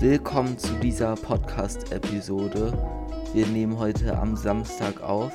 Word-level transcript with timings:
Willkommen 0.00 0.56
zu 0.56 0.72
dieser 0.82 1.14
Podcast-Episode. 1.16 2.72
Wir 3.34 3.46
nehmen 3.48 3.78
heute 3.78 4.16
am 4.16 4.34
Samstag 4.34 5.02
auf. 5.02 5.32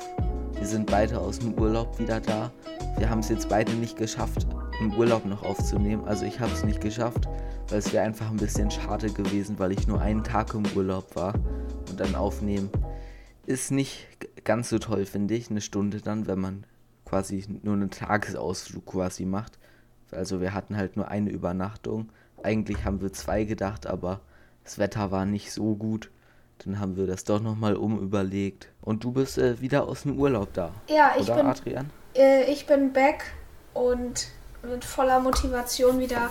Wir 0.54 0.66
sind 0.66 0.90
beide 0.90 1.20
aus 1.20 1.38
dem 1.38 1.52
Urlaub 1.54 1.96
wieder 2.00 2.18
da. 2.18 2.50
Wir 2.98 3.08
haben 3.08 3.20
es 3.20 3.28
jetzt 3.28 3.48
beide 3.48 3.70
nicht 3.74 3.96
geschafft, 3.96 4.48
im 4.80 4.92
Urlaub 4.94 5.24
noch 5.24 5.44
aufzunehmen. 5.44 6.04
Also 6.06 6.24
ich 6.24 6.40
habe 6.40 6.50
es 6.52 6.64
nicht 6.64 6.80
geschafft, 6.80 7.28
weil 7.68 7.78
es 7.78 7.92
wäre 7.92 8.04
einfach 8.04 8.28
ein 8.28 8.38
bisschen 8.38 8.72
schade 8.72 9.08
gewesen, 9.10 9.56
weil 9.60 9.70
ich 9.70 9.86
nur 9.86 10.00
einen 10.00 10.24
Tag 10.24 10.52
im 10.54 10.64
Urlaub 10.74 11.14
war. 11.14 11.34
Und 11.88 12.00
dann 12.00 12.16
aufnehmen 12.16 12.70
ist 13.46 13.70
nicht 13.70 14.06
ganz 14.44 14.68
so 14.68 14.78
toll, 14.78 15.06
finde 15.06 15.34
ich. 15.34 15.50
Eine 15.50 15.60
Stunde 15.60 16.00
dann, 16.00 16.26
wenn 16.26 16.40
man 16.40 16.66
quasi 17.04 17.44
nur 17.62 17.74
einen 17.74 17.90
Tagesausflug 17.90 18.86
quasi 18.86 19.24
macht. 19.24 19.58
Also 20.10 20.40
wir 20.40 20.54
hatten 20.54 20.76
halt 20.76 20.96
nur 20.96 21.08
eine 21.08 21.30
Übernachtung. 21.30 22.10
Eigentlich 22.42 22.84
haben 22.84 23.00
wir 23.00 23.12
zwei 23.12 23.44
gedacht, 23.44 23.86
aber 23.86 24.20
das 24.64 24.78
Wetter 24.78 25.10
war 25.10 25.26
nicht 25.26 25.52
so 25.52 25.74
gut. 25.74 26.10
Dann 26.64 26.78
haben 26.78 26.96
wir 26.96 27.06
das 27.06 27.24
doch 27.24 27.40
nochmal 27.40 27.76
umüberlegt. 27.76 28.68
Und 28.80 29.04
du 29.04 29.12
bist 29.12 29.38
äh, 29.38 29.60
wieder 29.60 29.88
aus 29.88 30.02
dem 30.02 30.18
Urlaub 30.18 30.52
da. 30.54 30.72
Ja, 30.88 31.12
ich 31.16 31.24
oder, 31.24 31.36
bin, 31.36 31.46
Adrian? 31.46 31.90
Äh, 32.14 32.50
ich 32.50 32.66
bin 32.66 32.92
back 32.92 33.24
und 33.72 34.28
mit 34.62 34.84
voller 34.84 35.20
Motivation 35.20 35.98
wieder. 35.98 36.30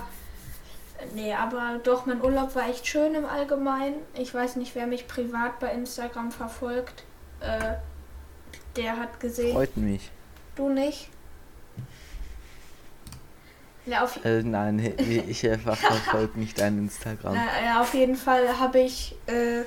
Nee, 1.14 1.34
aber 1.34 1.80
doch, 1.84 2.06
mein 2.06 2.22
Urlaub 2.22 2.56
war 2.56 2.70
echt 2.70 2.88
schön 2.88 3.16
im 3.16 3.26
Allgemeinen. 3.26 3.96
Ich 4.18 4.34
weiß 4.34 4.56
nicht, 4.56 4.76
wer 4.76 4.88
mich 4.88 5.08
privat 5.08 5.60
bei 5.60 5.72
Instagram 5.74 6.32
verfolgt. 6.32 7.04
Äh, 7.40 7.76
der 8.76 8.98
hat 8.98 9.20
gesehen. 9.20 9.54
Freut 9.54 9.78
mich. 9.78 10.10
Du 10.56 10.70
nicht? 10.70 11.10
Ja, 13.86 14.04
auf 14.04 14.24
äh, 14.24 14.44
nein, 14.44 14.94
ich 14.98 15.44
äh, 15.44 15.58
verfolge 15.58 16.40
nicht 16.40 16.60
dein 16.60 16.78
Instagram. 16.78 17.34
Na, 17.36 17.66
ja, 17.66 17.82
auf 17.82 17.94
jeden 17.94 18.16
Fall 18.16 18.60
habe 18.60 18.80
ich 18.80 19.16
äh, 19.28 19.64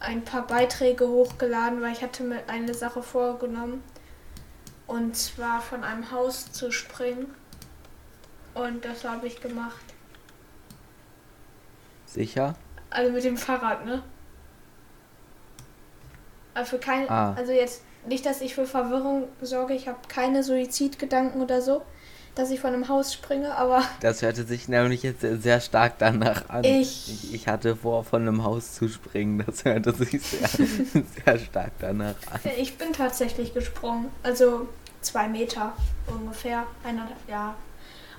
ein 0.00 0.22
paar 0.22 0.46
Beiträge 0.46 1.08
hochgeladen, 1.08 1.80
weil 1.80 1.92
ich 1.92 2.02
hatte 2.02 2.24
mir 2.24 2.40
eine 2.46 2.74
Sache 2.74 3.02
vorgenommen. 3.02 3.82
Und 4.86 5.16
zwar 5.16 5.62
von 5.62 5.82
einem 5.82 6.10
Haus 6.10 6.52
zu 6.52 6.70
springen. 6.70 7.34
Und 8.52 8.84
das 8.84 9.04
habe 9.04 9.26
ich 9.26 9.40
gemacht. 9.40 9.93
Sicher? 12.14 12.54
Also 12.90 13.12
mit 13.12 13.24
dem 13.24 13.36
Fahrrad, 13.36 13.84
ne? 13.84 14.02
Also, 16.54 16.78
kein, 16.78 17.08
ah. 17.10 17.34
also 17.34 17.52
jetzt 17.52 17.82
nicht, 18.06 18.24
dass 18.24 18.40
ich 18.40 18.54
für 18.54 18.66
Verwirrung 18.66 19.24
sorge. 19.40 19.74
Ich 19.74 19.88
habe 19.88 19.98
keine 20.08 20.42
Suizidgedanken 20.42 21.42
oder 21.42 21.60
so 21.60 21.82
dass 22.34 22.50
ich 22.50 22.60
von 22.60 22.72
einem 22.72 22.88
Haus 22.88 23.12
springe, 23.12 23.54
aber. 23.54 23.82
Das 24.00 24.22
hörte 24.22 24.44
sich 24.44 24.68
nämlich 24.68 25.02
jetzt 25.02 25.20
sehr 25.22 25.60
stark 25.60 25.94
danach 25.98 26.48
an. 26.48 26.64
Ich, 26.64 27.24
ich, 27.24 27.34
ich 27.34 27.48
hatte 27.48 27.76
vor, 27.76 28.04
von 28.04 28.22
einem 28.22 28.44
Haus 28.44 28.74
zu 28.74 28.88
springen. 28.88 29.42
Das 29.46 29.64
hörte 29.64 29.92
sich 29.92 30.20
sehr, 30.22 30.48
sehr 31.24 31.38
stark 31.38 31.72
danach 31.78 32.16
an. 32.30 32.40
Ich 32.58 32.76
bin 32.76 32.92
tatsächlich 32.92 33.54
gesprungen. 33.54 34.06
Also 34.22 34.68
zwei 35.00 35.28
Meter 35.28 35.72
ungefähr. 36.06 36.66
Eineinhalb, 36.82 37.16
ja. 37.28 37.54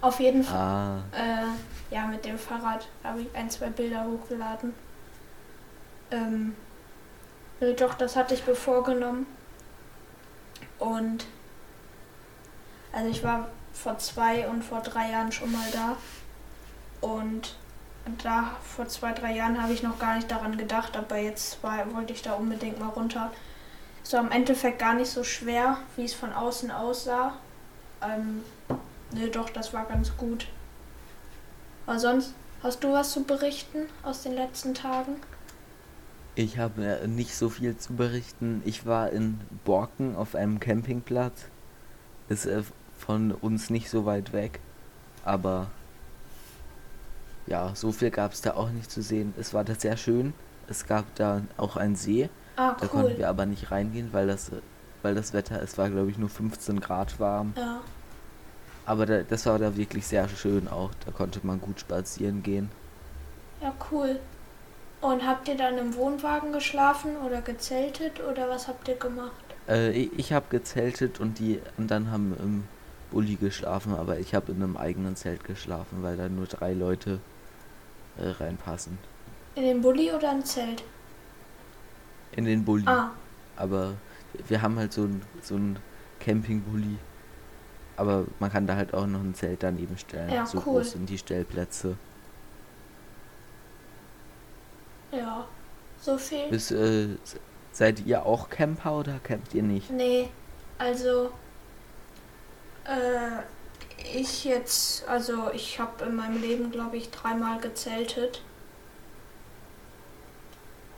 Auf 0.06 0.20
jeden 0.20 0.44
Fall. 0.44 0.56
Ah. 0.56 0.98
Äh, 1.17 1.48
ja, 1.89 2.06
mit 2.06 2.23
dem 2.25 2.38
Fahrrad 2.38 2.88
habe 3.03 3.22
ich 3.22 3.36
ein, 3.36 3.50
zwei 3.50 3.70
Bilder 3.70 4.06
hochgeladen. 4.06 4.75
Ähm, 6.12 6.56
doch, 7.59 7.95
das 7.95 8.16
hatte 8.16 8.36
ich 8.36 8.45
mir 8.45 8.53
vorgenommen. 8.53 9.25
Und 10.78 11.25
also 12.94 13.09
ich 13.09 13.23
war 13.23 13.50
vor 13.73 13.97
zwei 13.97 14.47
und 14.47 14.63
vor 14.63 14.81
drei 14.81 15.09
Jahren 15.09 15.31
schon 15.31 15.52
mal 15.52 15.72
da. 15.74 15.97
Und 17.02 17.56
da 18.22 18.52
vor 18.62 18.88
zwei, 18.88 19.12
drei 19.12 19.34
Jahren 19.34 19.59
habe 19.59 19.74
ich 19.74 19.81
noch 19.81 19.97
gar 19.97 20.18
nicht 20.18 20.29
daran 20.29 20.56
gedacht, 20.56 20.96
aber 20.96 21.18
jetzt 21.18 21.63
war, 21.63 21.91
wollte 21.96 22.13
ich 22.13 22.22
da 22.22 22.34
unbedingt 22.34 22.79
mal 22.79 22.90
runter. 22.90 23.31
Es 24.03 24.13
war 24.13 24.22
im 24.22 24.29
Endeffekt 24.29 24.78
gar 24.78 24.94
nicht 24.94 25.09
so 25.09 25.24
schwer, 25.24 25.79
wie 25.96 26.06
es 26.06 26.13
von 26.13 26.31
außen 26.31 26.69
aussah. 26.69 27.34
Ähm, 28.03 28.44
ne, 29.16 29.30
doch, 29.30 29.50
das 29.50 29.74
war 29.74 29.86
ganz 29.86 30.16
gut. 30.18 30.48
Aber 31.88 32.00
sonst, 32.00 32.34
hast 32.62 32.84
du 32.84 32.92
was 32.94 33.12
zu 33.12 33.24
berichten 33.24 33.88
aus 34.03 34.24
den 34.24 34.34
letzten 34.34 34.74
Tagen? 34.74 35.18
Ich 36.36 36.58
habe 36.58 36.86
äh, 36.86 37.08
nicht 37.08 37.36
so 37.36 37.50
viel 37.50 37.78
zu 37.78 37.94
berichten. 37.94 38.62
Ich 38.66 38.86
war 38.86 39.09
in 39.12 39.40
Borken 39.64 40.16
auf 40.16 40.36
einem 40.36 40.59
Campingplatz. 40.59 41.46
Ist 42.28 42.46
äh, 42.46 42.64
von 42.98 43.31
uns 43.31 43.70
nicht 43.70 43.90
so 43.90 44.06
weit 44.06 44.34
weg. 44.34 44.59
Aber 45.24 45.68
ja, 47.47 47.72
so 47.76 47.92
viel 47.92 48.12
gab 48.12 48.34
es 48.34 48.42
da 48.42 48.56
auch 48.56 48.70
nicht 48.70 48.92
zu 48.92 49.02
sehen. 49.02 49.34
Es 49.40 49.53
war 49.53 49.64
da 49.64 49.76
sehr 49.76 49.97
schön. 49.97 50.34
Es 50.68 50.88
gab 50.88 51.06
da 51.16 51.42
auch 51.58 51.78
einen 51.78 51.96
See. 51.96 52.30
Ah, 52.56 52.72
cool. 52.72 52.78
Da 52.82 52.88
konnten 52.88 53.18
wir 53.18 53.30
aber 53.30 53.46
nicht 53.46 53.72
reingehen, 53.72 54.09
weil 54.12 54.28
das, 54.28 54.52
weil 55.03 55.16
das 55.16 55.34
Wetter, 55.34 55.62
es 55.62 55.78
war 55.78 55.90
glaube 55.90 56.09
ich 56.09 56.18
nur 56.18 56.30
15 56.30 56.80
Grad 56.80 57.20
warm. 57.20 57.53
Ja. 57.56 57.82
Aber 58.85 59.06
da, 59.06 59.23
das 59.23 59.46
war 59.46 59.57
da 59.57 59.75
wirklich 59.75 60.06
sehr 60.06 60.28
schön 60.29 60.68
auch. 60.68 60.91
Da 61.06 61.12
konnte 61.12 61.40
man 61.44 61.59
gut 61.59 61.79
spazieren 61.79 62.44
gehen. 62.44 62.69
Ja, 63.62 63.73
cool. 63.91 64.19
Und 65.01 65.25
habt 65.25 65.47
ihr 65.47 65.56
dann 65.56 65.78
im 65.78 65.96
Wohnwagen 65.96 66.51
geschlafen 66.51 67.18
oder 67.18 67.41
gezeltet 67.41 68.22
oder 68.22 68.50
was 68.50 68.68
habt 68.68 68.88
ihr 68.88 68.96
gemacht? 68.96 69.31
Äh, 69.68 69.91
ich, 69.91 70.34
habe 70.34 70.46
gezeltet 70.50 71.19
und 71.19 71.40
die 71.40 71.59
dann 71.78 72.12
haben 72.12 72.35
im 72.40 72.63
Bulli 73.12 73.35
geschlafen, 73.35 73.94
aber 73.96 74.19
ich 74.19 74.35
habe 74.35 74.51
in 74.51 74.62
einem 74.62 74.78
eigenen 74.78 75.16
Zelt 75.16 75.44
geschlafen, 75.44 76.02
weil 76.02 76.17
da 76.17 76.29
nur 76.29 76.46
drei 76.46 76.73
Leute 76.73 77.19
äh, 78.17 78.29
reinpassen. 78.29 78.97
In 79.56 79.63
den 79.63 79.81
Bulli 79.81 80.12
oder 80.12 80.31
im 80.31 80.44
Zelt? 80.44 80.84
In 82.34 82.46
den 82.46 82.66
Bulli. 82.66 82.88
Ah. 82.88 83.12
Aber 83.56 83.94
wir 84.47 84.62
haben 84.62 84.78
halt 84.78 84.94
so 84.94 85.03
ein, 85.03 85.22
so 85.41 85.56
ein 85.56 85.78
Campingbully. 86.19 86.97
Aber 87.97 88.25
man 88.39 88.51
kann 88.51 88.67
da 88.67 88.75
halt 88.75 88.94
auch 88.94 89.07
noch 89.07 89.22
ein 89.22 89.33
Zelt 89.35 89.63
daneben 89.63 89.97
stellen. 89.97 90.29
Ja, 90.31 90.45
so 90.45 90.57
cool. 90.59 90.63
groß 90.63 90.91
sind 90.91 91.09
die 91.09 91.17
Stellplätze. 91.17 91.97
Ja, 95.11 95.47
so 96.01 96.17
viel. 96.17 96.50
Bis, 96.50 96.72
äh, 96.72 97.09
seid 97.72 98.05
ihr 98.05 98.25
auch 98.25 98.50
Camper 98.50 99.00
oder 99.00 99.19
campt 99.23 99.53
ihr 99.53 99.63
nicht? 99.63 99.89
Nee, 99.91 100.29
also 100.78 101.31
äh, 102.85 103.41
ich 104.13 104.45
jetzt, 104.45 105.07
also 105.07 105.51
ich 105.51 105.79
habe 105.79 106.05
in 106.05 106.16
meinem 106.16 106.41
Leben, 106.41 106.72
glaube 106.72 106.97
ich, 106.97 107.11
dreimal 107.11 107.59
gezeltet. 107.59 108.41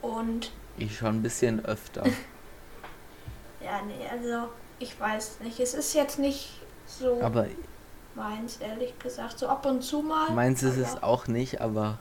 Und. 0.02 0.52
Ich 0.76 0.96
schon 0.96 1.16
ein 1.16 1.22
bisschen 1.22 1.64
öfter. 1.64 2.04
ja, 3.64 3.82
nee, 3.82 4.06
also 4.10 4.48
ich 4.78 4.98
weiß 4.98 5.40
nicht. 5.40 5.58
Es 5.58 5.74
ist 5.74 5.94
jetzt 5.94 6.18
nicht 6.18 6.60
so 6.88 7.20
aber 7.22 7.46
meins, 8.14 8.56
ehrlich 8.58 8.98
gesagt. 8.98 9.38
So 9.38 9.48
ab 9.48 9.66
und 9.66 9.82
zu 9.82 10.02
mal. 10.02 10.30
Meins 10.32 10.62
ist 10.62 10.76
es 10.76 11.02
auch 11.02 11.26
nicht, 11.26 11.60
aber 11.60 11.98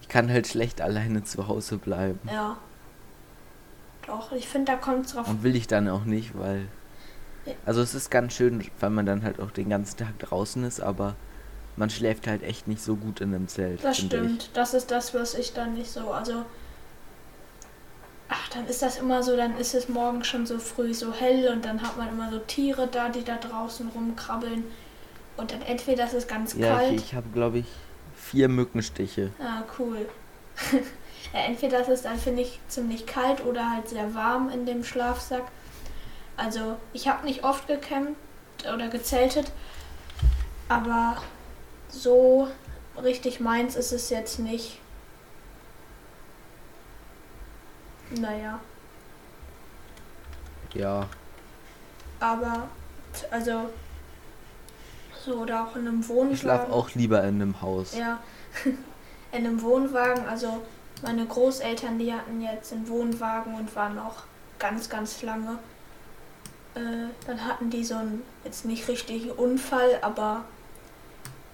ich 0.00 0.08
kann 0.08 0.30
halt 0.30 0.46
schlecht 0.46 0.80
alleine 0.80 1.24
zu 1.24 1.48
Hause 1.48 1.78
bleiben. 1.78 2.20
Ja. 2.32 2.56
Doch, 4.06 4.30
ich 4.32 4.46
finde, 4.46 4.72
da 4.72 4.78
kommt 4.78 5.06
es 5.06 5.12
drauf. 5.12 5.28
Und 5.28 5.42
will 5.42 5.56
ich 5.56 5.66
dann 5.66 5.88
auch 5.88 6.04
nicht, 6.04 6.38
weil 6.38 6.68
also 7.64 7.80
es 7.80 7.94
ist 7.94 8.10
ganz 8.10 8.32
schön, 8.32 8.64
weil 8.80 8.90
man 8.90 9.06
dann 9.06 9.22
halt 9.22 9.40
auch 9.40 9.50
den 9.50 9.68
ganzen 9.68 9.98
Tag 9.98 10.18
draußen 10.18 10.64
ist, 10.64 10.80
aber 10.80 11.14
man 11.76 11.90
schläft 11.90 12.26
halt 12.26 12.42
echt 12.42 12.66
nicht 12.68 12.82
so 12.82 12.96
gut 12.96 13.20
in 13.20 13.34
einem 13.34 13.48
Zelt. 13.48 13.84
Das 13.84 13.98
stimmt. 13.98 14.44
Ich. 14.44 14.52
Das 14.52 14.74
ist 14.74 14.90
das, 14.90 15.14
was 15.14 15.34
ich 15.34 15.52
dann 15.52 15.74
nicht 15.74 15.90
so. 15.90 16.10
Also. 16.10 16.44
Ach, 18.28 18.48
dann 18.48 18.66
ist 18.66 18.82
das 18.82 18.98
immer 18.98 19.22
so, 19.22 19.36
dann 19.36 19.56
ist 19.56 19.74
es 19.74 19.88
morgen 19.88 20.24
schon 20.24 20.46
so 20.46 20.58
früh 20.58 20.92
so 20.92 21.12
hell 21.12 21.48
und 21.52 21.64
dann 21.64 21.80
hat 21.80 21.96
man 21.96 22.08
immer 22.08 22.30
so 22.30 22.38
Tiere 22.40 22.88
da, 22.88 23.08
die 23.08 23.22
da 23.22 23.36
draußen 23.36 23.88
rumkrabbeln. 23.88 24.64
Und 25.36 25.52
dann 25.52 25.62
entweder 25.62 26.04
ist 26.04 26.14
es 26.14 26.26
ganz 26.26 26.54
ja, 26.54 26.76
kalt. 26.76 26.94
Ich, 26.94 27.04
ich 27.04 27.14
habe, 27.14 27.28
glaube 27.32 27.58
ich, 27.58 27.66
vier 28.16 28.48
Mückenstiche. 28.48 29.30
Ah, 29.38 29.62
cool. 29.78 30.08
ja, 31.32 31.40
entweder 31.40 31.80
ist 31.80 31.88
es 31.88 32.02
dann, 32.02 32.18
finde 32.18 32.42
ich, 32.42 32.58
ziemlich 32.68 33.06
kalt 33.06 33.44
oder 33.44 33.70
halt 33.70 33.88
sehr 33.88 34.14
warm 34.14 34.50
in 34.50 34.66
dem 34.66 34.82
Schlafsack. 34.82 35.44
Also 36.36 36.76
ich 36.92 37.08
habe 37.08 37.24
nicht 37.26 37.44
oft 37.44 37.66
gecampt 37.66 38.16
oder 38.72 38.88
gezeltet, 38.88 39.52
aber 40.68 41.16
so 41.88 42.48
richtig 43.02 43.40
meins 43.40 43.76
ist 43.76 43.92
es 43.92 44.10
jetzt 44.10 44.38
nicht. 44.38 44.80
Naja. 48.20 48.60
Ja. 50.74 51.06
Aber, 52.20 52.68
also, 53.30 53.70
so 55.24 55.34
oder 55.34 55.64
auch 55.64 55.76
in 55.76 55.88
einem 55.88 56.06
Wohnwagen. 56.08 56.32
Ich 56.32 56.40
schlafe 56.40 56.72
auch 56.72 56.90
lieber 56.94 57.22
in 57.24 57.40
einem 57.40 57.60
Haus. 57.60 57.96
Ja, 57.96 58.20
in 59.32 59.46
einem 59.46 59.60
Wohnwagen, 59.62 60.26
also 60.26 60.62
meine 61.02 61.26
Großeltern, 61.26 61.98
die 61.98 62.12
hatten 62.12 62.40
jetzt 62.40 62.72
einen 62.72 62.88
Wohnwagen 62.88 63.54
und 63.54 63.74
waren 63.76 63.98
auch 63.98 64.22
ganz, 64.58 64.88
ganz 64.88 65.22
lange. 65.22 65.58
Äh, 66.74 67.08
dann 67.26 67.44
hatten 67.44 67.70
die 67.70 67.84
so 67.84 67.96
einen, 67.96 68.22
jetzt 68.44 68.64
nicht 68.64 68.88
richtigen 68.88 69.30
Unfall, 69.30 69.98
aber 70.02 70.44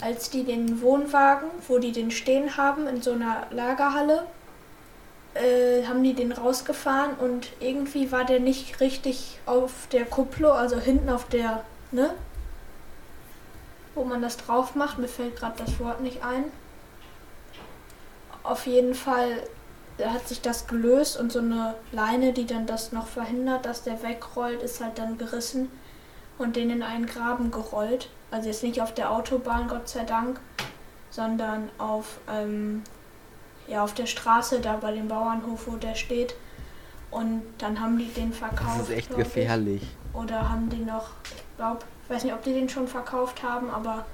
als 0.01 0.31
die 0.31 0.45
den 0.45 0.81
Wohnwagen, 0.83 1.49
wo 1.69 1.79
die 1.79 1.93
den 1.93 2.11
stehen 2.11 2.57
haben, 2.57 2.87
in 2.89 3.03
so 3.03 3.13
einer 3.13 3.47
Lagerhalle, 3.51 4.27
äh, 5.35 5.72
haben 5.93 6.03
die 6.03 6.15
den 6.15 6.33
rausgefahren 6.33 7.15
und 7.17 7.49
irgendwie 7.61 8.11
war 8.11 8.25
der 8.25 8.41
nicht 8.41 8.81
richtig 8.81 9.39
auf 9.45 9.71
der 9.93 10.07
Kupplung, 10.07 10.53
also 10.53 10.79
hinten 10.79 11.11
auf 11.11 11.29
der, 11.29 11.65
ne? 11.91 12.15
Wo 13.95 14.05
man 14.05 14.23
das 14.23 14.39
drauf 14.39 14.75
macht, 14.75 14.99
mir 14.99 15.09
fällt 15.09 15.37
gerade 15.37 15.63
das 15.63 15.79
Wort 15.79 16.01
nicht 16.01 16.25
ein. 16.25 16.45
Auf 18.43 18.67
jeden 18.67 18.95
Fall 18.95 19.43
hat 20.03 20.27
sich 20.27 20.41
das 20.41 20.67
gelöst 20.67 21.21
und 21.21 21.31
so 21.31 21.41
eine 21.41 21.75
Leine, 21.93 22.33
die 22.33 22.47
dann 22.47 22.65
das 22.65 22.93
noch 22.93 23.07
verhindert, 23.07 23.67
dass 23.67 23.83
der 23.83 24.03
wegrollt, 24.03 24.63
ist 24.63 24.81
halt 24.81 24.99
dann 24.99 25.19
gerissen 25.19 25.71
und 26.39 26.57
den 26.57 26.71
in 26.71 26.83
einen 26.83 27.05
Graben 27.05 27.51
gerollt. 27.51 28.09
Also 28.31 28.49
jetzt 28.49 28.63
nicht 28.63 28.81
auf 28.81 28.95
der 28.95 29.11
Autobahn, 29.11 29.69
Gott 29.69 29.91
sei 29.91 30.05
Dank, 30.05 30.41
sondern 31.11 31.69
auf, 31.77 32.19
ähm, 32.31 32.83
ja, 33.69 33.83
auf 33.83 33.95
der 33.95 34.07
Straße 34.07 34.61
da 34.61 34.77
bei 34.77 34.93
dem 34.93 35.09
Bauernhof, 35.09 35.67
wo 35.67 35.77
der 35.77 35.95
steht. 35.95 36.35
Und 37.11 37.43
dann 37.59 37.81
haben 37.81 37.99
die 37.99 38.09
den 38.09 38.33
verkauft. 38.33 38.81
Das 38.81 38.89
ist 38.89 38.97
echt 38.97 39.15
gefährlich. 39.15 39.83
Ich. 39.83 40.17
Oder 40.17 40.49
haben 40.49 40.69
die 40.71 40.85
noch, 40.85 41.11
ich 41.25 41.57
glaube, 41.57 41.81
ich 42.05 42.11
weiß 42.11 42.25
nicht, 42.25 42.33
ob 42.33 42.43
die 42.43 42.53
den 42.53 42.69
schon 42.69 42.89
verkauft 42.89 43.43
haben, 43.43 43.71
aber 43.71 44.07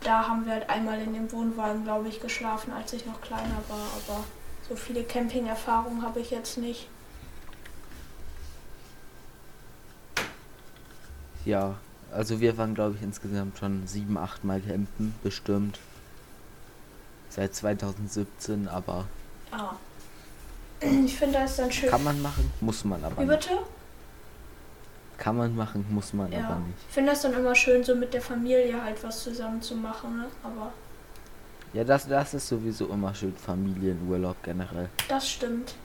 da 0.00 0.28
haben 0.28 0.46
wir 0.46 0.54
halt 0.54 0.70
einmal 0.70 1.00
in 1.00 1.14
dem 1.14 1.30
Wohnwagen, 1.32 1.84
glaube 1.84 2.08
ich, 2.08 2.20
geschlafen, 2.20 2.72
als 2.72 2.92
ich 2.92 3.06
noch 3.06 3.20
kleiner 3.20 3.62
war. 3.68 3.86
Aber 4.08 4.24
so 4.68 4.76
viele 4.76 5.04
Camping-Erfahrungen 5.04 6.02
habe 6.02 6.20
ich 6.20 6.30
jetzt 6.30 6.58
nicht. 6.58 6.88
Ja, 11.44 11.74
also 12.12 12.40
wir 12.40 12.56
waren, 12.56 12.74
glaube 12.74 12.96
ich, 12.96 13.02
insgesamt 13.02 13.58
schon 13.58 13.86
sieben, 13.86 14.16
acht 14.16 14.44
Mal 14.44 14.60
campen, 14.60 15.14
bestimmt. 15.22 15.78
Seit 17.34 17.54
2017, 17.54 18.68
aber. 18.68 19.06
Ah. 19.50 19.74
Ich 21.04 21.16
finde 21.16 21.38
das 21.38 21.56
dann 21.56 21.72
schön. 21.72 21.88
Kann 21.88 22.04
man 22.04 22.20
machen, 22.20 22.52
muss 22.60 22.84
man 22.84 23.02
aber 23.04 23.22
Wie 23.22 23.26
bitte? 23.26 23.54
Nicht. 23.54 23.62
Kann 25.16 25.36
man 25.36 25.54
machen, 25.54 25.86
muss 25.90 26.12
man 26.12 26.30
ja. 26.32 26.40
aber 26.40 26.56
nicht. 26.56 26.78
Ich 26.88 26.94
finde 26.94 27.12
das 27.12 27.22
dann 27.22 27.32
immer 27.32 27.54
schön, 27.54 27.84
so 27.84 27.94
mit 27.94 28.12
der 28.12 28.20
Familie 28.20 28.82
halt 28.82 29.02
was 29.04 29.22
zusammen 29.22 29.62
zu 29.62 29.76
machen, 29.76 30.18
ne? 30.18 30.26
Aber. 30.42 30.72
Ja, 31.72 31.84
das, 31.84 32.06
das 32.06 32.34
ist 32.34 32.48
sowieso 32.48 32.88
immer 32.88 33.14
schön, 33.14 33.34
Familienurlaub 33.34 34.42
generell. 34.42 34.90
Das 35.08 35.30
stimmt. 35.30 35.76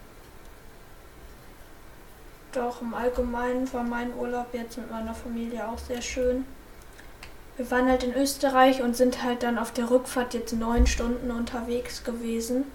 Doch, 2.51 2.81
im 2.81 2.93
Allgemeinen 2.93 3.71
war 3.71 3.83
mein 3.83 4.13
Urlaub 4.15 4.47
jetzt 4.53 4.77
mit 4.79 4.89
meiner 4.91 5.13
Familie 5.13 5.65
auch 5.69 5.77
sehr 5.77 6.01
schön. 6.01 6.43
Wir 7.57 7.71
waren 7.71 7.89
halt 7.89 8.03
in 8.03 8.13
Österreich 8.13 8.81
und 8.81 8.95
sind 8.95 9.23
halt 9.23 9.41
dann 9.43 9.57
auf 9.57 9.71
der 9.71 9.89
Rückfahrt 9.89 10.35
jetzt 10.35 10.53
neun 10.53 10.85
Stunden 10.85 11.31
unterwegs 11.31 12.03
gewesen. 12.03 12.65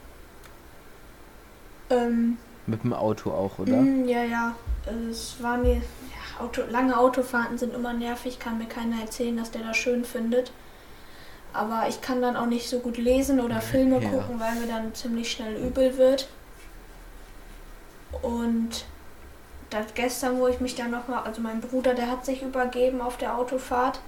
Ähm, 1.89 2.37
mit 2.67 2.83
dem 2.83 2.93
Auto 2.93 3.31
auch, 3.31 3.59
oder? 3.59 3.77
Mm, 3.77 4.09
ja, 4.09 4.25
ja. 4.25 4.55
Es 5.11 5.41
war 5.41 5.57
mir. 5.57 5.77
Ja, 5.77 6.45
Auto, 6.45 6.63
lange 6.69 6.99
Autofahrten 6.99 7.59
sind 7.59 7.75
immer 7.75 7.93
nervig, 7.93 8.41
kann 8.41 8.59
mir 8.59 8.67
keiner 8.67 9.01
erzählen, 9.01 9.37
dass 9.37 9.53
der 9.53 9.63
das 9.63 9.77
schön 9.77 10.05
findet. 10.05 10.53
Aber 11.53 11.87
ich 11.89 12.01
kann 12.01 12.23
dann 12.23 12.37
auch 12.37 12.47
nicht 12.47 12.69
so 12.69 12.79
gut 12.81 12.97
lesen 12.97 13.39
oder 13.41 13.61
Filme 13.61 14.03
ja. 14.03 14.09
gucken, 14.09 14.41
weil 14.41 14.55
mir 14.57 14.67
dann 14.67 14.95
ziemlich 14.95 15.31
schnell 15.31 15.55
übel 15.57 15.97
wird. 15.99 16.29
Und 18.23 18.85
das 19.71 19.95
gestern, 19.95 20.39
wo 20.39 20.49
ich 20.49 20.61
mich 20.61 20.75
dann 20.75 20.91
nochmal, 20.91 21.23
also 21.25 21.41
mein 21.41 21.61
Bruder, 21.61 21.95
der 21.95 22.11
hat 22.11 22.25
sich 22.25 22.43
übergeben 22.43 23.01
auf 23.01 23.17
der 23.17 23.37
Autofahrt. 23.37 24.01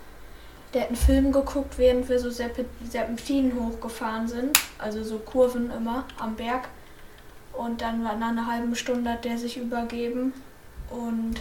Der 0.74 0.82
hat 0.82 0.88
einen 0.88 0.96
Film 0.96 1.30
geguckt, 1.32 1.78
während 1.78 2.08
wir 2.08 2.18
so 2.18 2.30
Serpentinen 2.30 3.52
hochgefahren 3.54 4.26
sind, 4.26 4.58
also 4.78 5.04
so 5.04 5.18
Kurven 5.18 5.70
immer 5.70 6.04
am 6.18 6.34
Berg. 6.34 6.68
Und 7.52 7.80
dann 7.80 8.02
nach 8.02 8.14
einer 8.14 8.46
halben 8.46 8.74
Stunde 8.74 9.10
hat 9.10 9.24
der 9.24 9.38
sich 9.38 9.56
übergeben 9.56 10.34
und 10.90 11.36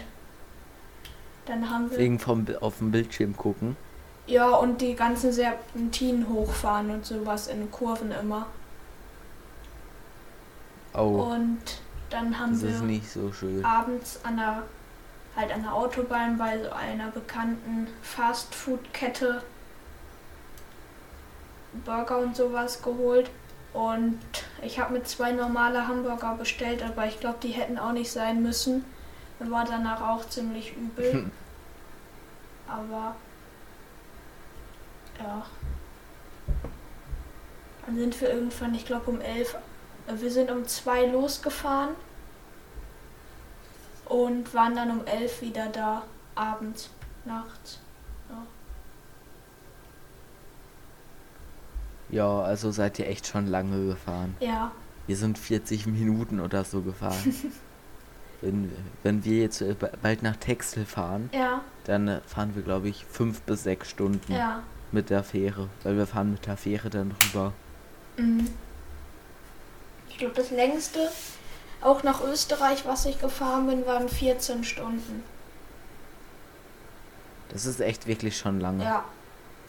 dann 1.48 1.70
haben 1.70 1.90
wir. 1.90 1.98
Wegen 1.98 2.20
vom 2.20 2.46
auf 2.62 2.78
dem 2.78 2.92
Bildschirm 2.92 3.36
gucken. 3.36 3.76
Ja, 4.28 4.50
und 4.50 4.80
die 4.80 4.94
ganzen 4.94 5.34
Serpentinen 5.34 6.30
hochfahren 6.30 6.92
und 6.92 7.06
sowas 7.06 7.48
in 7.48 7.70
Kurven 7.72 8.12
immer. 8.12 8.46
Oh. 10.94 11.34
Und 11.34 11.60
dann 12.10 12.40
haben 12.40 12.52
das 12.52 12.88
wir 12.88 13.02
so 13.02 13.32
abends 13.64 14.20
an 14.24 14.38
der 14.38 14.64
halt 15.36 15.52
an 15.52 15.64
der 15.64 15.74
Autobahn 15.74 16.38
bei 16.38 16.62
so 16.62 16.72
einer 16.72 17.10
bekannten 17.10 17.88
Fastfood-Kette 18.02 19.44
Burger 21.86 22.20
und 22.20 22.36
sowas 22.36 22.82
geholt. 22.82 23.30
Und 23.74 24.20
ich 24.62 24.80
habe 24.80 24.94
mir 24.94 25.04
zwei 25.04 25.32
normale 25.32 25.88
Hamburger 25.88 26.36
bestellt, 26.36 26.84
aber 26.84 27.08
ich 27.08 27.20
glaube, 27.20 27.40
die 27.42 27.50
hätten 27.50 27.80
auch 27.80 27.92
nicht 27.92 28.12
sein 28.12 28.44
müssen. 28.44 28.86
Mir 29.40 29.50
war 29.50 29.66
danach 29.66 30.02
auch 30.02 30.28
ziemlich 30.30 30.76
übel. 30.78 31.32
aber 32.68 33.16
ja. 35.20 35.46
Dann 37.86 37.98
sind 37.98 38.22
wir 38.22 38.30
irgendwann, 38.30 38.76
ich 38.76 38.86
glaube 38.86 39.10
um 39.10 39.20
elf, 39.20 39.56
äh, 40.08 40.14
wir 40.16 40.32
sind 40.32 40.52
um 40.52 40.66
zwei 40.68 41.08
losgefahren 41.08 41.96
und 44.14 44.54
waren 44.54 44.76
dann 44.76 44.92
um 44.92 45.06
elf 45.08 45.42
wieder 45.42 45.68
da, 45.70 46.04
abends, 46.36 46.92
nachts. 47.26 47.80
Ja. 48.30 48.46
Ja, 52.10 52.42
also 52.42 52.70
seid 52.72 53.00
ihr 53.00 53.08
echt 53.08 53.26
schon 53.26 53.48
lange 53.48 53.88
gefahren. 53.88 54.38
Ja. 54.40 54.72
Wir 55.08 55.18
sind 55.18 55.40
40 55.40 55.88
Minuten 55.88 56.40
oder 56.40 56.64
so 56.64 56.82
gefahren. 56.82 57.34
wenn, 58.42 58.72
wenn 59.02 59.26
wir 59.26 59.40
jetzt 59.42 59.62
äh, 59.62 59.76
bald 60.02 60.22
nach 60.22 60.36
Texel 60.36 60.86
fahren, 60.86 61.32
ja. 61.34 61.62
dann 61.86 62.08
äh, 62.08 62.22
fahren 62.22 62.54
wir, 62.54 62.62
glaube 62.62 62.90
ich, 62.90 63.06
fünf 63.06 63.42
bis 63.42 63.64
sechs 63.64 63.90
Stunden 63.90 64.32
ja. 64.32 64.62
mit 64.92 65.10
der 65.10 65.24
Fähre. 65.24 65.70
Weil 65.82 65.98
wir 65.98 66.06
fahren 66.06 66.32
mit 66.32 66.46
der 66.46 66.56
Fähre 66.58 66.92
dann 66.92 67.16
rüber. 67.24 67.52
Mhm. 68.18 68.48
Ich 70.08 70.20
glaube, 70.20 70.36
das 70.36 70.52
längste, 70.52 71.10
auch 71.84 72.04
nach 72.04 72.24
Österreich, 72.24 72.86
was 72.86 73.06
ich 73.06 73.20
gefahren 73.20 73.68
bin, 73.68 73.86
waren 73.86 74.10
14 74.10 74.64
Stunden. 74.64 75.24
Das 77.50 77.66
ist 77.66 77.80
echt 77.82 78.08
wirklich 78.08 78.38
schon 78.38 78.60
lange. 78.60 78.84
Ja 78.84 79.04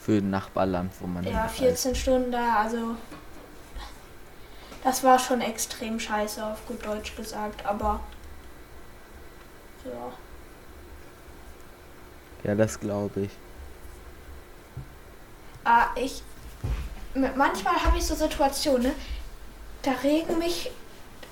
für 0.05 0.17
ein 0.17 0.29
Nachbarland, 0.29 0.93
wo 0.99 1.07
man. 1.07 1.23
Ja, 1.23 1.47
14 1.47 1.95
Stunden 1.95 2.31
da, 2.31 2.57
also. 2.57 2.95
Das 4.83 5.03
war 5.03 5.17
schon 5.17 5.41
extrem 5.41 5.99
scheiße, 5.99 6.45
auf 6.45 6.63
gut 6.67 6.85
Deutsch 6.85 7.15
gesagt, 7.15 7.65
aber. 7.65 7.99
Ja. 9.83 10.13
Ja, 12.43 12.55
das 12.55 12.79
glaube 12.79 13.21
ich. 13.21 13.31
Ah, 15.63 15.87
ich. 15.95 16.21
Manchmal 17.15 17.83
habe 17.83 17.97
ich 17.97 18.05
so 18.05 18.13
Situationen, 18.13 18.91
da 19.81 19.91
regen 20.03 20.37
mich 20.37 20.69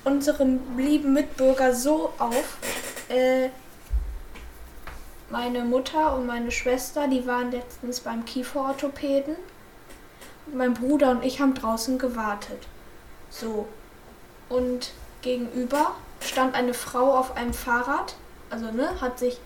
unsere 0.03 0.45
lieben 0.77 1.13
Mitbürger 1.13 1.73
so 1.73 2.11
auf. 2.19 2.57
Äh, 3.09 3.49
meine 5.29 5.63
Mutter 5.63 6.15
und 6.15 6.27
meine 6.27 6.51
Schwester, 6.51 7.07
die 7.07 7.25
waren 7.25 7.51
letztens 7.51 8.01
beim 8.01 8.23
Kieferorthopäden. 8.25 9.35
Mein 10.53 10.73
Bruder 10.73 11.11
und 11.11 11.23
ich 11.23 11.41
haben 11.41 11.53
draußen 11.53 11.97
gewartet. 11.97 12.67
So. 13.29 13.67
Und 14.49 14.91
gegenüber 15.21 15.95
stand 16.19 16.53
eine 16.53 16.73
Frau 16.73 17.17
auf 17.17 17.35
einem 17.35 17.53
Fahrrad. 17.53 18.15
Also, 18.49 18.71
ne, 18.71 19.01
hat 19.01 19.17
sich. 19.17 19.39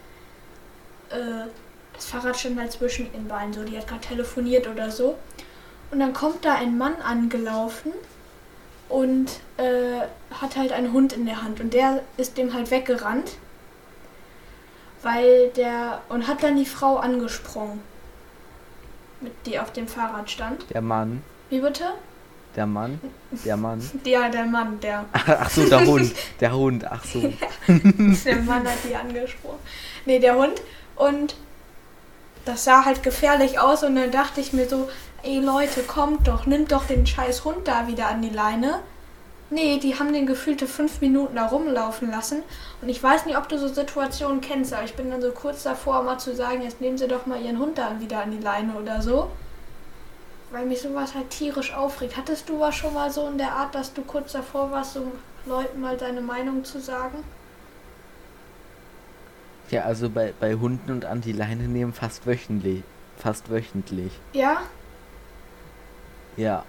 Äh, 1.09 1.47
das 1.93 2.05
Fahrrad 2.07 2.37
stand 2.37 2.59
halt 2.59 2.71
zwischen 2.71 3.11
den 3.13 3.27
Beinen, 3.27 3.53
so. 3.53 3.63
Die 3.63 3.77
hat 3.77 3.87
gerade 3.87 4.01
telefoniert 4.01 4.67
oder 4.67 4.91
so. 4.91 5.17
Und 5.91 5.99
dann 5.99 6.13
kommt 6.13 6.43
da 6.43 6.55
ein 6.55 6.77
Mann 6.77 6.95
angelaufen 7.01 7.93
und 8.89 9.27
äh, 9.57 10.01
hat 10.33 10.55
halt 10.55 10.71
einen 10.71 10.93
Hund 10.93 11.13
in 11.13 11.25
der 11.25 11.43
Hand. 11.43 11.59
Und 11.59 11.73
der 11.73 12.01
ist 12.17 12.37
dem 12.37 12.53
halt 12.53 12.71
weggerannt 12.71 13.31
weil 15.07 15.49
der 15.49 16.01
und 16.09 16.27
hat 16.27 16.43
dann 16.43 16.55
die 16.55 16.65
Frau 16.65 16.97
angesprungen, 16.97 17.81
mit 19.21 19.33
die 19.45 19.59
auf 19.59 19.71
dem 19.71 19.87
Fahrrad 19.87 20.29
stand. 20.29 20.65
Der 20.71 20.81
Mann. 20.81 21.23
Wie 21.49 21.61
bitte? 21.61 21.85
Der 22.55 22.65
Mann. 22.65 22.99
Der 23.45 23.57
Mann. 23.57 23.79
Ja, 24.03 24.29
der 24.29 24.45
Mann, 24.45 24.79
der. 24.79 25.05
Ach 25.13 25.49
so, 25.49 25.65
der 25.65 25.85
Hund. 25.85 26.13
Der 26.39 26.53
Hund, 26.53 26.85
ach 26.85 27.03
so. 27.03 27.33
der 27.67 28.35
Mann 28.37 28.67
hat 28.67 28.77
die 28.87 28.95
angesprochen. 28.95 29.59
Nee, 30.05 30.19
der 30.19 30.35
Hund. 30.35 30.61
Und 30.95 31.35
das 32.45 32.63
sah 32.63 32.85
halt 32.85 33.01
gefährlich 33.03 33.59
aus 33.59 33.83
und 33.83 33.95
dann 33.95 34.11
dachte 34.11 34.39
ich 34.39 34.53
mir 34.53 34.67
so, 34.69 34.89
ey 35.23 35.39
Leute, 35.39 35.83
kommt 35.83 36.27
doch, 36.27 36.45
nimmt 36.45 36.71
doch 36.71 36.85
den 36.85 37.05
scheiß 37.05 37.43
Hund 37.45 37.67
da 37.67 37.87
wieder 37.87 38.07
an 38.07 38.21
die 38.21 38.29
Leine. 38.29 38.79
Nee, 39.49 39.79
die 39.79 39.97
haben 39.97 40.11
den 40.11 40.25
gefühlte 40.25 40.67
fünf 40.67 40.99
Minuten 40.99 41.35
da 41.35 41.47
rumlaufen 41.47 42.11
lassen. 42.11 42.43
Und 42.81 42.89
ich 42.89 43.01
weiß 43.01 43.25
nicht, 43.25 43.37
ob 43.37 43.47
du 43.47 43.57
so 43.57 43.69
Situationen 43.69 44.41
kennst, 44.41 44.73
aber 44.73 44.83
ich 44.83 44.95
bin 44.95 45.09
dann 45.09 45.21
so 45.21 45.31
kurz 45.31 45.63
davor, 45.63 46.03
mal 46.03 46.17
zu 46.17 46.35
sagen, 46.35 46.63
jetzt 46.63 46.81
nehmen 46.81 46.97
sie 46.97 47.07
doch 47.07 47.25
mal 47.25 47.41
ihren 47.41 47.57
Hund 47.57 47.77
dann 47.77 48.01
wieder 48.01 48.21
an 48.21 48.31
die 48.31 48.43
Leine 48.43 48.73
oder 48.73 49.01
so. 49.01 49.29
Weil 50.51 50.65
mich 50.65 50.81
sowas 50.81 51.15
halt 51.15 51.29
tierisch 51.29 51.73
aufregt. 51.73 52.17
Hattest 52.17 52.49
du 52.49 52.59
was 52.59 52.75
schon 52.75 52.93
mal 52.93 53.09
so 53.09 53.27
in 53.27 53.37
der 53.37 53.53
Art, 53.53 53.73
dass 53.73 53.93
du 53.93 54.01
kurz 54.01 54.33
davor 54.33 54.71
warst, 54.71 54.93
so 54.93 55.11
Leuten 55.45 55.79
mal 55.79 55.95
deine 55.95 56.21
Meinung 56.21 56.65
zu 56.65 56.81
sagen? 56.81 57.23
Ja, 59.69 59.83
also 59.83 60.09
bei, 60.09 60.33
bei 60.39 60.55
Hunden 60.55 60.91
und 60.91 61.05
an 61.05 61.21
die 61.21 61.33
Leine 61.33 61.63
nehmen 61.63 61.93
fast 61.93 62.25
wöchentlich. 62.25 62.83
Fast 63.17 63.49
wöchentlich. 63.49 64.11
Ja? 64.33 64.61
Ja. 66.37 66.63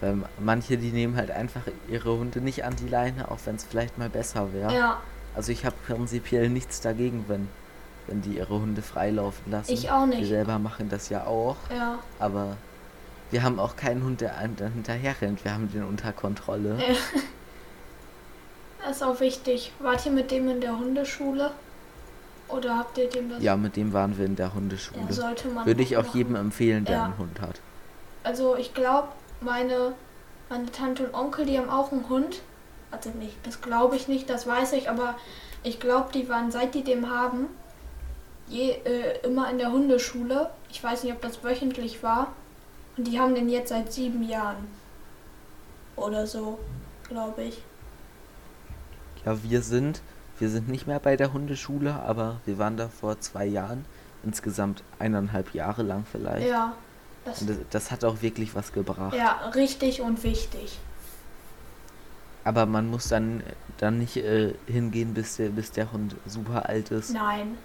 Weil 0.00 0.18
manche, 0.38 0.78
die 0.78 0.92
nehmen 0.92 1.16
halt 1.16 1.30
einfach 1.30 1.62
ihre 1.88 2.16
Hunde 2.16 2.40
nicht 2.40 2.64
an 2.64 2.74
die 2.76 2.88
Leine, 2.88 3.30
auch 3.30 3.38
wenn 3.44 3.56
es 3.56 3.64
vielleicht 3.64 3.98
mal 3.98 4.08
besser 4.08 4.52
wäre. 4.52 4.74
Ja. 4.74 5.00
Also 5.34 5.52
ich 5.52 5.64
habe 5.64 5.76
prinzipiell 5.86 6.48
nichts 6.48 6.80
dagegen, 6.80 7.24
wenn, 7.28 7.48
wenn 8.06 8.22
die 8.22 8.38
ihre 8.38 8.54
Hunde 8.60 8.82
freilaufen 8.82 9.50
lassen. 9.50 9.72
Ich 9.72 9.90
auch 9.90 10.06
nicht. 10.06 10.20
Wir 10.20 10.26
selber 10.26 10.58
machen 10.58 10.88
das 10.88 11.08
ja 11.10 11.26
auch. 11.26 11.56
Ja. 11.74 11.98
Aber 12.18 12.56
wir 13.30 13.42
haben 13.42 13.58
auch 13.58 13.76
keinen 13.76 14.02
Hund, 14.02 14.20
der 14.22 14.38
hinterher 14.38 15.14
rennt. 15.20 15.44
Wir 15.44 15.52
haben 15.52 15.70
den 15.70 15.84
unter 15.84 16.12
Kontrolle. 16.12 16.78
Ja. 16.78 16.94
Das 18.82 18.96
ist 18.96 19.02
auch 19.02 19.20
wichtig. 19.20 19.72
Wart 19.80 20.06
ihr 20.06 20.12
mit 20.12 20.30
dem 20.30 20.48
in 20.48 20.60
der 20.62 20.78
Hundeschule? 20.78 21.50
Oder 22.48 22.78
habt 22.78 22.96
ihr 22.96 23.08
dem 23.10 23.28
das? 23.28 23.42
Ja, 23.42 23.56
mit 23.56 23.76
dem 23.76 23.92
waren 23.92 24.16
wir 24.16 24.24
in 24.24 24.36
der 24.36 24.54
Hundeschule. 24.54 25.04
Ja, 25.06 25.12
sollte 25.12 25.48
man 25.48 25.66
Würde 25.66 25.82
ich 25.82 25.96
auch 25.98 26.14
jedem 26.14 26.34
empfehlen, 26.34 26.86
der 26.86 26.96
Ja. 26.96 27.04
einen 27.04 27.18
Hund 27.18 27.40
hat. 27.42 27.60
Also 28.22 28.56
ich 28.56 28.74
glaube, 28.74 29.08
meine, 29.40 29.94
meine 30.48 30.70
Tante 30.70 31.04
und 31.06 31.14
Onkel, 31.14 31.46
die 31.46 31.58
haben 31.58 31.70
auch 31.70 31.92
einen 31.92 32.08
Hund. 32.08 32.42
Also 32.90 33.10
nicht, 33.10 33.36
das 33.46 33.60
glaube 33.60 33.96
ich 33.96 34.08
nicht, 34.08 34.28
das 34.28 34.46
weiß 34.46 34.72
ich, 34.72 34.90
aber 34.90 35.14
ich 35.62 35.78
glaube, 35.78 36.10
die 36.12 36.28
waren, 36.28 36.50
seit 36.50 36.74
die 36.74 36.82
den 36.82 37.10
haben, 37.10 37.46
je, 38.48 38.70
äh, 38.70 39.20
immer 39.26 39.50
in 39.50 39.58
der 39.58 39.72
Hundeschule. 39.72 40.50
Ich 40.70 40.82
weiß 40.82 41.04
nicht, 41.04 41.12
ob 41.12 41.22
das 41.22 41.44
wöchentlich 41.44 42.02
war. 42.02 42.32
Und 42.96 43.06
die 43.06 43.18
haben 43.20 43.34
den 43.34 43.48
jetzt 43.48 43.68
seit 43.68 43.92
sieben 43.92 44.22
Jahren. 44.22 44.68
Oder 45.96 46.26
so, 46.26 46.58
glaube 47.08 47.44
ich. 47.44 47.62
Ja, 49.24 49.42
wir 49.42 49.62
sind, 49.62 50.02
wir 50.38 50.48
sind 50.48 50.68
nicht 50.68 50.86
mehr 50.86 50.98
bei 50.98 51.16
der 51.16 51.32
Hundeschule, 51.32 51.94
aber 51.94 52.40
wir 52.46 52.58
waren 52.58 52.76
da 52.76 52.88
vor 52.88 53.20
zwei 53.20 53.46
Jahren. 53.46 53.84
Insgesamt 54.22 54.82
eineinhalb 54.98 55.54
Jahre 55.54 55.82
lang 55.82 56.04
vielleicht. 56.10 56.48
Ja, 56.48 56.74
das, 57.30 57.46
das, 57.46 57.56
das 57.70 57.90
hat 57.90 58.04
auch 58.04 58.22
wirklich 58.22 58.54
was 58.54 58.72
gebracht. 58.72 59.14
ja, 59.14 59.50
richtig 59.54 60.00
und 60.00 60.22
wichtig. 60.22 60.78
Aber 62.44 62.66
man 62.66 62.88
muss 62.88 63.08
dann, 63.08 63.42
dann 63.78 63.98
nicht 63.98 64.16
äh, 64.16 64.54
hingehen, 64.66 65.14
bis 65.14 65.36
der, 65.36 65.50
bis 65.50 65.72
der 65.72 65.92
Hund 65.92 66.16
super 66.26 66.68
alt 66.68 66.90
ist. 66.90 67.10
Nein, 67.10 67.58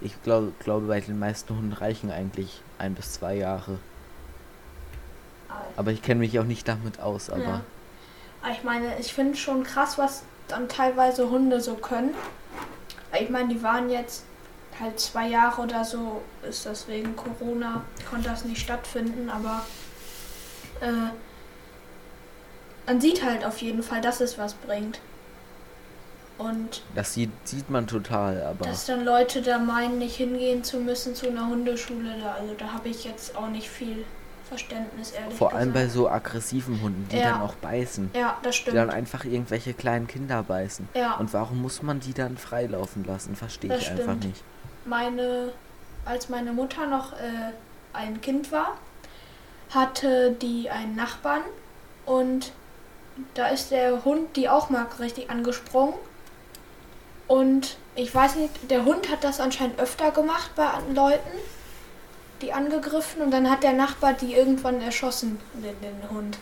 Ich 0.00 0.22
glaube, 0.22 0.52
glaube, 0.60 0.86
bei 0.86 1.00
den 1.00 1.18
meisten 1.18 1.54
Hunden 1.54 1.72
reichen 1.72 2.10
eigentlich 2.10 2.62
ein 2.78 2.94
bis 2.94 3.12
zwei 3.12 3.34
Jahre. 3.36 3.78
aber 5.76 5.92
ich 5.92 6.02
kenne 6.02 6.20
mich 6.20 6.38
auch 6.38 6.44
nicht 6.44 6.66
damit 6.66 7.00
aus. 7.00 7.28
Aber 7.30 7.42
Ja. 7.42 7.60
Aber 8.42 8.52
Ich 8.52 8.62
meine, 8.64 8.98
ich 8.98 9.12
finde 9.12 9.36
schon 9.36 9.62
krass, 9.64 9.98
was 9.98 10.22
dann 10.48 10.68
teilweise 10.68 11.28
Hunde 11.28 11.60
so 11.60 11.74
können. 11.74 12.14
Ich 13.20 13.28
meine, 13.30 13.48
die 13.48 13.62
waren 13.62 13.90
jetzt 13.90 14.24
halt 14.80 14.98
zwei 15.00 15.28
Jahre 15.28 15.62
oder 15.62 15.84
so, 15.84 16.22
ist 16.48 16.66
das 16.66 16.88
wegen 16.88 17.16
Corona, 17.16 17.82
konnte 18.08 18.28
das 18.28 18.44
nicht 18.44 18.60
stattfinden, 18.60 19.28
aber 19.30 19.64
äh, 20.80 21.10
man 22.86 23.00
sieht 23.00 23.24
halt 23.24 23.44
auf 23.44 23.58
jeden 23.58 23.82
Fall, 23.82 24.00
dass 24.00 24.20
es 24.20 24.38
was 24.38 24.54
bringt. 24.54 25.00
Und 26.38 26.82
das 26.94 27.14
sieht, 27.14 27.30
sieht 27.44 27.68
man 27.68 27.86
total. 27.88 28.40
Aber 28.42 28.64
dass 28.64 28.86
dann 28.86 29.04
Leute 29.04 29.42
da 29.42 29.58
meinen, 29.58 29.98
nicht 29.98 30.16
hingehen 30.16 30.62
zu 30.62 30.78
müssen 30.78 31.14
zu 31.16 31.28
einer 31.28 31.48
Hundeschule, 31.48 32.14
da, 32.22 32.34
also 32.34 32.54
da 32.56 32.72
habe 32.72 32.88
ich 32.88 33.04
jetzt 33.04 33.36
auch 33.36 33.48
nicht 33.48 33.68
viel 33.68 34.04
Verständnis, 34.48 35.10
ehrlich 35.10 35.34
vor 35.36 35.52
allem 35.52 35.72
bei 35.72 35.80
gesagt. 35.82 35.94
so 35.96 36.08
aggressiven 36.08 36.80
Hunden, 36.80 37.06
die 37.10 37.16
Ja. 37.18 37.32
dann 37.32 37.40
auch 37.42 37.54
beißen. 37.56 38.12
Ja, 38.14 38.38
das 38.42 38.54
Die 38.54 38.60
stimmt. 38.62 38.76
dann 38.76 38.88
einfach 38.90 39.24
irgendwelche 39.24 39.74
kleinen 39.74 40.06
Kinder 40.06 40.42
beißen. 40.44 40.88
Ja. 40.94 41.16
Und 41.16 41.34
warum 41.34 41.60
muss 41.60 41.82
man 41.82 41.98
die 42.00 42.14
dann 42.14 42.38
freilaufen 42.38 43.04
lassen? 43.04 43.34
Verstehe 43.34 43.76
ich 43.76 43.90
einfach 43.90 44.04
stimmt. 44.04 44.24
nicht. 44.24 44.44
Meine, 44.88 45.52
als 46.04 46.28
meine 46.28 46.52
Mutter 46.52 46.86
noch 46.86 47.12
äh, 47.12 47.52
ein 47.92 48.20
Kind 48.20 48.50
war, 48.52 48.76
hatte 49.70 50.32
die 50.32 50.70
einen 50.70 50.96
Nachbarn 50.96 51.42
und 52.06 52.52
da 53.34 53.48
ist 53.48 53.70
der 53.70 54.04
Hund 54.04 54.36
die 54.36 54.48
auch 54.48 54.70
mal 54.70 54.86
richtig 54.98 55.30
angesprungen. 55.30 55.94
Und 57.26 57.76
ich 57.94 58.14
weiß 58.14 58.36
nicht, 58.36 58.70
der 58.70 58.84
Hund 58.84 59.10
hat 59.10 59.22
das 59.22 59.40
anscheinend 59.40 59.78
öfter 59.78 60.10
gemacht 60.12 60.52
bei 60.56 60.66
Leuten, 60.94 61.28
die 62.40 62.52
angegriffen 62.52 63.20
und 63.20 63.30
dann 63.30 63.50
hat 63.50 63.62
der 63.62 63.72
Nachbar 63.72 64.14
die 64.14 64.34
irgendwann 64.34 64.80
erschossen, 64.80 65.38
den, 65.54 65.78
den 65.80 66.10
Hund. 66.10 66.38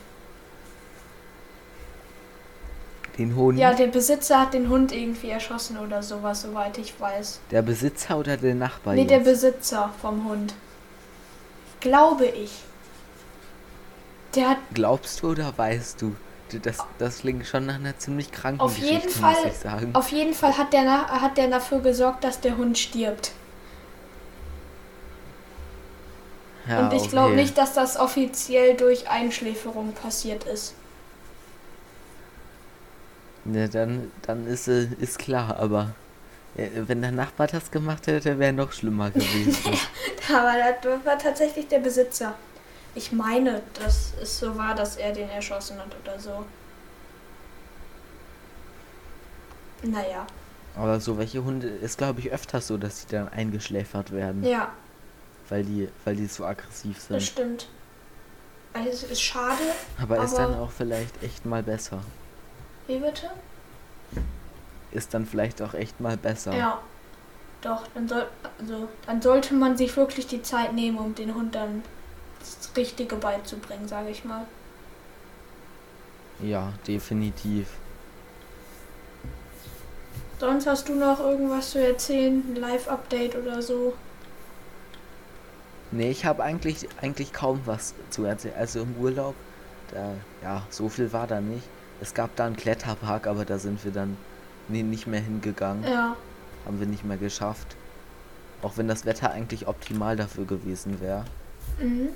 Den 3.19 3.35
Hund, 3.35 3.59
Ja, 3.59 3.73
der 3.75 3.87
Besitzer 3.89 4.41
hat 4.41 4.55
den 4.55 4.69
Hund 4.69 4.93
irgendwie 4.93 5.31
erschossen 5.31 5.79
oder 5.79 6.03
sowas, 6.03 6.43
soweit 6.43 6.77
ich 6.79 6.99
weiß. 7.01 7.41
der 7.51 7.63
Besitzer 7.63 8.19
oder 8.19 8.37
der 8.37 8.55
Nachbar? 8.55 8.95
Nee, 8.95 9.05
der 9.07 9.19
jetzt? 9.19 9.27
Besitzer 9.27 9.93
vom 10.01 10.25
Hund. 10.29 10.55
Glaube 11.81 12.27
ich. 12.27 12.51
Der 14.35 14.51
hat 14.51 14.59
Glaubst 14.75 15.23
du 15.23 15.31
oder 15.31 15.57
weißt 15.57 16.03
du? 16.03 16.15
Das, 16.63 16.79
das 16.99 17.19
klingt 17.21 17.47
schon 17.47 17.67
nach 17.67 17.75
einer 17.77 17.99
ziemlich 17.99 18.31
kranken 18.31 18.61
auf 18.61 18.79
jeden 18.79 18.99
Geschichte, 19.03 19.19
Fall, 19.19 19.35
muss 19.35 19.45
ich 19.53 19.59
sagen. 19.59 19.95
auf 19.95 20.11
jeden 20.13 20.33
Fall 20.35 20.57
hat 20.57 20.73
der, 20.73 21.09
hat 21.09 21.37
der 21.37 21.49
dafür 21.49 21.81
gesorgt, 21.81 22.23
dass 22.23 22.41
der 22.41 22.57
Hund 22.57 22.79
stirbt. 22.79 23.33
Ja, 26.69 26.81
Und 26.81 26.93
ich 26.93 27.09
glaube 27.11 27.33
okay. 27.33 27.43
nicht, 27.43 27.57
dass 27.59 27.75
das 27.75 27.97
offiziell 27.97 28.77
durch 28.77 29.09
Einschläferung 29.09 29.93
passiert 29.93 30.45
ist. 30.45 30.75
Ne, 33.47 33.69
dann, 33.69 34.11
dann 34.23 34.47
ist, 34.47 34.67
äh, 34.69 34.89
ist 34.99 35.19
klar, 35.19 35.57
aber 35.59 35.95
äh, 36.57 36.69
wenn 36.87 37.01
der 37.03 37.13
Nachbar 37.13 37.47
das 37.47 37.71
gemacht 37.71 38.07
hätte, 38.07 38.39
wäre 38.39 38.53
noch 38.53 38.73
schlimmer 38.73 39.11
gewesen. 39.11 39.73
Aber 40.29 40.55
das 40.83 41.05
war 41.05 41.17
tatsächlich 41.17 41.69
der 41.69 41.79
Besitzer. 41.79 42.35
Ich 42.97 43.13
meine, 43.13 43.63
dass 43.75 44.15
es 44.21 44.41
so 44.41 44.57
war, 44.59 44.75
dass 44.75 44.97
er 44.97 45.13
den 45.13 45.29
erschossen 45.29 45.79
hat 45.79 45.95
oder 46.03 46.19
so. 46.19 46.45
Naja, 49.83 50.27
aber 50.75 51.01
so 51.01 51.17
welche 51.17 51.43
Hunde 51.45 51.69
ist, 51.69 51.99
glaube 51.99 52.21
ich, 52.21 52.31
öfters 52.33 52.67
so, 52.67 52.77
dass 52.77 53.07
die 53.07 53.13
dann 53.15 53.29
eingeschläfert 53.29 54.11
werden, 54.13 54.43
ja, 54.45 54.73
weil, 55.49 55.65
die, 55.65 55.89
weil 56.05 56.17
die 56.17 56.27
so 56.27 56.45
aggressiv 56.45 56.97
das 56.97 57.07
sind. 57.07 57.23
stimmt. 57.23 57.69
Also 58.75 58.89
es 58.91 59.03
ist 59.05 59.23
schade. 59.23 59.63
Aber 60.03 60.23
ist 60.23 60.35
aber- 60.35 60.53
dann 60.53 60.61
auch 60.61 60.71
vielleicht 60.71 61.23
echt 61.23 61.47
mal 61.47 61.63
besser. 61.63 62.03
Wie 62.87 62.99
bitte? 62.99 63.31
Ist 64.93 65.13
dann 65.15 65.27
vielleicht 65.27 65.61
auch 65.63 65.75
echt 65.75 66.01
mal 66.01 66.17
besser. 66.17 66.55
Ja, 66.57 66.81
doch, 67.61 67.83
dann, 67.95 68.09
soll, 68.09 68.27
also, 68.61 68.89
dann 69.07 69.21
sollte 69.21 69.55
man 69.55 69.77
sich 69.77 69.97
wirklich 69.97 70.27
die 70.27 70.43
Zeit 70.43 70.73
nehmen, 70.73 70.99
um 70.99 71.15
den 71.15 71.35
Hund 71.35 71.55
dann 71.55 71.83
das 72.39 72.71
Richtige 72.77 73.17
beizubringen, 73.17 73.89
sage 73.89 74.11
ich 74.11 74.25
mal. 74.25 74.47
Ja, 76.41 76.73
definitiv. 76.87 77.69
Sonst 80.39 80.67
hast 80.67 80.89
du 80.89 80.95
noch 80.95 81.19
irgendwas 81.19 81.71
zu 81.71 81.85
erzählen? 81.85 82.45
Ein 82.47 82.57
Live-Update 82.57 83.37
oder 83.37 83.63
so? 83.63 83.95
Nee, 85.93 86.11
ich 86.11 86.27
habe 86.27 86.43
eigentlich, 86.43 86.89
eigentlich 87.01 87.33
kaum 87.33 87.63
was 87.65 87.95
zu 88.11 88.25
erzählen. 88.25 88.55
Also 88.59 88.83
im 88.83 88.95
Urlaub, 89.01 89.35
da, 89.93 90.13
ja, 90.43 90.67
so 90.69 90.89
viel 90.89 91.13
war 91.13 91.27
da 91.27 91.41
nicht. 91.41 91.67
Es 92.01 92.15
gab 92.15 92.37
da 92.37 92.47
einen 92.47 92.57
Kletterpark, 92.57 93.27
aber 93.27 93.45
da 93.45 93.59
sind 93.59 93.85
wir 93.85 93.93
dann 93.93 94.17
nee, 94.69 94.83
nicht 94.83 95.07
mehr 95.07 95.21
hingegangen. 95.21 95.85
Ja, 95.85 96.17
Haben 96.65 96.81
wir 96.81 96.87
nicht 96.87 97.05
mehr 97.05 97.17
geschafft. 97.17 97.77
Auch 98.63 98.77
wenn 98.77 98.89
das 98.89 99.05
Wetter 99.07 99.31
eigentlich 99.31 99.69
optimal 99.69 100.17
dafür 100.17 100.45
gewesen 100.45 101.01
wäre. 101.01 101.25
mhm. 101.81 102.09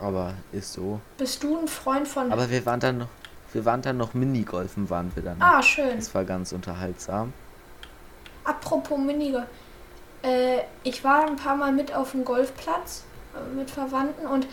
Aber 0.00 0.34
ist 0.52 0.72
so. 0.72 1.00
Bist 1.16 1.42
du 1.42 1.56
ein 1.56 1.68
Freund 1.68 2.06
von... 2.08 2.32
Aber 2.32 2.50
wir 2.50 2.66
waren 2.66 2.80
dann 2.80 2.98
noch, 2.98 3.08
wir 3.52 3.64
waren 3.64 3.80
dann 3.80 3.96
noch 3.96 4.12
Minigolfen, 4.12 4.90
waren 4.90 5.12
wir 5.14 5.22
dann. 5.22 5.38
noch. 5.38 5.46
ah, 5.46 5.62
schön. 5.62 5.96
Das 5.96 6.12
war 6.14 6.24
ganz 6.24 6.52
unterhaltsam. 6.52 7.32
Apropos 8.42 8.98
Minigolf. 8.98 9.46
Äh, 10.22 10.62
ich 10.82 11.04
war 11.04 11.26
ein 11.26 11.36
paar 11.36 11.56
Mal 11.56 11.72
mit 11.72 11.94
auf 11.94 12.10
dem 12.10 12.24
Golfplatz 12.24 13.04
äh, 13.34 13.54
mit 13.54 13.70
Verwandten 13.70 14.26
und 14.26 14.46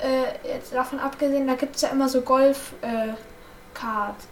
äh, 0.00 0.48
jetzt 0.48 0.72
davon 0.72 0.98
abgesehen, 0.98 1.46
da 1.46 1.54
gibt 1.54 1.76
es 1.76 1.82
ja 1.82 1.88
immer 1.90 2.08
so 2.08 2.22
Golf-Karts, 2.22 3.16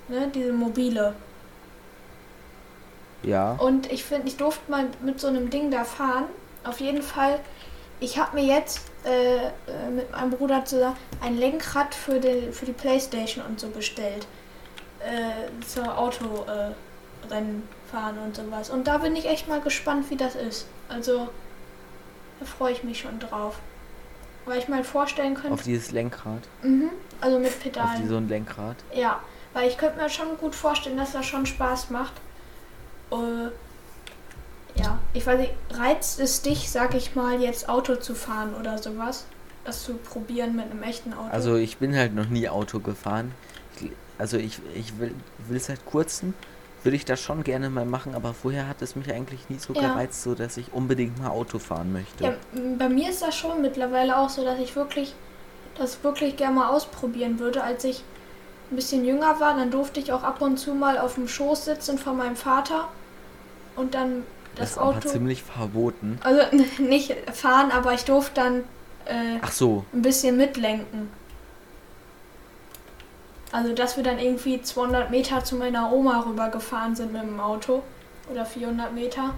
ne? 0.09 0.31
Diese 0.35 0.53
mobile. 0.53 1.15
Ja. 3.23 3.53
Und 3.53 3.91
ich 3.93 4.05
finde, 4.05 4.29
ich 4.29 4.37
durfte 4.37 4.71
mal 4.71 4.87
mit 5.03 5.21
so 5.21 5.29
einem 5.29 5.51
Ding 5.51 5.71
da 5.71 5.85
fahren. 5.85 6.25
Auf 6.65 6.81
jeden 6.81 7.03
Fall 7.03 7.39
ich 8.03 8.19
habe 8.19 8.35
mir 8.35 8.45
jetzt 8.45 8.81
äh, 9.05 9.37
äh, 9.37 9.51
mit 9.95 10.11
meinem 10.11 10.31
Bruder 10.31 10.65
zusammen 10.65 10.97
ein 11.21 11.39
Lenkrad 11.39 11.95
für 11.95 12.19
die, 12.19 12.51
für 12.51 12.67
die 12.67 12.73
Playstation 12.73 13.45
und 13.45 13.61
so 13.61 13.69
bestellt. 13.69 14.27
Äh, 14.99 15.65
zur 15.65 15.97
Autorennen 15.97 16.75
fahren 17.91 18.19
und 18.19 18.35
sowas. 18.35 18.71
Und 18.71 18.89
da 18.89 18.99
bin 18.99 19.15
ich 19.15 19.27
echt 19.27 19.47
mal 19.47 19.61
gespannt, 19.61 20.11
wie 20.11 20.17
das 20.17 20.35
ist. 20.35 20.67
Also, 20.89 21.29
da 22.41 22.47
freue 22.47 22.73
ich 22.73 22.83
mich 22.83 22.99
schon 23.01 23.21
drauf. 23.21 23.61
Weil 24.45 24.59
ich 24.59 24.69
mal 24.69 24.83
vorstellen 24.83 25.35
könnte. 25.35 25.53
Auf 25.53 25.63
dieses 25.63 25.93
Lenkrad? 25.93 26.43
Mhm, 26.63 26.91
also 27.21 27.39
mit 27.39 27.61
Pedalen. 27.61 28.03
Auf 28.03 28.09
so 28.09 28.17
ein 28.17 28.29
Lenkrad? 28.29 28.77
Ja, 28.95 29.21
weil 29.53 29.69
ich 29.69 29.79
könnte 29.79 30.01
mir 30.01 30.09
schon 30.09 30.37
gut 30.39 30.55
vorstellen, 30.55 30.97
dass 30.97 31.13
das 31.13 31.27
schon 31.27 31.47
Spaß 31.47 31.91
macht. 31.91 32.15
Uh, 33.11 33.51
ja, 34.75 34.99
ich 35.13 35.27
weiß 35.27 35.39
nicht, 35.39 35.53
reizt 35.71 36.19
es 36.19 36.43
dich, 36.43 36.71
sag 36.71 36.95
ich 36.95 37.15
mal, 37.15 37.41
jetzt 37.41 37.69
Auto 37.69 37.97
zu 37.97 38.15
fahren 38.15 38.55
oder 38.59 38.79
sowas? 38.79 39.27
Das 39.65 39.85
zu 39.85 39.95
probieren 39.95 40.57
mit 40.57 40.71
einem 40.71 40.83
echten 40.83 41.13
Auto? 41.13 41.31
Also 41.31 41.57
ich 41.57 41.77
bin 41.77 41.95
halt 41.95 42.15
noch 42.15 42.29
nie 42.29 42.49
Auto 42.49 42.81
gefahren. 42.81 43.33
Ich, 43.81 43.91
also 44.19 44.39
ich, 44.39 44.59
ich 44.75 44.99
will, 44.99 45.15
will 45.49 45.61
seit 45.61 45.85
kurzem, 45.85 46.35
würde 46.85 46.97
ich 46.97 47.05
das 47.05 47.21
schon 47.21 47.45
gerne 47.45 47.71
mal 47.71 47.85
machen, 47.85 48.15
aber 48.15 48.35
vorher 48.35 48.69
hat 48.69 48.83
es 48.83 48.97
mich 48.97 49.13
eigentlich 49.13 49.49
nie 49.49 49.59
so 49.59 49.73
ja. 49.73 49.81
gereizt, 49.81 50.23
so 50.23 50.35
dass 50.35 50.57
ich 50.57 50.73
unbedingt 50.73 51.19
mal 51.21 51.31
Auto 51.31 51.59
fahren 51.59 51.93
möchte. 51.93 52.25
Ja, 52.25 52.35
bei 52.79 52.89
mir 52.89 53.11
ist 53.11 53.23
das 53.23 53.37
schon 53.37 53.63
mittlerweile 53.63 54.19
auch 54.19 54.29
so, 54.29 54.45
dass 54.45 54.59
ich 54.59 54.75
wirklich 54.77 55.15
das 55.79 56.03
wirklich 56.05 56.37
gerne 56.37 56.57
mal 56.57 56.69
ausprobieren 56.69 57.39
würde. 57.39 57.63
Als 57.63 57.85
ich 57.85 58.03
ein 58.71 58.77
bisschen 58.77 59.05
jünger 59.05 59.41
war, 59.41 59.57
dann 59.57 59.71
durfte 59.71 60.01
ich 60.01 60.13
auch 60.13 60.23
ab 60.23 60.41
und 60.43 60.59
zu 60.59 60.75
mal 60.75 60.99
auf 60.99 61.15
dem 61.15 61.29
Schoß 61.29 61.65
sitzen 61.67 61.99
von 61.99 62.17
meinem 62.17 62.37
Vater 62.37 62.89
und 63.77 63.95
dann 63.95 64.25
das, 64.55 64.75
das 64.75 64.79
Auto. 64.79 65.09
ziemlich 65.09 65.43
verboten. 65.43 66.19
Also 66.23 66.43
nicht 66.83 67.15
fahren, 67.33 67.71
aber 67.71 67.95
ich 67.95 68.05
durfte 68.05 68.35
dann 68.35 68.59
äh, 69.07 69.47
so. 69.51 69.85
ein 69.93 70.03
bisschen 70.03 70.37
mitlenken. 70.37 71.11
Also, 73.53 73.75
dass 73.75 73.99
wir 73.99 74.03
dann 74.03 74.19
irgendwie 74.19 74.63
200 74.63 75.11
Meter 75.11 75.45
zu 75.45 75.57
meiner 75.57 75.93
Oma 75.93 76.25
rübergefahren 76.27 76.97
sind 76.97 77.13
mit 77.13 77.23
dem 77.23 77.39
Auto. 77.39 77.83
Oder 78.31 78.47
400 78.47 78.95
Meter. 78.95 79.35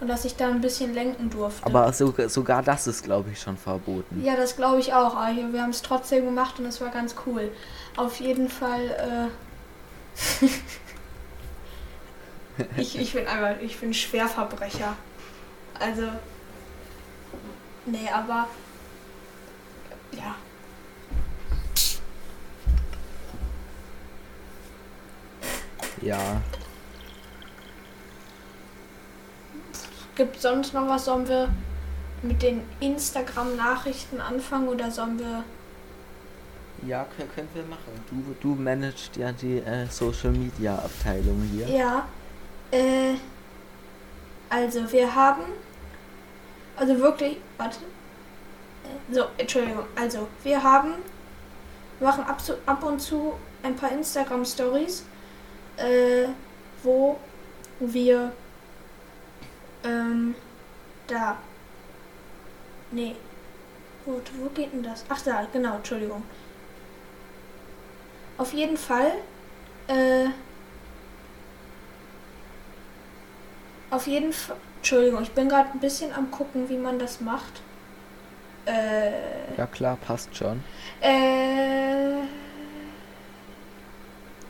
Und 0.00 0.08
dass 0.08 0.24
ich 0.26 0.36
da 0.36 0.48
ein 0.48 0.60
bisschen 0.60 0.94
lenken 0.94 1.30
durfte. 1.30 1.66
Aber 1.66 1.92
sogar, 1.92 2.28
sogar 2.28 2.62
das 2.62 2.86
ist, 2.86 3.02
glaube 3.02 3.30
ich, 3.32 3.40
schon 3.40 3.56
verboten. 3.56 4.22
Ja, 4.22 4.36
das 4.36 4.54
glaube 4.54 4.78
ich 4.78 4.92
auch. 4.92 5.16
Aber 5.16 5.34
wir 5.34 5.62
haben 5.62 5.70
es 5.70 5.82
trotzdem 5.82 6.26
gemacht 6.26 6.58
und 6.60 6.66
es 6.66 6.80
war 6.80 6.90
ganz 6.90 7.16
cool. 7.26 7.50
Auf 7.96 8.20
jeden 8.20 8.48
Fall. 8.48 9.30
Äh 10.38 10.46
ich, 12.80 12.98
ich 12.98 13.12
bin 13.14 13.26
einfach, 13.26 13.60
ich 13.60 13.78
bin 13.78 13.94
Schwerverbrecher. 13.94 14.94
Also. 15.80 16.08
Nee, 17.86 18.08
aber. 18.12 18.46
Ja, 20.12 20.36
Ja. 26.02 26.40
Gibt 30.14 30.40
sonst 30.40 30.74
noch 30.74 30.88
was? 30.88 31.04
Sollen 31.04 31.28
wir 31.28 31.48
mit 32.22 32.42
den 32.42 32.62
Instagram-Nachrichten 32.80 34.20
anfangen 34.20 34.68
oder 34.68 34.90
sollen 34.90 35.18
wir. 35.18 35.44
Ja, 36.86 37.06
können, 37.16 37.30
können 37.34 37.48
wir 37.54 37.64
machen. 37.64 37.92
Du, 38.10 38.34
du 38.40 38.54
managst 38.60 39.16
ja 39.16 39.32
die 39.32 39.58
äh, 39.58 39.86
Social 39.88 40.30
Media 40.30 40.74
Abteilung 40.74 41.42
hier. 41.52 41.68
Ja. 41.68 42.08
Äh, 42.70 43.14
also 44.48 44.90
wir 44.90 45.14
haben. 45.14 45.42
Also 46.76 46.98
wirklich. 46.98 47.38
Warte. 47.56 47.78
So, 49.10 49.24
Entschuldigung. 49.36 49.84
Also, 49.96 50.28
wir 50.42 50.62
haben. 50.62 50.94
Wir 51.98 52.08
machen 52.08 52.24
ab, 52.24 52.40
ab 52.66 52.82
und 52.84 53.00
zu 53.00 53.34
ein 53.62 53.74
paar 53.74 53.90
Instagram-Stories 53.90 55.04
äh, 55.78 56.28
wo 56.82 57.18
wir 57.80 58.32
ähm, 59.84 60.34
da. 61.06 61.38
Nee. 62.90 63.14
Wo, 64.04 64.20
wo 64.38 64.48
geht 64.50 64.72
denn 64.72 64.82
das? 64.82 65.04
Ach 65.08 65.20
da, 65.22 65.46
genau, 65.52 65.76
Entschuldigung. 65.76 66.22
Auf 68.38 68.52
jeden 68.52 68.76
Fall. 68.76 69.12
Äh, 69.88 70.28
auf 73.90 74.06
jeden 74.06 74.32
Fall. 74.32 74.56
Entschuldigung, 74.76 75.22
ich 75.22 75.32
bin 75.32 75.48
gerade 75.48 75.70
ein 75.72 75.80
bisschen 75.80 76.12
am 76.14 76.30
gucken, 76.30 76.68
wie 76.68 76.76
man 76.76 76.98
das 76.98 77.20
macht. 77.20 77.62
Äh, 78.64 79.56
ja 79.56 79.66
klar, 79.66 79.96
passt 79.96 80.36
schon. 80.36 80.62
Äh, 81.00 82.22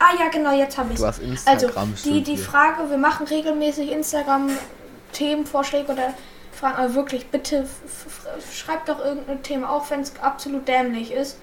Ah 0.09 0.15
ja, 0.19 0.29
genau, 0.29 0.51
jetzt 0.51 0.77
habe 0.77 0.93
ich 0.93 0.99
es. 0.99 1.45
Also 1.45 1.69
die, 2.03 2.23
die 2.23 2.37
Frage, 2.37 2.89
wir 2.89 2.97
machen 2.97 3.27
regelmäßig 3.27 3.91
Instagram-Themenvorschläge 3.91 5.91
oder 5.91 6.13
Fragen, 6.51 6.77
aber 6.77 6.95
wirklich, 6.95 7.27
bitte 7.27 7.67
schreibt 8.51 8.89
doch 8.89 9.03
irgendein 9.03 9.43
Thema, 9.43 9.69
auch 9.69 9.89
wenn 9.91 10.01
es 10.01 10.13
absolut 10.19 10.67
dämlich 10.67 11.11
ist. 11.11 11.37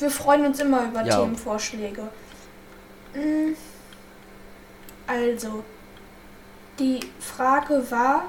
Wir 0.00 0.10
freuen 0.10 0.46
uns 0.46 0.58
immer 0.58 0.86
über 0.86 1.02
ja. 1.02 1.20
Themenvorschläge. 1.20 2.08
Hm. 3.12 3.54
Also, 5.06 5.62
die 6.78 7.00
Frage 7.20 7.90
war, 7.90 8.24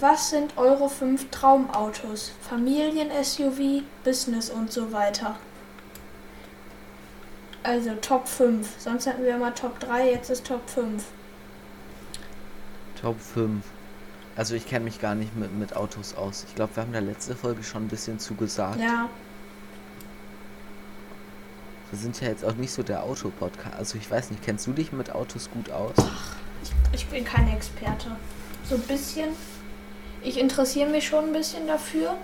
was 0.00 0.30
sind 0.30 0.56
eure 0.56 0.88
fünf 0.88 1.30
Traumautos? 1.30 2.32
Familien-SUV, 2.48 3.82
Business 4.02 4.50
und 4.50 4.72
so 4.72 4.92
weiter. 4.92 5.36
Also 7.62 7.94
Top 8.00 8.26
5. 8.26 8.66
Sonst 8.78 9.06
hatten 9.06 9.22
wir 9.22 9.36
immer 9.36 9.54
Top 9.54 9.78
3, 9.80 10.10
jetzt 10.10 10.30
ist 10.30 10.46
Top 10.46 10.68
5. 10.68 11.04
Top 13.00 13.20
5. 13.20 13.64
Also 14.36 14.54
ich 14.54 14.66
kenne 14.66 14.84
mich 14.84 15.00
gar 15.00 15.14
nicht 15.14 15.36
mit, 15.36 15.52
mit 15.52 15.76
Autos 15.76 16.14
aus. 16.14 16.44
Ich 16.48 16.54
glaube, 16.54 16.76
wir 16.76 16.82
haben 16.82 16.92
da 16.92 17.00
letzte 17.00 17.34
Folge 17.34 17.62
schon 17.62 17.84
ein 17.84 17.88
bisschen 17.88 18.18
zugesagt. 18.18 18.80
Ja. 18.80 19.08
Wir 21.90 21.98
sind 21.98 22.20
ja 22.20 22.28
jetzt 22.28 22.44
auch 22.44 22.54
nicht 22.54 22.72
so 22.72 22.82
der 22.82 23.02
Autopodcast. 23.02 23.76
Also 23.76 23.98
ich 23.98 24.10
weiß 24.10 24.30
nicht, 24.30 24.42
kennst 24.42 24.66
du 24.66 24.72
dich 24.72 24.92
mit 24.92 25.12
Autos 25.12 25.50
gut 25.50 25.70
aus? 25.70 25.92
Ach, 25.98 26.36
ich, 26.62 26.70
ich 26.92 27.06
bin 27.08 27.24
kein 27.24 27.48
Experte. 27.48 28.16
So 28.68 28.76
ein 28.76 28.82
bisschen. 28.82 29.30
Ich 30.22 30.38
interessiere 30.38 30.88
mich 30.88 31.08
schon 31.08 31.26
ein 31.26 31.32
bisschen 31.32 31.66
dafür. 31.66 32.16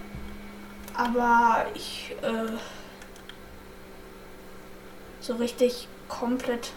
Aber 0.94 1.66
ich 1.74 2.14
äh, 2.22 2.56
so 5.26 5.34
richtig 5.34 5.88
komplett 6.08 6.72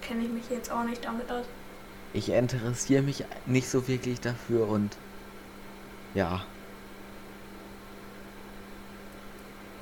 kenne 0.00 0.22
ich 0.24 0.30
mich 0.30 0.44
jetzt 0.50 0.70
auch 0.70 0.84
nicht 0.84 1.04
damit 1.04 1.30
aus. 1.30 1.44
Ich 2.14 2.30
interessiere 2.30 3.02
mich 3.02 3.24
nicht 3.46 3.68
so 3.68 3.86
wirklich 3.86 4.20
dafür 4.20 4.68
und 4.68 4.96
ja. 6.14 6.42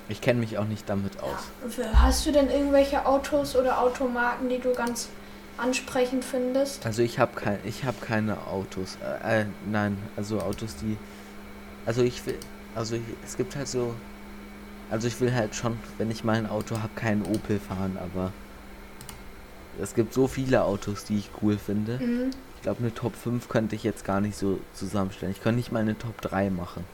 Ich 0.09 0.21
kenne 0.21 0.41
mich 0.41 0.59
auch 0.59 0.65
nicht 0.65 0.89
damit 0.89 1.21
aus. 1.21 1.79
Ja. 1.79 2.03
Hast 2.03 2.27
du 2.27 2.33
denn 2.33 2.51
irgendwelche 2.51 3.07
Autos 3.07 3.57
oder 3.57 3.81
Automarken, 3.81 4.49
die 4.49 4.59
du 4.59 4.73
ganz 4.73 5.09
ansprechend 5.57 6.25
findest? 6.25 6.85
Also 6.85 7.03
ich 7.03 7.19
habe 7.19 7.33
kein, 7.35 7.59
ich 7.65 7.85
habe 7.85 7.97
keine 8.01 8.47
Autos. 8.47 8.99
Äh, 9.25 9.43
äh, 9.43 9.47
nein, 9.71 9.97
also 10.17 10.41
Autos, 10.41 10.77
die, 10.77 10.97
also 11.87 12.03
ich 12.03 12.25
will, 12.27 12.39
also 12.75 12.97
ich, 12.97 13.03
es 13.25 13.37
gibt 13.37 13.57
halt 13.57 13.69
so 13.69 13.95
also 14.91 15.09
ich 15.09 15.21
will 15.21 15.35
halt 15.35 15.55
schon, 15.55 15.79
wenn 15.99 16.11
ich 16.11 16.25
mal 16.25 16.37
ein 16.37 16.49
Auto 16.49 16.77
habe, 16.79 16.91
keinen 16.95 17.23
Opel 17.23 17.59
fahren, 17.59 17.99
aber 18.01 18.33
es 19.81 19.95
gibt 19.95 20.15
so 20.15 20.27
viele 20.27 20.65
Autos, 20.65 21.05
die 21.05 21.19
ich 21.19 21.31
cool 21.43 21.59
finde. 21.59 21.99
Mhm. 21.99 22.31
Ich 22.57 22.63
glaube, 22.63 22.81
eine 22.81 22.95
Top 22.95 23.15
5 23.15 23.49
könnte 23.49 23.77
ich 23.77 23.83
jetzt 23.83 24.05
gar 24.05 24.21
nicht 24.21 24.37
so 24.37 24.61
zusammenstellen. 24.75 25.33
Ich 25.33 25.43
könnte 25.43 25.57
nicht 25.57 25.73
mal 25.73 25.81
eine 25.81 25.99
Top 25.99 26.21
3 26.21 26.51
machen. 26.51 26.85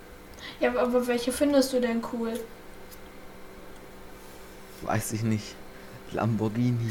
Ja, 0.61 0.71
aber 0.77 1.07
welche 1.07 1.33
findest 1.33 1.73
du 1.73 1.81
denn 1.81 2.03
cool? 2.13 2.33
Weiß 4.83 5.13
ich 5.13 5.23
nicht. 5.23 5.55
Lamborghini. 6.13 6.91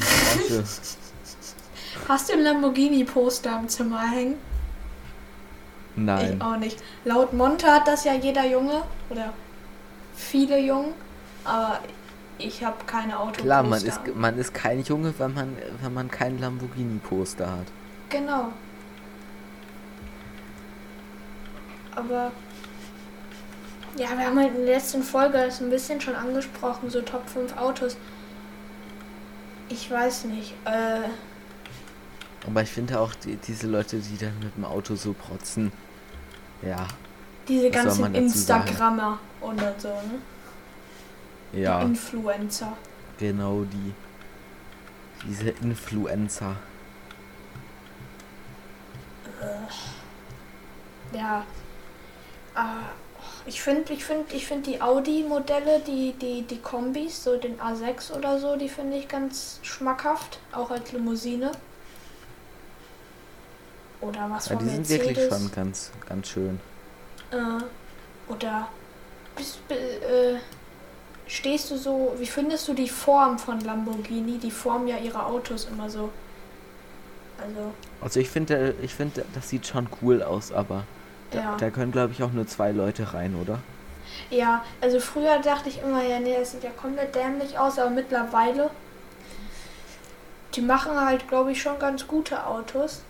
Hast 2.08 2.28
du 2.28 2.32
ein 2.32 2.40
Lamborghini-Poster 2.40 3.60
im 3.60 3.68
Zimmer 3.68 4.10
hängen? 4.10 4.36
Nein. 5.94 6.36
Ich 6.36 6.42
auch 6.42 6.56
nicht. 6.56 6.78
Laut 7.04 7.34
Monte 7.34 7.66
hat 7.66 7.86
das 7.86 8.04
ja 8.04 8.14
jeder 8.14 8.46
Junge 8.46 8.82
oder 9.10 9.34
viele 10.22 10.58
Jungen, 10.58 10.94
aber 11.44 11.80
ich 12.38 12.64
habe 12.64 12.84
keine 12.86 13.18
Auto. 13.18 13.42
Klar, 13.42 13.62
man 13.62 13.82
ist, 13.82 14.00
man 14.14 14.38
ist 14.38 14.54
kein 14.54 14.82
Junge, 14.82 15.14
wenn 15.18 15.34
man, 15.34 15.56
wenn 15.80 15.94
man 15.94 16.10
kein 16.10 16.38
Lamborghini-Poster 16.38 17.50
hat. 17.50 17.66
Genau. 18.08 18.52
Aber 21.94 22.32
ja, 23.96 24.08
wir 24.16 24.26
haben 24.26 24.38
halt 24.38 24.54
in 24.54 24.64
der 24.64 24.76
letzten 24.76 25.02
Folge 25.02 25.38
das 25.38 25.60
ein 25.60 25.70
bisschen 25.70 26.00
schon 26.00 26.14
angesprochen, 26.14 26.88
so 26.88 27.02
Top 27.02 27.28
5 27.28 27.56
Autos. 27.56 27.96
Ich 29.68 29.90
weiß 29.90 30.24
nicht. 30.24 30.54
Äh, 30.64 31.08
Aber 32.46 32.62
ich 32.62 32.70
finde 32.70 32.98
auch 32.98 33.14
die, 33.14 33.36
diese 33.36 33.66
Leute, 33.66 33.98
die 33.98 34.16
dann 34.16 34.38
mit 34.40 34.56
dem 34.56 34.64
Auto 34.64 34.96
so 34.96 35.12
protzen, 35.12 35.72
ja, 36.62 36.86
Diese 37.48 37.70
ganzen 37.70 38.14
Instagrammer 38.14 39.18
und 39.40 39.60
so, 39.78 39.88
ne? 39.88 40.20
Ja. 41.52 41.80
Die 41.80 41.86
Influencer. 41.86 42.72
Genau 43.18 43.64
die. 43.64 43.94
Diese 45.26 45.50
Influencer. 45.50 46.56
Äh, 49.40 51.16
ja. 51.16 51.44
Äh, 52.54 52.60
ich 53.44 53.60
finde 53.60 53.92
ich 53.92 54.04
find, 54.04 54.32
ich 54.32 54.46
find 54.46 54.66
die 54.66 54.80
Audi-Modelle, 54.80 55.80
die, 55.86 56.14
die, 56.20 56.42
die 56.42 56.58
Kombis, 56.58 57.24
so 57.24 57.36
den 57.36 57.58
A6 57.58 58.12
oder 58.12 58.38
so, 58.38 58.56
die 58.56 58.68
finde 58.68 58.96
ich 58.96 59.08
ganz 59.08 59.58
schmackhaft, 59.62 60.38
auch 60.52 60.70
als 60.70 60.92
Limousine. 60.92 61.50
Oder 64.00 64.30
was 64.30 64.48
ja, 64.48 64.56
die 64.56 64.64
Mercedes. 64.64 64.88
sind 64.88 65.00
wirklich 65.00 65.28
schon 65.28 65.52
ganz, 65.52 65.90
ganz 66.08 66.28
schön. 66.28 66.60
Äh, 67.32 68.32
oder 68.32 68.68
bist, 69.36 69.58
äh, 69.70 70.38
stehst 71.26 71.70
du 71.70 71.76
so, 71.76 72.14
wie 72.18 72.26
findest 72.26 72.68
du 72.68 72.74
die 72.74 72.88
Form 72.88 73.38
von 73.38 73.60
Lamborghini? 73.60 74.38
Die 74.38 74.50
formen 74.50 74.88
ja 74.88 74.98
ihre 74.98 75.24
Autos 75.24 75.66
immer 75.70 75.88
so. 75.88 76.10
Also. 77.38 77.74
Also 78.00 78.20
ich 78.20 78.30
finde, 78.30 78.74
ich 78.82 78.94
finde, 78.94 79.24
das 79.34 79.48
sieht 79.48 79.66
schon 79.66 79.88
cool 80.00 80.22
aus, 80.22 80.52
aber 80.52 80.84
ja. 81.32 81.56
da, 81.58 81.70
können 81.70 81.92
glaube 81.92 82.12
ich 82.12 82.22
auch 82.22 82.32
nur 82.32 82.46
zwei 82.46 82.70
Leute 82.70 83.14
rein, 83.14 83.34
oder? 83.34 83.58
Ja, 84.30 84.64
also 84.80 85.00
früher 85.00 85.38
dachte 85.38 85.68
ich 85.68 85.82
immer, 85.82 86.02
ja, 86.04 86.20
nee, 86.20 86.36
das 86.38 86.52
sieht 86.52 86.62
ja 86.62 86.70
komplett 86.70 87.14
dämlich 87.14 87.58
aus, 87.58 87.78
aber 87.78 87.90
mittlerweile, 87.90 88.70
die 90.54 90.60
machen 90.60 91.00
halt, 91.00 91.28
glaube 91.28 91.52
ich, 91.52 91.62
schon 91.62 91.78
ganz 91.78 92.06
gute 92.06 92.46
Autos. 92.46 93.02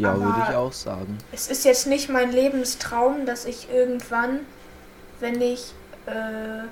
Ja, 0.00 0.18
würde 0.18 0.42
ich 0.48 0.54
auch 0.56 0.72
sagen. 0.72 1.18
Es 1.32 1.48
ist 1.48 1.64
jetzt 1.64 1.86
nicht 1.86 2.08
mein 2.08 2.32
Lebenstraum, 2.32 3.26
dass 3.26 3.44
ich 3.44 3.68
irgendwann, 3.70 4.40
wenn 5.20 5.40
ich, 5.40 5.72
äh, 6.06 6.64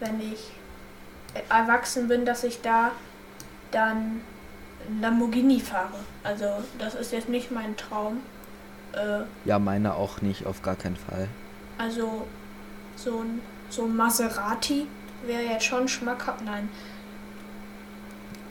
wenn 0.00 0.20
ich 0.20 0.50
erwachsen 1.48 2.08
bin, 2.08 2.24
dass 2.24 2.44
ich 2.44 2.60
da 2.60 2.90
dann 3.70 4.20
Lamborghini 5.00 5.60
fahre. 5.60 5.98
Also 6.24 6.46
das 6.78 6.94
ist 6.94 7.12
jetzt 7.12 7.28
nicht 7.28 7.50
mein 7.50 7.76
Traum. 7.76 8.20
Äh, 8.92 9.22
ja, 9.44 9.58
meine 9.58 9.94
auch 9.94 10.20
nicht, 10.20 10.46
auf 10.46 10.62
gar 10.62 10.76
keinen 10.76 10.96
Fall. 10.96 11.28
Also 11.78 12.26
so 12.96 13.20
ein, 13.20 13.40
so 13.70 13.84
ein 13.84 13.96
Maserati 13.96 14.86
wäre 15.26 15.42
ja 15.44 15.60
schon 15.60 15.88
schmackhaft. 15.88 16.44
Nein, 16.44 16.68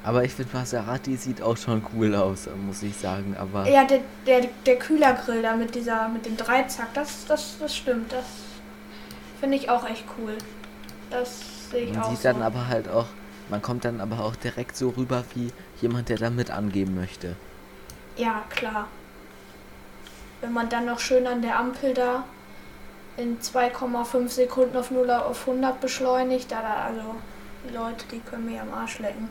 aber 0.03 0.23
ich 0.23 0.33
finde 0.33 0.55
Maserati 0.55 1.15
sieht 1.15 1.41
auch 1.41 1.57
schon 1.57 1.85
cool 1.93 2.15
aus, 2.15 2.49
muss 2.65 2.81
ich 2.81 2.97
sagen. 2.97 3.35
Aber 3.37 3.67
ja, 3.69 3.83
der, 3.85 3.99
der, 4.25 4.47
der 4.65 4.79
Kühlergrill 4.79 5.43
da 5.43 5.55
mit 5.55 5.75
dieser, 5.75 6.07
mit 6.09 6.25
dem 6.25 6.37
Dreizack, 6.37 6.93
das, 6.93 7.25
das, 7.27 7.57
das 7.59 7.75
stimmt. 7.75 8.11
Das 8.11 8.25
finde 9.39 9.57
ich 9.57 9.69
auch 9.69 9.87
echt 9.87 10.05
cool. 10.17 10.37
Das 11.11 11.69
sehe 11.69 11.83
ich 11.83 11.93
man 11.93 12.01
auch. 12.01 12.07
Man 12.07 12.15
sieht 12.15 12.23
so. 12.23 12.29
dann 12.29 12.41
aber 12.41 12.67
halt 12.67 12.89
auch, 12.89 13.07
man 13.49 13.61
kommt 13.61 13.85
dann 13.85 14.01
aber 14.01 14.23
auch 14.23 14.35
direkt 14.35 14.75
so 14.75 14.89
rüber 14.89 15.23
wie 15.35 15.51
jemand, 15.81 16.09
der 16.09 16.17
damit 16.17 16.49
angeben 16.49 16.95
möchte. 16.95 17.35
Ja, 18.17 18.43
klar. 18.49 18.87
Wenn 20.41 20.53
man 20.53 20.67
dann 20.69 20.85
noch 20.85 20.99
schön 20.99 21.27
an 21.27 21.43
der 21.43 21.59
Ampel 21.59 21.93
da 21.93 22.23
in 23.17 23.39
2,5 23.39 24.29
Sekunden 24.29 24.75
auf 24.75 24.89
0 24.89 25.11
auf 25.11 25.47
100 25.47 25.79
beschleunigt, 25.79 26.51
da, 26.51 26.59
also 26.85 27.15
die 27.67 27.75
Leute, 27.75 28.05
die 28.11 28.19
können 28.19 28.47
mir 28.47 28.61
am 28.63 28.73
Arsch 28.73 28.97
lecken. 28.97 29.29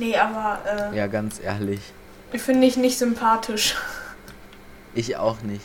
Nee, 0.00 0.16
aber. 0.16 0.58
Äh, 0.92 0.96
ja, 0.96 1.06
ganz 1.06 1.40
ehrlich. 1.40 1.80
Finde 2.32 2.66
ich 2.66 2.76
nicht 2.76 2.98
sympathisch. 2.98 3.76
Ich 4.94 5.16
auch 5.16 5.42
nicht. 5.42 5.64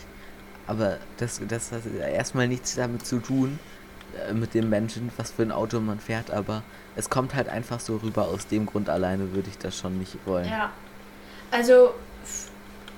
Aber 0.67 0.98
das, 1.17 1.39
das 1.48 1.71
hat 1.71 1.82
erstmal 1.86 2.48
nichts 2.48 2.76
damit 2.76 3.06
zu 3.06 3.19
tun, 3.19 3.60
äh, 4.28 4.34
mit 4.34 4.54
dem 4.54 4.69
Menschen, 4.69 5.12
was 5.17 5.32
für 5.32 5.43
ein 5.43 5.52
Auto 5.52 5.80
man 5.80 6.00
fährt, 6.00 6.32
aber 6.32 6.63
es 6.95 7.10
kommt 7.10 7.34
halt 7.34 7.50
einfach 7.50 7.80
so 7.80 7.98
rüber. 7.98 8.28
Aus 8.28 8.48
dem 8.48 8.65
Grund 8.65 8.89
alleine 8.89 9.34
würde 9.34 9.50
ich 9.50 9.58
das 9.58 9.78
schon 9.78 9.98
nicht 9.98 10.17
wollen. 10.26 10.50
Ja. 10.50 10.71
Also, 11.52 11.93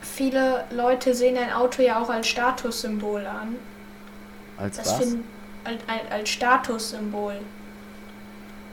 viele 0.01 0.65
Leute 0.71 1.13
sehen 1.13 1.37
ein 1.37 1.53
Auto 1.53 1.81
ja 1.81 2.01
auch 2.01 2.09
als 2.09 2.27
Statussymbol 2.27 3.25
an. 3.27 3.55
Als 4.57 4.77
das 4.77 4.87
was? 4.87 4.97
Find, 4.97 5.23
als, 5.63 6.11
als 6.11 6.29
Statussymbol. 6.29 7.35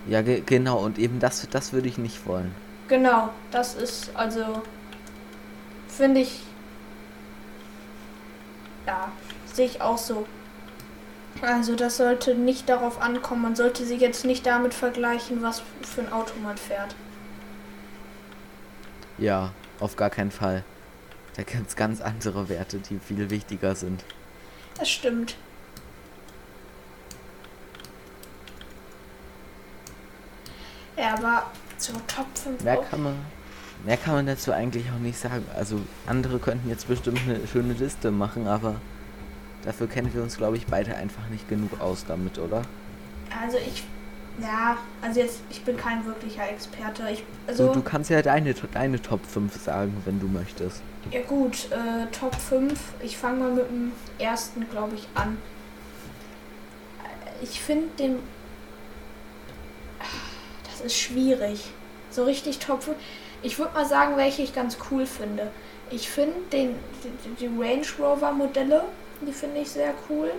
Ja, 0.06 0.22
ge 0.22 0.42
genau, 0.44 0.78
und 0.78 0.98
eben 0.98 1.18
das, 1.18 1.46
das 1.50 1.72
würde 1.72 1.88
ich 1.88 1.98
nicht 1.98 2.26
wollen. 2.26 2.54
Genau, 2.88 3.30
das 3.50 3.74
ist 3.74 4.14
also, 4.14 4.62
finde 5.88 6.20
ich, 6.20 6.42
ja, 8.86 9.10
sehe 9.52 9.66
ich 9.66 9.80
auch 9.80 9.98
so. 9.98 10.26
Also 11.40 11.74
das 11.74 11.96
sollte 11.96 12.34
nicht 12.34 12.68
darauf 12.68 13.00
ankommen, 13.00 13.42
man 13.42 13.56
sollte 13.56 13.84
sich 13.84 14.00
jetzt 14.00 14.24
nicht 14.24 14.46
damit 14.46 14.74
vergleichen, 14.74 15.42
was 15.42 15.62
für 15.82 16.02
ein 16.02 16.12
Auto 16.12 16.34
man 16.42 16.56
fährt. 16.56 16.94
Ja, 19.18 19.52
auf 19.80 19.96
gar 19.96 20.10
keinen 20.10 20.30
Fall. 20.30 20.64
Da 21.36 21.42
gibt 21.42 21.68
es 21.68 21.76
ganz 21.76 22.00
andere 22.00 22.48
Werte, 22.48 22.78
die 22.78 22.98
viel 22.98 23.30
wichtiger 23.30 23.74
sind. 23.74 24.04
Das 24.78 24.88
stimmt. 24.90 25.36
Ja, 30.96 31.14
aber 31.14 31.44
zur 31.78 31.94
Top 32.07 32.26
5. 32.35 32.62
Mehr 32.62 32.76
kann 32.76 33.02
man, 33.02 33.14
mehr 33.85 33.96
kann 33.96 34.14
man 34.14 34.26
dazu 34.26 34.52
eigentlich 34.52 34.87
auch 34.90 35.00
nicht 35.00 35.18
sagen. 35.18 35.44
Also 35.57 35.80
andere 36.07 36.38
könnten 36.38 36.68
jetzt 36.68 36.88
bestimmt 36.88 37.20
eine 37.26 37.46
schöne 37.46 37.72
Liste 37.74 38.11
machen, 38.11 38.46
aber 38.46 38.76
dafür 39.64 39.88
kennen 39.88 40.12
wir 40.14 40.22
uns, 40.22 40.37
glaube 40.37 40.57
ich, 40.57 40.66
beide 40.66 40.94
einfach 40.96 41.28
nicht 41.30 41.48
genug 41.48 41.80
aus 41.80 42.04
damit, 42.07 42.38
oder? 42.38 42.62
Also 43.42 43.59
ich, 43.59 43.85
ja, 44.40 44.76
also 45.02 45.20
jetzt, 45.20 45.40
ich 45.50 45.62
bin 45.64 45.76
kein 45.76 46.04
wirklicher 46.07 46.48
Experte. 46.48 47.02
Ich, 47.12 47.24
also, 47.46 47.68
du, 47.68 47.74
du 47.74 47.83
kannst 47.83 48.11
ja 48.11 48.22
deine, 48.22 48.54
deine 48.54 49.02
Top 49.02 49.24
5 49.26 49.61
sagen, 49.61 49.96
wenn 50.04 50.20
du 50.20 50.28
möchtest. 50.28 50.83
Ja 51.11 51.22
gut, 51.22 51.68
äh, 51.70 52.07
Top 52.12 52.35
5. 52.35 52.78
Ich 53.00 53.16
fange 53.16 53.40
mal 53.40 53.50
mit 53.52 53.68
dem 53.68 53.92
ersten, 54.18 54.68
glaube 54.70 54.94
ich, 54.94 55.09
an. 55.14 55.38
Ich 57.42 57.61
finde 57.61 57.88
den 57.98 58.18
ist 60.84 60.98
schwierig. 60.98 61.64
So 62.10 62.24
richtig 62.24 62.58
top. 62.58 62.80
Ich 63.42 63.58
würde 63.58 63.74
mal 63.74 63.86
sagen, 63.86 64.16
welche 64.16 64.42
ich 64.42 64.54
ganz 64.54 64.78
cool 64.90 65.06
finde. 65.06 65.50
Ich 65.90 66.08
finde 66.08 66.34
den 66.52 66.74
die, 67.02 67.46
die 67.46 67.46
Range 67.46 67.86
Rover 67.98 68.32
Modelle, 68.32 68.84
die 69.20 69.32
finde 69.32 69.60
ich 69.60 69.70
sehr 69.70 69.94
cool. 70.08 70.30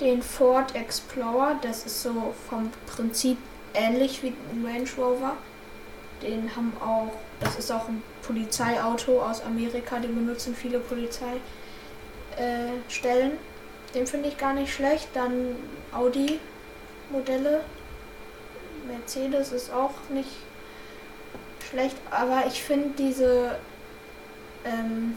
Den 0.00 0.22
Ford 0.22 0.74
Explorer, 0.74 1.58
das 1.62 1.86
ist 1.86 2.02
so 2.02 2.34
vom 2.48 2.70
Prinzip 2.86 3.38
ähnlich 3.74 4.22
wie 4.22 4.28
ein 4.28 4.64
Range 4.64 4.88
Rover. 4.96 5.36
Den 6.22 6.54
haben 6.56 6.72
auch, 6.80 7.12
das 7.40 7.56
ist 7.56 7.70
auch 7.70 7.88
ein 7.88 8.02
Polizeiauto 8.22 9.22
aus 9.22 9.42
Amerika, 9.42 9.98
den 9.98 10.14
benutzen 10.14 10.54
viele 10.54 10.80
Polizeistellen. 10.80 11.40
Äh, 12.36 13.94
den 13.94 14.06
finde 14.06 14.28
ich 14.28 14.38
gar 14.38 14.52
nicht 14.52 14.72
schlecht. 14.72 15.08
Dann 15.14 15.56
Audi 15.92 16.40
Modelle, 17.10 17.60
Mercedes 18.88 19.52
ist 19.52 19.72
auch 19.72 19.94
nicht 20.10 20.30
schlecht, 21.70 21.96
aber 22.10 22.44
ich 22.46 22.62
finde 22.62 22.90
diese 22.96 23.56
ähm, 24.64 25.16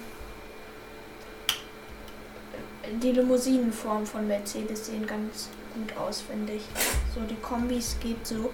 die 3.01 3.11
Limousinenform 3.11 4.05
von 4.05 4.27
Mercedes 4.27 4.87
sehen 4.87 5.05
ganz 5.05 5.49
gut 5.73 5.95
aus, 5.97 6.21
finde 6.21 6.53
ich. 6.53 6.63
So 7.13 7.21
die 7.21 7.35
Kombis 7.35 7.95
geht 7.99 8.25
so, 8.25 8.51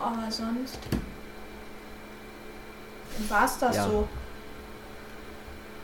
aber 0.00 0.30
sonst 0.30 0.78
war 3.28 3.44
es 3.44 3.58
das 3.58 3.76
ja. 3.76 3.86
so. 3.88 4.08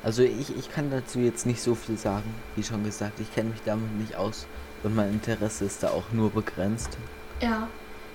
Also 0.02 0.22
ich, 0.22 0.56
ich 0.56 0.72
kann 0.72 0.90
dazu 0.90 1.18
jetzt 1.18 1.44
nicht 1.44 1.60
so 1.60 1.74
viel 1.74 1.98
sagen, 1.98 2.34
wie 2.56 2.62
schon 2.62 2.84
gesagt, 2.84 3.20
ich 3.20 3.32
kenne 3.34 3.50
mich 3.50 3.60
damit 3.64 3.92
nicht 3.98 4.16
aus 4.16 4.46
und 4.82 4.94
mein 4.94 5.10
Interesse 5.10 5.66
ist 5.66 5.82
da 5.82 5.90
auch 5.90 6.10
nur 6.12 6.30
begrenzt. 6.30 6.96
Ja. 7.40 7.68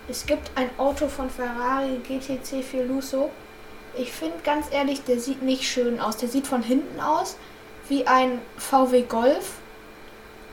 Es 0.07 0.25
gibt 0.25 0.51
ein 0.55 0.69
Auto 0.77 1.07
von 1.07 1.29
Ferrari 1.29 1.99
GTC 2.07 2.63
4 2.63 2.85
Lusso. 2.85 3.31
Ich 3.97 4.11
finde 4.11 4.37
ganz 4.43 4.67
ehrlich, 4.71 5.03
der 5.03 5.19
sieht 5.19 5.41
nicht 5.41 5.63
schön 5.63 5.99
aus. 5.99 6.17
Der 6.17 6.29
sieht 6.29 6.45
von 6.45 6.61
hinten 6.61 6.99
aus 6.99 7.37
wie 7.89 8.05
ein 8.05 8.39
VW 8.57 9.03
Golf 9.03 9.53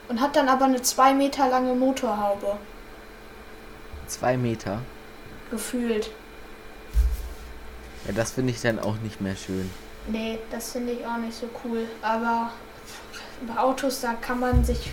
und 0.09 0.21
hat 0.21 0.37
dann 0.37 0.49
aber 0.49 0.65
eine 0.67 0.81
2 0.81 1.15
Meter 1.15 1.49
lange 1.49 1.75
Motorhaube. 1.75 2.57
2 4.07 4.37
Meter? 4.37 4.81
Gefühlt. 5.51 6.11
Ja, 8.07 8.12
das 8.12 8.33
finde 8.33 8.53
ich 8.53 8.61
dann 8.61 8.79
auch 8.79 8.97
nicht 8.97 9.21
mehr 9.21 9.37
schön. 9.37 9.71
Nee, 10.09 10.38
das 10.51 10.73
finde 10.73 10.93
ich 10.93 11.07
auch 11.07 11.19
nicht 11.19 11.38
so 11.38 11.49
cool. 11.65 11.87
Aber 12.01 12.53
bei 13.47 13.61
Autos, 13.61 14.01
da 14.01 14.15
kann 14.15 14.41
man 14.41 14.65
sich 14.65 14.91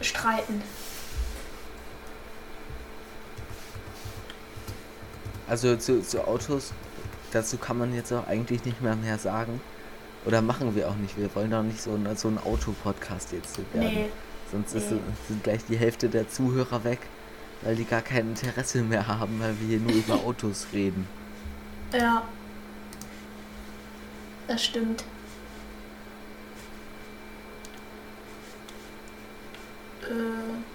streiten. 0.00 0.62
Also 5.50 5.74
zu, 5.74 6.00
zu 6.00 6.28
Autos, 6.28 6.72
dazu 7.32 7.56
kann 7.56 7.76
man 7.76 7.92
jetzt 7.92 8.12
auch 8.12 8.28
eigentlich 8.28 8.64
nicht 8.64 8.80
mehr 8.80 8.94
mehr 8.94 9.18
sagen. 9.18 9.60
Oder 10.24 10.42
machen 10.42 10.76
wir 10.76 10.88
auch 10.88 10.94
nicht. 10.94 11.18
Wir 11.18 11.34
wollen 11.34 11.50
doch 11.50 11.64
nicht 11.64 11.82
so, 11.82 11.90
ein, 11.92 12.16
so 12.16 12.28
ein 12.28 12.38
Autopodcast 12.38 13.32
jetzt 13.32 13.58
werden. 13.74 13.94
Nee. 13.94 14.10
Sonst 14.52 14.74
nee. 14.74 14.78
Ist, 14.78 14.88
sind 15.26 15.42
gleich 15.42 15.64
die 15.64 15.76
Hälfte 15.76 16.08
der 16.08 16.28
Zuhörer 16.28 16.84
weg, 16.84 17.00
weil 17.62 17.74
die 17.74 17.84
gar 17.84 18.00
kein 18.00 18.28
Interesse 18.28 18.82
mehr 18.82 19.08
haben, 19.08 19.40
weil 19.40 19.58
wir 19.58 19.66
hier 19.66 19.80
nur 19.80 19.92
über 19.92 20.14
Autos 20.24 20.68
reden. 20.72 21.08
Ja. 21.92 22.22
Das 24.46 24.64
stimmt. 24.64 25.02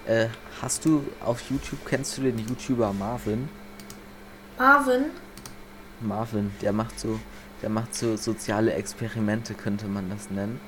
Äh, 0.06 0.24
äh, 0.24 0.28
hast 0.60 0.84
du 0.84 1.02
auf 1.20 1.40
YouTube, 1.48 1.80
kennst 1.86 2.18
du 2.18 2.22
den 2.22 2.38
YouTuber 2.38 2.92
Marvin? 2.92 3.48
Marvin? 4.58 5.04
Marvin, 6.00 6.50
der 6.62 6.72
macht 6.72 6.98
so, 6.98 7.20
der 7.62 7.68
macht 7.68 7.94
so 7.94 8.16
soziale 8.16 8.72
Experimente, 8.72 9.54
könnte 9.54 9.86
man 9.86 10.08
das 10.08 10.30
nennen. 10.30 10.60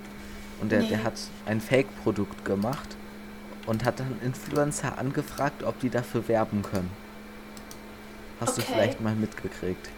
Und 0.61 0.72
der, 0.72 0.81
nee. 0.81 0.88
der 0.88 1.05
hat 1.05 1.14
ein 1.46 1.61
Fake-Produkt 1.61 2.44
gemacht 2.44 2.96
und 3.66 3.85
hat 3.85 4.01
dann 4.01 4.20
Influencer 4.22 4.98
angefragt, 4.98 5.62
ob 5.62 5.79
die 5.81 5.90
dafür 5.90 6.27
werben 6.29 6.62
können. 6.62 6.90
Hast 8.40 8.59
okay. 8.59 8.66
du 8.66 8.72
vielleicht 8.72 9.01
mal 9.01 9.14
mitgekriegt? 9.14 9.88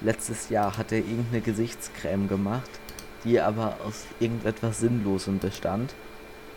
Letztes 0.00 0.48
Jahr 0.48 0.76
hat 0.76 0.92
er 0.92 0.98
irgendeine 0.98 1.40
Gesichtscreme 1.40 2.28
gemacht, 2.28 2.70
die 3.24 3.40
aber 3.40 3.76
aus 3.84 4.04
irgendetwas 4.20 4.80
Sinnlosem 4.80 5.38
bestand 5.38 5.94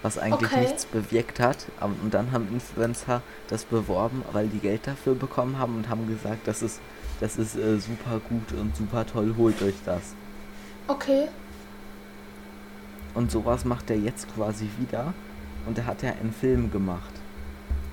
was 0.05 0.19
eigentlich 0.19 0.51
okay. 0.51 0.61
nichts 0.61 0.85
bewirkt 0.85 1.39
hat. 1.39 1.65
Und 1.81 2.13
dann 2.13 2.31
haben 2.31 2.47
Influencer 2.53 3.23
das 3.47 3.65
beworben, 3.65 4.23
weil 4.33 4.47
die 4.47 4.59
Geld 4.59 4.85
dafür 4.85 5.15
bekommen 5.15 5.57
haben 5.57 5.75
und 5.75 5.89
haben 5.89 6.07
gesagt, 6.07 6.47
das 6.47 6.61
ist, 6.61 6.79
das 7.19 7.37
ist 7.37 7.55
äh, 7.55 7.79
super 7.79 8.21
gut 8.29 8.51
und 8.53 8.75
super 8.75 9.07
toll, 9.07 9.33
holt 9.35 9.61
euch 9.63 9.73
das. 9.83 10.13
Okay. 10.87 11.27
Und 13.15 13.31
sowas 13.31 13.65
macht 13.65 13.89
er 13.89 13.97
jetzt 13.97 14.27
quasi 14.35 14.69
wieder. 14.77 15.13
Und 15.65 15.79
er 15.79 15.87
hat 15.87 16.03
ja 16.03 16.11
einen 16.11 16.33
Film 16.33 16.69
gemacht. 16.69 17.13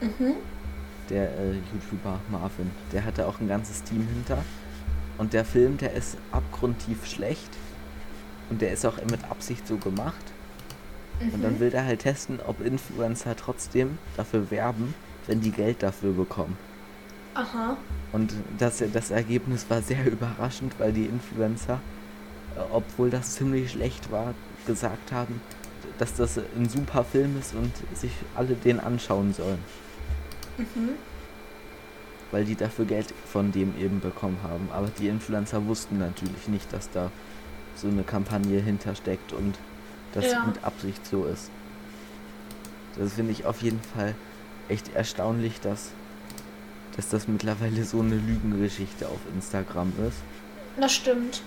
Mhm. 0.03 0.35
Der 1.09 1.31
äh, 1.31 1.53
YouTuber 1.73 2.21
Marvin. 2.31 2.71
Der 2.93 3.07
hatte 3.07 3.27
auch 3.27 3.41
ein 3.41 3.49
ganzes 3.49 3.83
Team 3.85 4.07
hinter. 4.07 4.45
Und 5.17 5.33
der 5.33 5.47
Film, 5.47 5.79
der 5.79 5.95
ist 5.95 6.19
abgrundtief 6.31 7.07
schlecht. 7.07 7.57
Und 8.51 8.61
der 8.61 8.73
ist 8.73 8.85
auch 8.85 8.99
mit 9.11 9.25
Absicht 9.31 9.67
so 9.67 9.79
gemacht. 9.79 10.33
Mhm. 11.23 11.35
Und 11.35 11.43
dann 11.43 11.61
will 11.61 11.73
er 11.73 11.85
halt 11.85 12.01
testen, 12.01 12.41
ob 12.47 12.65
Influencer 12.65 13.37
trotzdem 13.37 13.99
dafür 14.17 14.51
werben, 14.51 14.95
wenn 15.27 15.41
die 15.41 15.53
Geld 15.53 15.83
dafür 15.83 16.13
bekommen. 16.13 16.57
Aha. 17.35 17.77
Und 18.13 18.35
das, 18.59 18.83
das 18.93 19.11
Ergebnis 19.11 19.67
war 19.69 19.81
sehr 19.83 20.07
überraschend, 20.07 20.75
weil 20.79 20.93
die 20.93 21.07
Influencer, 21.07 21.81
äh, 22.57 22.61
obwohl 22.73 23.11
das 23.11 23.35
ziemlich 23.35 23.73
schlecht 23.73 24.11
war, 24.11 24.35
gesagt 24.67 25.13
haben, 25.13 25.41
dass 25.99 26.15
das 26.15 26.39
ein 26.39 26.69
super 26.69 27.05
Film 27.05 27.39
ist 27.39 27.55
und 27.55 27.73
sich 27.97 28.13
alle 28.35 28.55
den 28.55 28.81
anschauen 28.81 29.33
sollen. 29.33 29.59
Mhm. 30.59 30.91
Weil 32.31 32.45
die 32.45 32.55
dafür 32.55 32.85
Geld 32.85 33.13
von 33.27 33.53
dem 33.53 33.79
eben 33.79 34.01
bekommen 34.01 34.39
haben. 34.43 34.69
Aber 34.73 34.89
die 34.99 35.09
Influencer 35.09 35.67
wussten 35.67 35.99
natürlich 35.99 36.49
nicht, 36.49 36.73
dass 36.73 36.91
da 36.91 37.11
so 37.77 37.89
eine 37.89 38.03
Kampagne 38.03 38.61
hintersteckt 38.61 39.33
und 39.33 39.57
das 40.13 40.27
ja. 40.27 40.45
mit 40.45 40.63
Absicht 40.65 41.05
so 41.07 41.25
ist. 41.25 41.51
Das 42.99 43.15
finde 43.15 43.33
ich 43.33 43.47
auf 43.47 43.63
jeden 43.63 43.81
Fall 43.81 44.15
echt 44.69 44.95
erstaunlich, 44.95 45.61
dass, 45.61 45.91
dass 46.97 47.09
das 47.09 47.29
mittlerweile 47.29 47.85
so 47.85 48.01
eine 48.01 48.17
Lügengeschichte 48.17 49.09
auf 49.09 49.21
Instagram 49.35 49.93
ist. 50.09 50.19
Das 50.79 50.93
stimmt. 50.93 51.43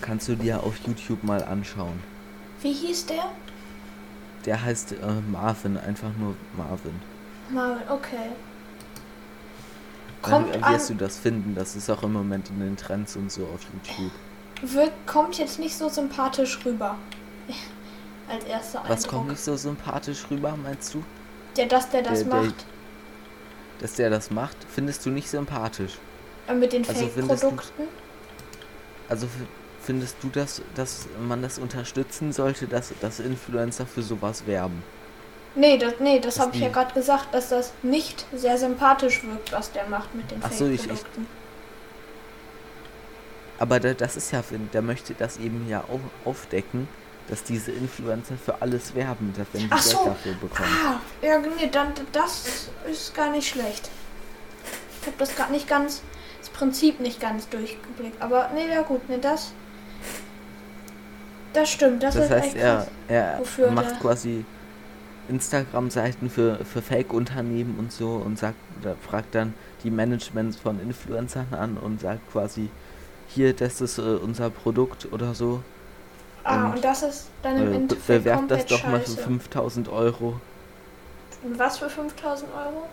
Kannst 0.00 0.28
du 0.28 0.34
dir 0.34 0.62
auf 0.62 0.74
YouTube 0.86 1.22
mal 1.22 1.44
anschauen. 1.44 2.00
Wie 2.60 2.72
hieß 2.72 3.06
der? 3.06 3.24
Der 4.44 4.62
heißt 4.62 4.92
äh, 4.92 4.96
Marvin, 5.30 5.76
einfach 5.76 6.10
nur 6.18 6.34
Marvin. 6.56 6.94
Marvin, 7.50 7.82
okay. 7.88 8.30
Kommt 10.20 10.54
Dann 10.54 10.72
wirst 10.72 10.90
du 10.90 10.94
das 10.94 11.18
finden, 11.18 11.54
das 11.54 11.74
ist 11.74 11.90
auch 11.90 12.02
im 12.04 12.12
Moment 12.12 12.48
in 12.50 12.60
den 12.60 12.76
Trends 12.76 13.16
und 13.16 13.30
so 13.30 13.42
auf 13.42 13.60
YouTube 13.72 14.12
wird, 14.62 14.92
kommt 15.06 15.38
jetzt 15.38 15.58
nicht 15.58 15.76
so 15.76 15.88
sympathisch 15.88 16.58
rüber. 16.64 16.96
Als 18.28 18.44
erster 18.44 18.78
Eindruck. 18.80 18.96
Was 18.96 19.06
kommt 19.06 19.28
nicht 19.28 19.40
so 19.40 19.56
sympathisch 19.56 20.24
rüber, 20.30 20.56
meinst 20.62 20.94
du? 20.94 21.02
Der, 21.56 21.66
dass 21.66 21.90
der 21.90 22.02
das 22.02 22.20
der, 22.20 22.28
macht. 22.28 22.44
Der, 22.44 23.80
dass 23.80 23.94
der 23.94 24.10
das 24.10 24.30
macht, 24.30 24.56
findest 24.68 25.04
du 25.04 25.10
nicht 25.10 25.28
sympathisch. 25.28 25.98
Äh, 26.48 26.54
mit 26.54 26.72
den 26.72 26.86
also 26.88 27.06
Fake-Produkten? 27.06 27.82
Also 29.08 29.26
findest 29.82 30.16
du, 30.22 30.28
dass, 30.28 30.62
dass 30.74 31.06
man 31.26 31.42
das 31.42 31.58
unterstützen 31.58 32.32
sollte, 32.32 32.66
dass, 32.66 32.94
dass 33.00 33.20
Influencer 33.20 33.86
für 33.86 34.02
sowas 34.02 34.46
werben? 34.46 34.82
Nee, 35.54 35.76
das, 35.76 35.94
nee, 36.00 36.18
das 36.18 36.40
habe 36.40 36.54
ich 36.54 36.62
ja 36.62 36.68
gerade 36.70 36.94
gesagt, 36.94 37.34
dass 37.34 37.50
das 37.50 37.72
nicht 37.82 38.24
sehr 38.34 38.56
sympathisch 38.56 39.22
wirkt, 39.24 39.52
was 39.52 39.70
der 39.72 39.86
macht 39.88 40.14
mit 40.14 40.30
den 40.30 40.40
Fake-Produkten. 40.40 41.26
Aber 43.62 43.78
das 43.78 44.16
ist 44.16 44.32
ja, 44.32 44.42
der 44.72 44.82
möchte 44.82 45.14
das 45.14 45.38
eben 45.38 45.68
ja 45.68 45.84
auch 45.84 46.00
aufdecken, 46.28 46.88
dass 47.28 47.44
diese 47.44 47.70
Influencer 47.70 48.34
für 48.36 48.60
alles 48.60 48.92
werben, 48.96 49.32
dass 49.36 49.46
wenn 49.52 49.60
die 49.60 49.68
Ach 49.70 49.80
Geld 49.80 49.96
so. 49.96 50.04
dafür 50.04 50.32
bekommen. 50.32 50.68
Ah, 50.84 51.00
ja, 51.24 51.38
nee, 51.38 51.68
dann 51.70 51.92
das 52.10 52.70
ist 52.90 53.14
gar 53.14 53.30
nicht 53.30 53.48
schlecht. 53.48 53.88
Ich 55.00 55.06
habe 55.06 55.16
das 55.16 55.36
gar 55.36 55.48
nicht 55.48 55.68
ganz, 55.68 56.02
das 56.40 56.50
Prinzip 56.50 56.98
nicht 56.98 57.20
ganz 57.20 57.48
durchgeblickt. 57.50 58.20
Aber 58.20 58.50
nee, 58.52 58.66
ja 58.68 58.82
gut, 58.82 59.08
nee, 59.08 59.18
das. 59.20 59.52
Das 61.52 61.70
stimmt, 61.70 62.02
das, 62.02 62.16
das 62.16 62.24
ist 62.24 62.30
heißt, 62.32 62.56
er, 62.56 62.88
er 63.06 63.40
macht 63.70 64.00
quasi 64.00 64.44
Instagram-Seiten 65.28 66.30
für, 66.30 66.64
für 66.64 66.82
Fake-Unternehmen 66.82 67.76
und 67.78 67.92
so 67.92 68.14
und 68.14 68.40
sagt, 68.40 68.56
fragt 69.08 69.36
dann 69.36 69.54
die 69.84 69.92
Managements 69.92 70.56
von 70.56 70.80
Influencern 70.80 71.46
an 71.52 71.76
und 71.76 72.00
sagt 72.00 72.28
quasi, 72.32 72.68
hier, 73.34 73.54
das 73.54 73.80
ist 73.80 73.98
äh, 73.98 74.02
unser 74.02 74.50
Produkt 74.50 75.08
oder 75.12 75.34
so. 75.34 75.62
Ah, 76.44 76.66
und, 76.66 76.74
und 76.74 76.84
das 76.84 77.02
ist 77.02 77.28
dann 77.42 77.56
im 77.56 77.72
äh, 77.72 77.76
Endeffekt 77.76 78.24
Bewerbt 78.24 78.50
das 78.50 78.66
doch 78.66 78.86
mal 78.86 79.00
für 79.00 79.16
5000 79.16 79.88
Euro. 79.88 80.40
Was 81.56 81.78
für 81.78 81.88
5000 81.88 82.50
Euro? 82.52 82.86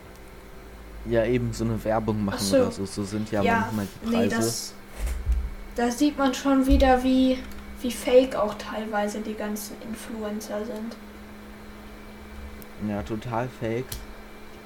Ja, 1.06 1.26
eben 1.26 1.54
so 1.54 1.64
eine 1.64 1.84
Werbung 1.84 2.24
machen 2.26 2.40
so. 2.40 2.58
oder 2.58 2.72
so. 2.72 2.86
So 2.86 3.04
sind 3.04 3.32
ja, 3.32 3.42
ja 3.42 3.60
manchmal 3.60 3.88
die 3.88 4.12
Preise. 4.12 4.36
Nee, 4.36 4.42
das, 4.42 4.74
da 5.76 5.92
sieht 5.92 6.18
man 6.18 6.34
schon 6.34 6.66
wieder, 6.66 7.04
wie, 7.04 7.38
wie 7.82 7.92
fake 7.92 8.36
auch 8.36 8.56
teilweise 8.56 9.22
die 9.22 9.36
ganzen 9.36 9.76
Influencer 9.82 10.66
sind. 10.66 10.96
Ja, 12.90 13.02
total 13.04 13.50
fake. 13.60 13.86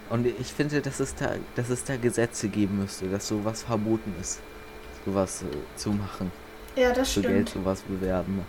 Und 0.09 0.27
ich 0.27 0.47
finde, 0.47 0.81
dass 0.81 0.99
es 0.99 1.15
da, 1.15 1.31
dass 1.55 1.69
es 1.69 1.83
da 1.83 1.97
Gesetze 1.97 2.47
geben 2.47 2.79
müsste, 2.79 3.07
dass 3.07 3.27
sowas 3.27 3.63
verboten 3.63 4.13
ist 4.21 4.39
sowas 5.05 5.43
äh, 5.43 5.77
zu 5.77 5.91
machen. 5.91 6.31
Ja, 6.75 6.91
das 6.91 7.11
für 7.11 7.19
stimmt. 7.21 7.35
Geld 7.35 7.49
sowas 7.49 7.81
bewerben. 7.81 8.45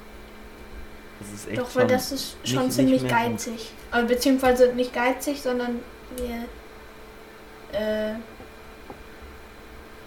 Das 1.21 1.33
ist 1.33 1.49
echt 1.49 1.61
Doch, 1.61 1.75
weil 1.77 1.87
das 1.87 2.13
ist 2.13 2.37
schon 2.45 2.65
nicht, 2.65 2.73
ziemlich 2.73 3.03
nicht 3.03 3.15
geizig. 3.15 3.73
Also, 3.91 4.09
beziehungsweise 4.09 4.73
nicht 4.75 4.93
geizig, 4.93 5.41
sondern 5.41 5.81
wir. 6.17 6.45
Äh. 7.79 8.15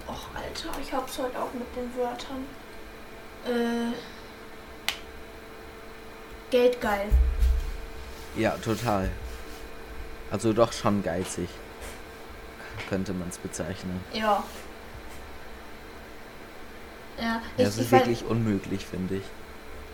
Och, 0.08 0.30
Alter, 0.36 0.80
ich 0.82 0.94
hab's 0.94 1.18
heute 1.18 1.38
auch 1.38 1.54
mit 1.54 1.68
den 1.76 1.96
Wörtern. 1.98 2.46
Äh. 3.46 3.94
Geldgeil. 6.50 7.10
Ja, 8.36 8.52
total. 8.64 9.10
Also 10.32 10.54
doch 10.54 10.72
schon 10.72 11.04
geizig. 11.04 11.50
Könnte 12.90 13.14
man 13.14 13.28
es 13.30 13.38
bezeichnen. 13.38 14.00
Ja, 14.14 14.44
ja, 17.20 17.42
ja 17.58 17.66
das 17.66 17.78
ist 17.78 17.92
wirklich 17.92 18.26
unmöglich, 18.26 18.86
finde 18.86 19.16
ich. 19.16 19.24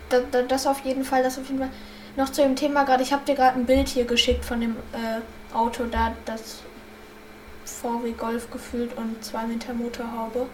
Da, 0.08 0.20
da, 0.30 0.42
das 0.42 0.66
auf 0.66 0.84
jeden 0.84 1.04
Fall, 1.04 1.22
das 1.22 1.38
auf 1.38 1.46
jeden 1.46 1.58
Fall. 1.58 1.70
Noch 2.16 2.30
zu 2.30 2.42
dem 2.42 2.54
Thema 2.56 2.84
gerade, 2.84 3.02
ich 3.02 3.12
habe 3.12 3.24
dir 3.24 3.34
gerade 3.34 3.58
ein 3.58 3.66
Bild 3.66 3.88
hier 3.88 4.04
geschickt 4.04 4.44
von 4.44 4.60
dem 4.60 4.76
äh, 4.92 5.54
Auto 5.54 5.84
da, 5.90 6.14
das 6.24 6.60
VW 7.64 8.12
Golf 8.12 8.50
gefühlt 8.50 8.96
und 8.96 9.24
2 9.24 9.46
Meter 9.46 9.74
Motorhaube. 9.74 10.46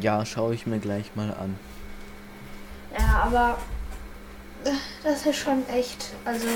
Ja, 0.00 0.24
schaue 0.24 0.54
ich 0.54 0.66
mir 0.66 0.78
gleich 0.78 1.14
mal 1.14 1.30
an. 1.34 1.58
Ja, 2.98 3.24
aber 3.24 3.58
äh, 4.64 4.70
das 5.02 5.26
ist 5.26 5.36
schon 5.36 5.68
echt, 5.68 6.10
also 6.24 6.46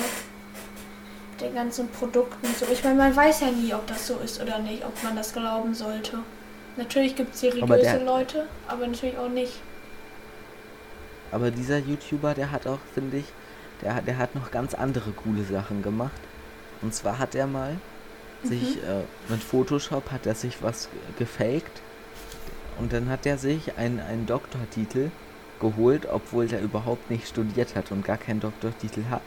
den 1.41 1.55
ganzen 1.55 1.89
Produkten 1.89 2.47
so. 2.59 2.67
Ich 2.73 2.83
meine, 2.83 2.97
man 2.97 3.15
weiß 3.15 3.41
ja 3.41 3.51
nie, 3.51 3.75
ob 3.75 3.87
das 3.87 4.07
so 4.07 4.17
ist 4.19 4.41
oder 4.41 4.59
nicht, 4.59 4.85
ob 4.85 5.03
man 5.03 5.17
das 5.17 5.33
glauben 5.33 5.75
sollte. 5.75 6.19
Natürlich 6.77 7.17
gibt 7.17 7.35
es 7.35 7.41
seriöse 7.41 7.83
der, 7.83 8.05
Leute, 8.05 8.47
aber 8.69 8.87
natürlich 8.87 9.17
auch 9.17 9.29
nicht. 9.29 9.61
Aber 11.33 11.51
dieser 11.51 11.79
YouTuber, 11.79 12.35
der 12.35 12.51
hat 12.51 12.67
auch, 12.67 12.79
finde 12.95 13.19
ich, 13.19 13.25
der, 13.83 14.01
der 14.03 14.19
hat 14.19 14.35
noch 14.35 14.51
ganz 14.51 14.75
andere 14.75 15.13
coole 15.13 15.45
Sachen 15.45 15.83
gemacht. 15.83 16.21
Und 16.83 16.95
zwar 16.95 17.19
hat 17.19 17.35
er 17.35 17.47
mal 17.47 17.77
mhm. 18.43 18.49
sich 18.49 18.77
äh, 18.79 19.03
mit 19.29 19.43
Photoshop 19.43 20.11
hat 20.11 20.27
er 20.27 20.35
sich 20.35 20.63
was 20.63 20.89
gefaked 21.19 21.81
und 22.79 22.93
dann 22.93 23.09
hat 23.09 23.27
er 23.27 23.39
sich 23.39 23.77
einen, 23.79 24.01
einen 24.01 24.27
Doktortitel 24.27 25.11
geholt, 25.61 26.07
obwohl 26.11 26.47
der 26.47 26.61
überhaupt 26.61 27.11
nicht 27.11 27.29
studiert 27.29 27.75
hat 27.75 27.91
und 27.91 28.05
gar 28.05 28.19
keinen 28.19 28.41
Doktortitel 28.41 29.05
hat. 29.11 29.23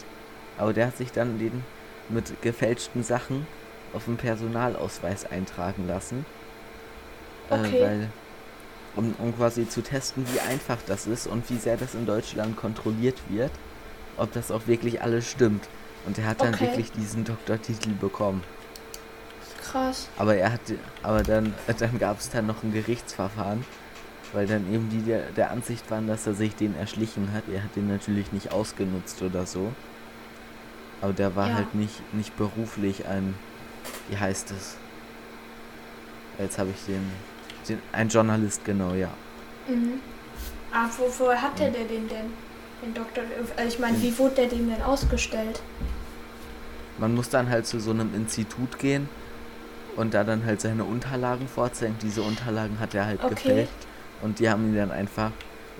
Aber 0.57 0.73
der 0.73 0.87
hat 0.87 0.97
sich 0.97 1.11
dann 1.11 1.39
den 1.39 1.63
mit 2.09 2.41
gefälschten 2.41 3.03
Sachen 3.03 3.47
auf 3.93 4.05
dem 4.05 4.17
Personalausweis 4.17 5.25
eintragen 5.25 5.87
lassen. 5.87 6.25
Äh, 7.49 7.53
okay. 7.55 7.77
Äh, 7.77 7.81
weil, 7.81 8.09
um, 8.95 9.15
um 9.19 9.35
quasi 9.35 9.67
zu 9.67 9.81
testen, 9.81 10.25
wie 10.33 10.39
einfach 10.39 10.77
das 10.87 11.07
ist 11.07 11.27
und 11.27 11.49
wie 11.49 11.57
sehr 11.57 11.77
das 11.77 11.93
in 11.93 12.05
Deutschland 12.05 12.57
kontrolliert 12.57 13.17
wird, 13.29 13.51
ob 14.17 14.31
das 14.33 14.51
auch 14.51 14.67
wirklich 14.67 15.01
alles 15.01 15.29
stimmt. 15.29 15.67
Und 16.05 16.17
er 16.17 16.27
hat 16.27 16.41
dann 16.41 16.53
okay. 16.53 16.67
wirklich 16.67 16.91
diesen 16.91 17.23
Doktortitel 17.23 17.91
bekommen. 17.91 18.43
Krass. 19.61 20.09
Aber 20.17 20.35
er 20.35 20.53
hat, 20.53 20.61
aber 21.03 21.21
dann, 21.21 21.53
dann 21.77 21.99
gab 21.99 22.19
es 22.19 22.29
dann 22.29 22.47
noch 22.47 22.63
ein 22.63 22.73
Gerichtsverfahren, 22.73 23.63
weil 24.33 24.47
dann 24.47 24.71
eben 24.73 24.89
die 24.89 25.01
der, 25.01 25.31
der 25.31 25.51
Ansicht 25.51 25.89
waren, 25.91 26.07
dass 26.07 26.25
er 26.25 26.33
sich 26.33 26.55
den 26.55 26.75
erschlichen 26.75 27.33
hat. 27.33 27.43
Er 27.53 27.63
hat 27.63 27.75
den 27.75 27.87
natürlich 27.87 28.31
nicht 28.31 28.51
ausgenutzt 28.51 29.21
oder 29.21 29.45
so. 29.45 29.71
Aber 31.01 31.13
der 31.13 31.35
war 31.35 31.49
ja. 31.49 31.55
halt 31.55 31.75
nicht, 31.75 32.01
nicht 32.13 32.35
beruflich 32.37 33.07
ein, 33.07 33.35
wie 34.09 34.17
heißt 34.17 34.51
es? 34.51 34.77
Jetzt 36.37 36.57
habe 36.57 36.71
ich 36.71 36.85
den, 36.85 37.05
den, 37.69 37.79
ein 37.91 38.09
Journalist, 38.09 38.65
genau, 38.65 38.93
ja. 38.93 39.09
Mhm. 39.67 40.01
Ah, 40.71 40.87
wo, 40.97 41.05
wo 41.17 41.31
hat 41.31 41.59
der 41.59 41.69
mhm. 41.69 41.73
den 41.73 42.07
denn? 42.07 42.33
Den 42.81 42.93
Doktor, 42.93 43.23
also 43.57 43.67
ich 43.67 43.79
meine, 43.79 44.01
wie 44.01 44.17
wurde 44.17 44.35
der 44.35 44.47
dem 44.47 44.69
denn 44.69 44.81
ausgestellt? 44.81 45.61
Man 46.97 47.15
muss 47.15 47.29
dann 47.29 47.49
halt 47.49 47.65
zu 47.65 47.79
so 47.79 47.91
einem 47.91 48.13
Institut 48.13 48.79
gehen 48.79 49.09
und 49.95 50.13
da 50.13 50.23
dann 50.23 50.45
halt 50.45 50.61
seine 50.61 50.83
Unterlagen 50.83 51.47
vorzeigen. 51.47 51.95
Diese 52.01 52.21
Unterlagen 52.21 52.79
hat 52.79 52.93
er 52.93 53.05
halt 53.05 53.23
okay. 53.23 53.35
gefälscht 53.35 53.87
und 54.21 54.39
die 54.39 54.49
haben 54.49 54.69
ihm 54.69 54.75
dann 54.75 54.91
einfach 54.91 55.31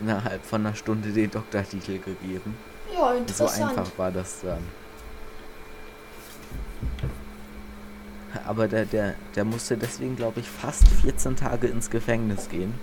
innerhalb 0.02 0.45
von 0.45 0.65
einer 0.65 0.75
Stunde 0.75 1.10
den 1.10 1.32
Doktortitel 1.32 1.99
gegeben. 1.99 2.58
Ja, 2.93 3.13
interessant. 3.13 3.52
So 3.52 3.63
einfach 3.63 3.97
war 3.97 4.12
das 4.12 4.41
dann. 4.41 4.63
Aber 8.45 8.67
der, 8.67 8.86
der, 8.86 9.15
der 9.36 9.45
musste 9.45 9.78
deswegen, 9.78 10.15
glaube 10.15 10.39
ich, 10.39 10.49
fast 10.49 10.88
14 11.02 11.36
Tage 11.36 11.67
ins 11.67 11.89
Gefängnis 11.89 12.49
gehen. 12.49 12.73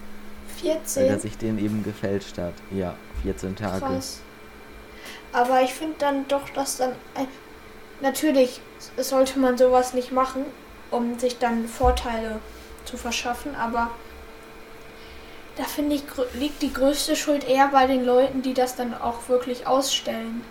14? 0.60 1.02
Weil 1.02 1.10
er 1.10 1.18
sich 1.18 1.36
den 1.36 1.58
eben 1.58 1.82
gefälscht 1.84 2.38
hat. 2.38 2.54
Ja, 2.70 2.94
14 3.22 3.56
Tage. 3.56 3.80
Krass. 3.80 4.20
Aber 5.32 5.62
ich 5.62 5.74
finde 5.74 5.96
dann 5.98 6.28
doch, 6.28 6.48
dass 6.50 6.78
dann. 6.78 6.92
Ein 7.14 7.28
Natürlich 8.00 8.60
sollte 8.98 9.38
man 9.38 9.56
sowas 9.56 9.94
nicht 9.94 10.12
machen, 10.12 10.44
um 10.90 11.18
sich 11.18 11.38
dann 11.38 11.66
Vorteile 11.66 12.40
zu 12.84 12.96
verschaffen, 12.96 13.54
aber 13.54 13.90
da 15.56 15.64
finde 15.64 15.96
ich, 15.96 16.02
liegt 16.34 16.60
die 16.60 16.72
größte 16.72 17.16
Schuld 17.16 17.48
eher 17.48 17.68
bei 17.68 17.86
den 17.86 18.04
Leuten, 18.04 18.42
die 18.42 18.52
das 18.52 18.76
dann 18.76 18.92
auch 18.92 19.28
wirklich 19.28 19.66
ausstellen. 19.66 20.42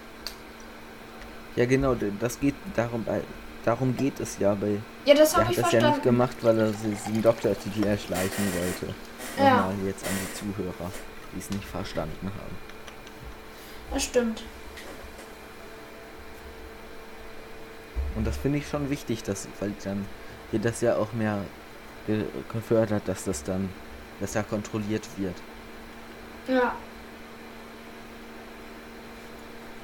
Ja, 1.55 1.65
genau, 1.65 1.95
das 2.19 2.39
geht 2.39 2.55
darum, 2.75 3.05
darum 3.65 3.97
geht 3.97 4.19
es 4.19 4.37
ja 4.39 4.53
bei. 4.53 4.79
Ja, 5.05 5.15
das 5.15 5.35
habe 5.35 5.51
ich 5.51 5.57
das 5.57 5.69
verstanden. 5.69 5.85
ja 5.85 5.91
nicht 5.91 6.03
gemacht, 6.03 6.37
weil 6.41 6.59
er 6.59 6.73
sich 6.73 6.99
den 7.07 7.21
Doktortitel 7.21 7.85
erschleichen 7.85 8.45
wollte. 8.53 8.93
Ja. 9.37 9.57
Nochmal 9.57 9.75
jetzt 9.85 10.05
an 10.05 10.13
die 10.21 10.33
Zuhörer, 10.33 10.91
die 11.33 11.39
es 11.39 11.49
nicht 11.49 11.65
verstanden 11.65 12.27
haben. 12.27 12.55
Das 13.91 14.03
stimmt. 14.03 14.43
Und 18.15 18.25
das 18.25 18.37
finde 18.37 18.59
ich 18.59 18.67
schon 18.67 18.89
wichtig, 18.89 19.23
dass, 19.23 19.47
weil 19.59 19.73
dann 19.83 20.05
wird 20.51 20.63
das 20.63 20.81
ja 20.81 20.95
auch 20.95 21.11
mehr 21.13 21.39
gefördert, 22.51 23.03
dass 23.07 23.25
das 23.25 23.43
dann 23.43 23.69
besser 24.19 24.43
kontrolliert 24.43 25.03
wird. 25.17 25.35
Ja. 26.47 26.75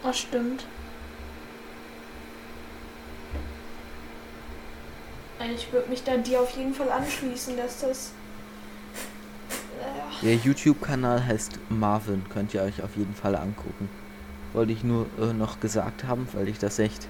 Das 0.03 0.19
stimmt. 0.19 0.65
Ich 5.55 5.71
würde 5.71 5.89
mich 5.89 6.03
da 6.03 6.17
dir 6.17 6.41
auf 6.41 6.51
jeden 6.51 6.73
Fall 6.73 6.91
anschließen, 6.91 7.57
dass 7.57 7.81
das. 7.81 8.11
Äh, 10.21 10.25
Der 10.25 10.35
YouTube-Kanal 10.35 11.25
heißt 11.25 11.59
Marvin, 11.69 12.23
könnt 12.29 12.53
ihr 12.53 12.61
euch 12.61 12.81
auf 12.83 12.95
jeden 12.95 13.15
Fall 13.15 13.35
angucken. 13.35 13.89
Wollte 14.53 14.73
ich 14.73 14.83
nur 14.83 15.07
äh, 15.19 15.33
noch 15.33 15.59
gesagt 15.59 16.03
haben, 16.03 16.27
weil 16.33 16.47
ich 16.47 16.59
das 16.59 16.77
echt 16.79 17.07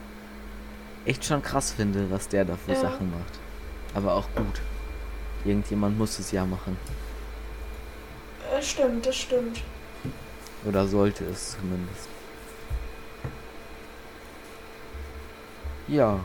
echt 1.06 1.26
schon 1.26 1.41
krass 1.41 1.72
finde, 1.72 2.12
was 2.12 2.28
der 2.28 2.46
da 2.46 2.56
für 2.56 2.74
ja. 2.74 2.80
Sachen 2.80 3.12
macht. 3.12 3.39
Aber 3.94 4.15
auch 4.15 4.28
gut. 4.36 4.62
Irgendjemand 5.44 5.98
muss 5.98 6.20
es 6.20 6.32
ja 6.32 6.46
machen. 6.46 6.78
Das 8.52 8.70
stimmt, 8.70 9.06
das 9.06 9.15
stimmt. 9.15 9.62
Oder 10.65 10.88
sollte 10.88 11.26
es 11.26 11.58
zumindest. 11.58 12.08
Ja. 15.88 16.20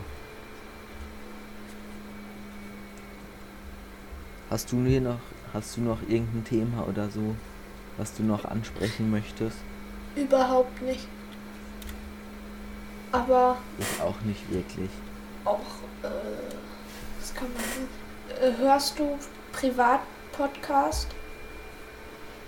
Hast 4.49 4.71
du 4.71 4.83
hier 4.85 5.01
noch, 5.01 5.19
hast 5.53 5.75
du 5.75 5.81
noch 5.81 6.01
irgendein 6.07 6.45
Thema 6.45 6.87
oder 6.87 7.09
so, 7.09 7.35
was 7.97 8.13
du 8.13 8.23
noch 8.23 8.45
ansprechen 8.45 9.11
möchtest? 9.11 9.57
Überhaupt 10.15 10.81
nicht. 10.81 11.07
Aber. 13.11 13.57
Ich 13.77 14.01
auch 14.01 14.19
nicht 14.21 14.49
wirklich. 14.51 14.89
Auch, 15.43 15.59
äh, 16.03 16.09
was 17.19 17.33
kann 17.33 17.47
man. 17.53 18.41
Äh, 18.41 18.57
hörst 18.57 18.97
du 18.97 19.17
Privat-Podcast? 19.51 21.07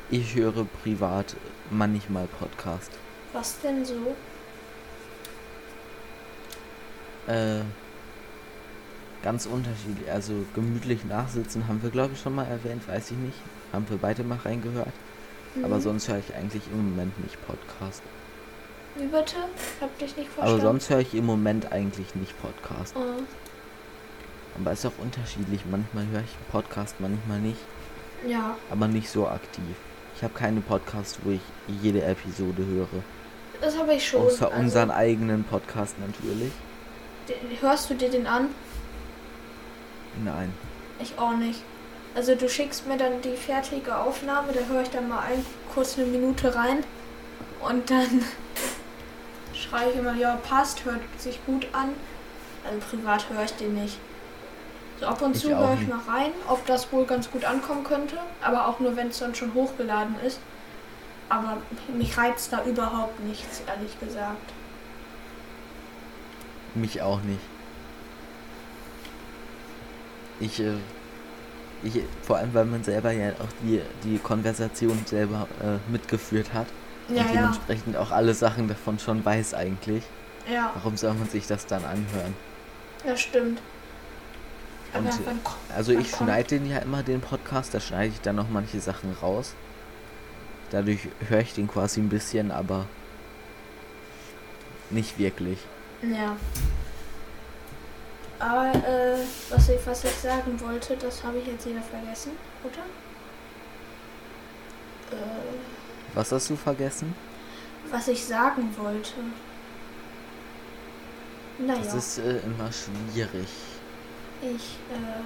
Ich 0.10 0.36
höre 0.36 0.66
privat 0.84 1.36
manchmal 1.70 2.28
Podcast. 2.40 2.92
Was 3.34 3.60
denn 3.62 3.86
so? 3.86 4.16
Äh, 7.28 7.62
ganz 9.24 9.46
unterschiedlich. 9.46 10.12
Also 10.12 10.34
gemütlich 10.56 11.06
nachsitzen 11.06 11.68
haben 11.68 11.82
wir, 11.84 11.90
glaube 11.90 12.14
ich, 12.14 12.22
schon 12.22 12.36
mal 12.36 12.46
erwähnt, 12.46 12.88
weiß 12.88 13.12
ich 13.12 13.18
nicht. 13.18 13.38
Haben 13.74 13.86
wir 13.90 13.98
beide 13.98 14.24
mal 14.24 14.40
reingehört. 14.44 14.94
Mhm. 15.56 15.66
Aber 15.66 15.80
sonst 15.82 16.08
höre 16.08 16.20
ich 16.20 16.36
eigentlich 16.36 16.64
im 16.72 16.90
Moment 16.90 17.22
nicht 17.24 17.38
Podcast. 17.46 18.02
Wie 18.96 19.06
bitte? 19.06 19.36
Hab 19.82 19.98
dich 20.00 20.18
nicht 20.18 20.30
verstanden. 20.30 20.62
Aber 20.62 20.62
sonst 20.62 20.90
höre 20.90 21.00
ich 21.00 21.14
im 21.14 21.26
Moment 21.26 21.72
eigentlich 21.72 22.16
nicht 22.16 22.40
Podcast. 22.42 22.96
Oh. 22.98 23.22
Aber 24.60 24.72
ist 24.72 24.86
auch 24.86 24.98
unterschiedlich. 24.98 25.62
Manchmal 25.70 26.08
höre 26.08 26.22
ich 26.22 26.52
Podcast, 26.52 26.96
manchmal 27.00 27.40
nicht. 27.40 27.60
Ja. 28.28 28.58
Aber 28.70 28.88
nicht 28.88 29.10
so 29.10 29.28
aktiv. 29.28 29.64
Ich 30.16 30.24
habe 30.24 30.34
keine 30.34 30.60
Podcast, 30.60 31.20
wo 31.24 31.32
ich 31.32 31.42
jede 31.82 32.04
Episode 32.04 32.66
höre. 32.66 33.04
Das 33.62 33.78
habe 33.78 33.94
ich 33.94 34.06
schon. 34.06 34.22
Außer 34.22 34.48
also 34.48 34.60
unseren 34.60 34.92
eigenen 34.92 35.44
Podcast 35.44 35.96
natürlich. 36.00 36.52
Den, 37.28 37.62
hörst 37.62 37.90
du 37.90 37.94
dir 37.94 38.10
den 38.10 38.28
an? 38.28 38.50
Nein. 40.24 40.54
Ich 41.00 41.18
auch 41.18 41.36
nicht. 41.36 41.62
Also 42.16 42.36
du 42.36 42.50
schickst 42.50 42.88
mir 42.88 42.98
dann 42.98 43.22
die 43.22 43.38
fertige 43.38 43.96
Aufnahme, 43.96 44.52
da 44.52 44.62
höre 44.62 44.82
ich 44.82 44.90
dann 44.90 45.08
mal 45.08 45.20
ein, 45.20 45.46
kurz 45.74 45.98
eine 45.98 46.08
Minute 46.08 46.54
rein 46.56 46.84
und 47.62 47.90
dann 47.90 48.24
schreie 49.54 49.92
ich 49.92 49.96
immer, 49.96 50.16
ja, 50.16 50.36
passt, 50.38 50.84
hört 50.86 51.02
sich 51.18 51.40
gut 51.46 51.68
an. 51.72 51.90
Also 52.66 52.80
privat 52.90 53.30
höre 53.30 53.44
ich 53.44 53.54
den 53.54 53.76
nicht. 53.76 53.98
So 55.00 55.06
ab 55.06 55.22
und 55.22 55.36
ich 55.36 55.44
zu 55.44 55.50
höre 55.50 55.78
ich 55.80 55.88
mal 55.88 56.00
rein, 56.08 56.32
ob 56.48 56.66
das 56.66 56.92
wohl 56.92 57.06
ganz 57.06 57.32
gut 57.32 57.46
ankommen 57.46 57.84
könnte, 57.84 58.18
aber 58.42 58.68
auch 58.68 58.80
nur, 58.80 58.98
wenn 58.98 59.08
es 59.08 59.20
dann 59.20 59.34
schon 59.34 59.54
hochgeladen 59.54 60.16
ist. 60.26 60.40
Aber 61.30 61.58
mich 61.96 62.18
reizt 62.18 62.52
da 62.52 62.66
überhaupt 62.66 63.20
nichts, 63.22 63.62
ehrlich 63.68 63.98
gesagt. 64.00 64.52
Mich 66.76 67.02
auch 67.02 67.22
nicht. 67.22 67.40
Ich, 70.40 70.60
äh, 70.60 70.74
ich, 71.84 72.02
vor 72.22 72.38
allem, 72.38 72.54
weil 72.54 72.66
man 72.66 72.84
selber 72.84 73.12
ja 73.12 73.32
auch 73.32 73.54
die, 73.64 73.82
die 74.04 74.18
Konversation 74.18 75.00
selber 75.06 75.48
äh, 75.62 75.92
mitgeführt 75.92 76.54
hat. 76.54 76.68
Ja, 77.10 77.24
und 77.24 77.34
dementsprechend 77.34 77.94
ja. 77.96 78.02
auch 78.02 78.12
alle 78.12 78.34
Sachen 78.34 78.68
davon 78.68 79.00
schon 79.00 79.24
weiß 79.26 79.54
eigentlich. 79.54 80.04
Ja. 80.52 80.72
Warum 80.76 80.98
soll 80.98 81.14
man 81.14 81.28
sich 81.28 81.48
das 81.48 81.66
dann 81.66 81.84
anhören? 81.84 82.36
Ja, 83.06 83.16
stimmt. 83.16 83.62
Und, 84.94 85.08
wann, 85.26 85.40
also 85.76 85.92
ich 85.92 86.10
schneide 86.10 86.50
den 86.50 86.68
ja 86.68 86.80
immer, 86.80 87.04
den 87.04 87.22
Podcast, 87.22 87.74
da 87.74 87.80
schneide 87.80 88.14
ich 88.14 88.22
dann 88.22 88.36
noch 88.36 88.50
manche 88.50 88.80
Sachen 88.80 89.16
raus. 89.22 89.54
Dadurch 90.72 91.08
höre 91.28 91.42
ich 91.42 91.54
den 91.54 91.68
quasi 91.68 92.00
ein 92.00 92.10
bisschen, 92.10 92.52
aber 92.52 92.86
nicht 94.90 95.20
wirklich. 95.20 95.60
Ja. 96.02 96.36
Aber 98.40 98.74
äh, 98.74 99.18
was 99.50 99.68
ich 99.68 99.86
was 99.86 100.04
ich 100.06 100.12
sagen 100.12 100.60
wollte, 100.62 100.96
das 100.96 101.24
habe 101.24 101.40
ich 101.40 101.48
jetzt 101.48 101.66
wieder 101.66 101.82
vergessen, 101.82 102.32
oder? 102.64 102.86
Äh, 105.18 105.26
was 106.14 106.32
hast 106.32 106.50
du 106.50 106.56
vergessen? 106.56 107.14
Was 107.92 108.08
ich 108.08 108.26
sagen 108.26 108.74
wollte. 108.78 109.14
Naja. 111.60 111.82
Das 111.84 111.94
ist 111.94 112.20
äh, 112.20 112.40
immer 112.40 112.72
schwierig. 112.72 113.50
Ich, 114.42 114.78
äh. 114.90 115.20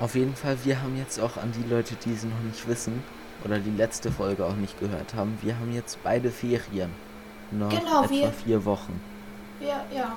Auf 0.00 0.16
jeden 0.16 0.34
Fall, 0.34 0.56
wir 0.64 0.82
haben 0.82 0.98
jetzt 0.98 1.20
auch 1.20 1.36
an 1.36 1.52
die 1.52 1.62
Leute, 1.72 1.94
die 1.94 2.12
es 2.12 2.24
noch 2.24 2.40
nicht 2.40 2.66
wissen, 2.66 3.04
oder 3.44 3.58
die 3.58 3.70
letzte 3.70 4.10
Folge 4.10 4.44
auch 4.44 4.56
nicht 4.56 4.78
gehört 4.80 5.14
haben, 5.14 5.38
wir 5.42 5.58
haben 5.58 5.72
jetzt 5.72 6.02
beide 6.02 6.30
Ferien. 6.30 6.90
Noch 7.50 7.68
genau, 7.68 8.04
etwa 8.04 8.10
wir, 8.10 8.32
vier 8.32 8.64
Wochen. 8.64 9.00
Ja, 9.60 9.84
ja. 9.94 10.16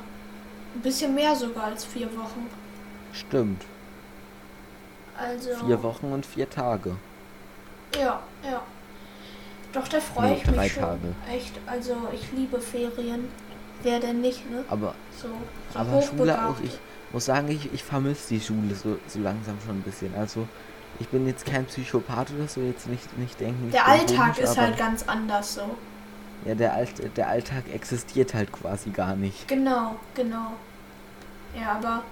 Ein 0.76 0.82
bisschen 0.82 1.14
mehr 1.16 1.36
sogar 1.36 1.66
als 1.66 1.86
vier 1.86 2.08
Wochen. 2.18 2.48
Stimmt. 3.14 3.64
Also. 5.18 5.50
Vier 5.66 5.84
Wochen 5.84 6.12
und 6.12 6.26
vier 6.26 6.50
Tage. 6.50 6.96
Ja, 7.98 8.20
ja. 8.44 8.62
Doch, 9.72 9.88
da 9.88 10.00
freue 10.00 10.32
nee, 10.32 10.42
ich 10.44 10.52
mich 10.52 10.74
schon. 10.74 10.84
Tage. 10.84 11.16
Echt, 11.32 11.54
also 11.66 11.96
ich 12.14 12.32
liebe 12.32 12.60
Ferien. 12.60 13.28
Wer 13.84 14.00
denn 14.00 14.22
nicht, 14.22 14.50
ne? 14.50 14.64
Aber, 14.70 14.96
so, 15.22 15.28
so 15.74 15.80
aber 15.80 16.02
Schule 16.02 16.48
auch, 16.48 16.56
ich 16.64 16.80
muss 17.12 17.26
sagen, 17.26 17.50
ich, 17.50 17.72
ich 17.74 17.84
vermisse 17.84 18.30
die 18.30 18.40
Schule 18.40 18.74
so, 18.74 18.98
so 19.08 19.20
langsam 19.20 19.58
schon 19.66 19.78
ein 19.78 19.82
bisschen. 19.82 20.16
Also 20.16 20.48
ich 21.00 21.08
bin 21.10 21.28
jetzt 21.28 21.46
kein 21.46 21.66
Psychopath 21.66 22.32
oder 22.32 22.48
so, 22.48 22.62
jetzt 22.62 22.88
nicht, 22.88 23.18
nicht 23.18 23.40
denken. 23.40 23.72
Der 23.72 23.88
Alltag 23.88 24.36
komisch, 24.36 24.38
ist 24.40 24.58
halt 24.58 24.78
ganz 24.78 25.04
anders 25.08 25.56
so. 25.56 25.76
Ja, 26.46 26.56
der, 26.56 26.74
Alt, 26.74 27.18
der 27.18 27.28
Alltag 27.28 27.64
existiert 27.74 28.34
halt 28.34 28.52
quasi 28.52 28.92
gar 28.92 29.16
nicht. 29.16 29.48
Genau, 29.48 29.96
genau. 30.14 30.52
Ja, 31.60 31.74
aber 31.74 32.04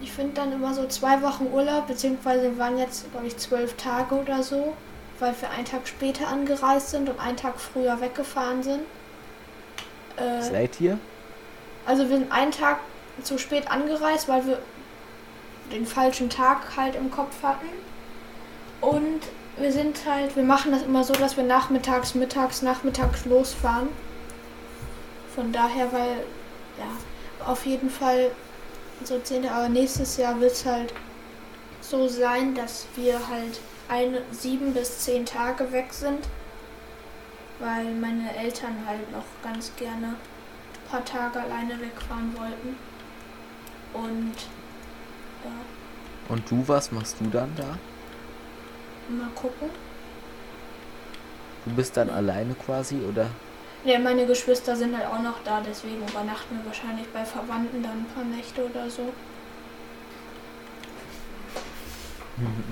ich 0.00 0.12
finde 0.12 0.34
dann 0.34 0.52
immer 0.52 0.74
so 0.74 0.86
zwei 0.86 1.22
Wochen 1.22 1.46
Urlaub, 1.52 1.86
beziehungsweise 1.86 2.56
waren 2.58 2.78
jetzt, 2.78 3.10
glaube 3.12 3.26
ich, 3.26 3.36
zwölf 3.36 3.74
Tage 3.74 4.14
oder 4.14 4.42
so, 4.42 4.74
weil 5.18 5.34
wir 5.40 5.50
einen 5.50 5.64
Tag 5.64 5.86
später 5.86 6.28
angereist 6.28 6.90
sind 6.90 7.08
und 7.08 7.18
einen 7.20 7.36
Tag 7.36 7.58
früher 7.58 8.00
weggefahren 8.00 8.62
sind. 8.62 8.80
Äh, 10.16 10.42
Seid 10.42 10.80
ihr? 10.80 10.98
Also 11.86 12.08
wir 12.08 12.18
sind 12.18 12.32
einen 12.32 12.50
Tag 12.50 12.78
zu 13.22 13.38
spät 13.38 13.70
angereist, 13.70 14.28
weil 14.28 14.46
wir 14.46 14.58
den 15.72 15.86
falschen 15.86 16.30
Tag 16.30 16.76
halt 16.76 16.94
im 16.94 17.10
Kopf 17.10 17.42
hatten. 17.42 17.66
Und 18.80 19.20
wir 19.56 19.72
sind 19.72 20.04
halt, 20.06 20.36
wir 20.36 20.42
machen 20.42 20.72
das 20.72 20.82
immer 20.82 21.02
so, 21.02 21.14
dass 21.14 21.36
wir 21.36 21.44
nachmittags, 21.44 22.14
mittags, 22.14 22.62
nachmittags 22.62 23.24
losfahren. 23.24 23.88
Von 25.34 25.52
daher, 25.52 25.92
weil, 25.92 26.24
ja, 26.78 27.46
auf 27.46 27.64
jeden 27.66 27.90
Fall 27.90 28.30
so 29.04 29.18
zehn, 29.18 29.48
aber 29.48 29.68
nächstes 29.68 30.16
Jahr 30.16 30.40
wird 30.40 30.52
es 30.52 30.66
halt 30.66 30.92
so 31.80 32.08
sein, 32.08 32.54
dass 32.54 32.86
wir 32.96 33.28
halt 33.28 33.60
eine, 33.88 34.22
sieben 34.30 34.74
bis 34.74 35.00
zehn 35.00 35.24
Tage 35.24 35.70
weg 35.72 35.92
sind, 35.92 36.26
weil 37.58 37.84
meine 37.94 38.34
Eltern 38.36 38.76
halt 38.86 39.10
noch 39.12 39.24
ganz 39.42 39.72
gerne 39.76 40.08
ein 40.08 40.90
paar 40.90 41.04
Tage 41.04 41.40
alleine 41.40 41.80
wegfahren 41.80 42.34
wollten. 42.36 42.76
Und 43.92 44.34
ja. 45.46 46.34
Und 46.34 46.50
du, 46.50 46.66
was 46.66 46.92
machst 46.92 47.16
du 47.20 47.26
dann 47.30 47.50
da? 47.56 47.78
Mal 49.08 49.28
gucken. 49.34 49.70
Du 51.64 51.74
bist 51.74 51.96
dann 51.96 52.10
alleine 52.10 52.54
quasi, 52.54 52.96
oder? 52.96 53.28
Ja, 53.84 53.98
meine 53.98 54.26
Geschwister 54.26 54.74
sind 54.74 54.96
halt 54.96 55.06
auch 55.06 55.22
noch 55.22 55.42
da, 55.44 55.60
deswegen 55.64 55.98
übernachten 55.98 56.56
wir 56.56 56.66
wahrscheinlich 56.66 57.06
bei 57.12 57.24
Verwandten 57.24 57.82
dann 57.82 57.92
ein 57.92 58.06
paar 58.14 58.24
Nächte 58.24 58.64
oder 58.64 58.90
so. 58.90 59.12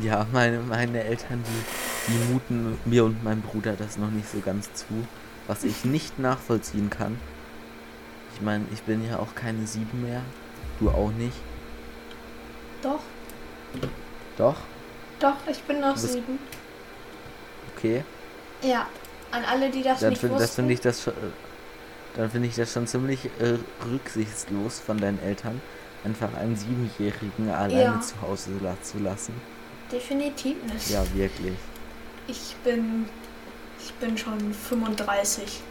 Ja, 0.02 0.26
meine, 0.32 0.58
meine 0.58 1.04
Eltern, 1.04 1.42
die, 1.46 2.12
die 2.12 2.32
muten 2.32 2.78
mir 2.84 3.04
und 3.04 3.22
meinem 3.24 3.42
Bruder 3.42 3.74
das 3.74 3.96
noch 3.96 4.10
nicht 4.10 4.28
so 4.28 4.40
ganz 4.40 4.72
zu, 4.74 5.06
was 5.46 5.64
ich 5.64 5.84
nicht 5.84 6.18
nachvollziehen 6.18 6.90
kann. 6.90 7.18
Ich 8.34 8.42
meine, 8.42 8.64
ich 8.72 8.82
bin 8.82 9.06
ja 9.08 9.20
auch 9.20 9.34
keine 9.34 9.66
sieben 9.66 10.02
mehr, 10.02 10.20
du 10.80 10.90
auch 10.90 11.12
nicht. 11.12 11.36
Doch. 12.84 13.00
Doch? 14.36 14.56
Doch, 15.18 15.36
ich 15.50 15.62
bin 15.62 15.80
noch 15.80 15.96
sieben. 15.96 16.38
Okay. 17.74 18.04
Ja, 18.62 18.86
an 19.30 19.44
alle, 19.44 19.70
die 19.70 19.82
das 19.82 20.00
dann 20.00 20.10
nicht 20.10 20.20
find, 20.20 20.32
wussten. 20.32 20.42
Das 20.42 20.54
finde 20.54 20.74
ich 20.74 20.80
das 20.80 21.02
schon, 21.02 21.14
dann 22.16 22.30
finde 22.30 22.48
ich 22.48 22.56
das 22.56 22.72
schon 22.72 22.86
ziemlich 22.86 23.24
äh, 23.40 23.56
rücksichtslos 23.84 24.80
von 24.80 24.98
deinen 24.98 25.18
Eltern, 25.22 25.60
einfach 26.04 26.32
einen 26.34 26.56
Siebenjährigen 26.56 27.50
alleine 27.50 27.82
ja. 27.82 28.00
zu 28.00 28.20
Hause 28.20 28.50
zu 28.82 28.98
lassen. 28.98 29.34
Definitiv 29.90 30.62
nicht. 30.64 30.90
Ja, 30.90 31.04
wirklich. 31.14 31.56
Ich 32.26 32.54
bin, 32.64 33.06
ich 33.80 33.92
bin 33.94 34.16
schon 34.18 34.52
35. 34.52 35.62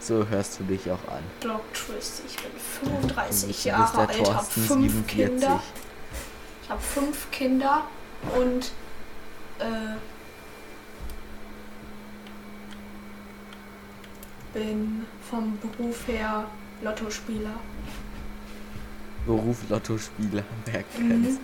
So 0.00 0.26
hörst 0.28 0.60
du 0.60 0.64
dich 0.64 0.90
auch 0.90 1.12
an. 1.12 1.22
Block 1.40 1.62
Twist, 1.74 2.22
ich 2.26 2.36
bin 2.36 2.52
35 2.92 3.64
Jahre 3.64 3.98
alt, 3.98 4.34
habe 4.34 4.44
fünf 4.44 4.68
47. 4.68 5.06
Kinder. 5.06 5.62
Ich 6.62 6.70
habe 6.70 6.80
fünf 6.80 7.30
Kinder 7.30 7.82
und 8.36 8.72
äh, 9.58 9.96
bin 14.54 15.06
vom 15.28 15.58
Beruf 15.58 16.06
her 16.06 16.44
Lottospieler. 16.82 17.54
Beruf 19.26 19.68
Lottospieler, 19.68 20.44
wer 20.64 20.82
kennt's? 20.82 21.32
Mhm. 21.32 21.38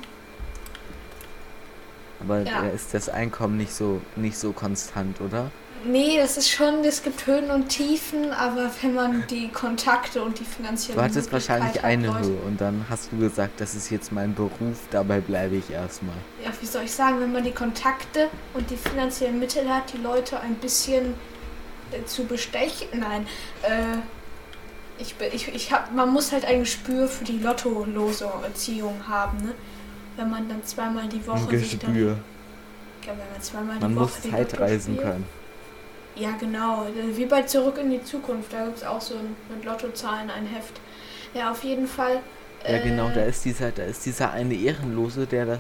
Aber 2.21 2.41
ja. 2.41 2.63
ist 2.69 2.95
das 2.95 3.09
Einkommen 3.09 3.57
nicht 3.57 3.73
so 3.73 4.01
nicht 4.17 4.39
so 4.39 4.53
konstant, 4.53 5.21
oder? 5.21 5.51
Nee, 5.87 6.19
das 6.19 6.37
ist 6.37 6.51
schon, 6.51 6.83
es 6.85 7.03
gibt 7.03 7.27
Höhen 7.27 7.51
und 7.51 7.69
Tiefen, 7.69 8.33
aber 8.33 8.71
wenn 8.83 8.95
man 8.95 9.27
die 9.29 9.49
Kontakte 9.49 10.23
und 10.23 10.39
die 10.39 10.45
finanziellen 10.45 10.99
Du 10.99 11.05
hattest 11.05 11.33
wahrscheinlich 11.33 11.77
hat, 11.77 11.85
eine 11.85 12.07
Leute, 12.07 12.29
Höhe 12.29 12.37
und 12.47 12.61
dann 12.61 12.87
hast 12.89 13.13
du 13.13 13.19
gesagt, 13.19 13.61
das 13.61 13.75
ist 13.75 13.91
jetzt 13.91 14.13
mein 14.13 14.35
Beruf, 14.35 14.79
dabei 14.91 15.21
bleibe 15.21 15.57
ich 15.57 15.71
erstmal. 15.71 16.17
Ja, 16.43 16.51
wie 16.61 16.67
soll 16.67 16.85
ich 16.85 16.93
sagen, 16.93 17.21
wenn 17.21 17.33
man 17.33 17.45
die 17.45 17.53
Kontakte 17.53 18.29
und 18.55 18.71
die 18.71 18.77
finanziellen 18.77 19.39
Mittel 19.39 19.69
hat, 19.69 19.93
die 19.93 19.99
Leute 19.99 20.41
ein 20.41 20.55
bisschen 20.55 21.15
äh, 21.93 22.05
zu 22.07 22.25
bestechen, 22.25 22.89
nein, 22.95 23.27
äh, 23.63 23.99
ich, 24.99 25.15
ich, 25.33 25.49
ich 25.55 25.73
hab, 25.73 25.93
man 25.93 26.13
muss 26.13 26.33
halt 26.33 26.45
ein 26.45 26.61
Gespür 26.61 27.09
für 27.09 27.25
die 27.25 27.39
lottolose 27.39 28.31
Erziehung 28.43 29.09
haben, 29.09 29.39
ne? 29.39 29.55
Wenn 30.17 30.31
man 30.31 30.49
dann 30.49 30.63
zweimal 30.65 31.09
die 31.09 31.27
Woche 31.27 31.41
ein 31.41 31.49
Gespür. 31.49 31.81
Dann, 31.81 31.97
ja, 31.97 32.17
wenn 33.09 33.33
man 33.33 33.43
zweimal 33.43 33.79
man 33.81 33.91
die 33.91 33.97
Woche 33.97 34.05
muss 34.05 34.31
Zeitreisen 34.31 34.97
können. 34.97 35.25
Ja, 36.17 36.31
genau. 36.39 36.87
Wie 37.13 37.27
bei 37.27 37.43
Zurück 37.43 37.79
in 37.79 37.91
die 37.91 38.03
Zukunft. 38.05 38.53
Da 38.53 38.65
gibt 38.65 38.79
es 38.79 38.85
auch 38.85 39.01
so 39.01 39.15
ein, 39.15 39.37
mit 39.55 39.65
Lottozahlen 39.65 40.31
ein 40.31 40.47
Heft. 40.47 40.81
Ja, 41.35 41.51
auf 41.51 41.65
jeden 41.65 41.89
Fall. 41.89 42.21
Ja, 42.67 42.79
genau. 42.83 43.11
Da 43.15 43.23
äh, 43.23 43.29
ist 43.29 43.45
dieser, 43.45 43.71
da 43.73 43.83
ist 43.83 44.07
dieser 44.07 44.31
eine 44.31 44.55
Ehrenlose, 44.55 45.27
der, 45.27 45.59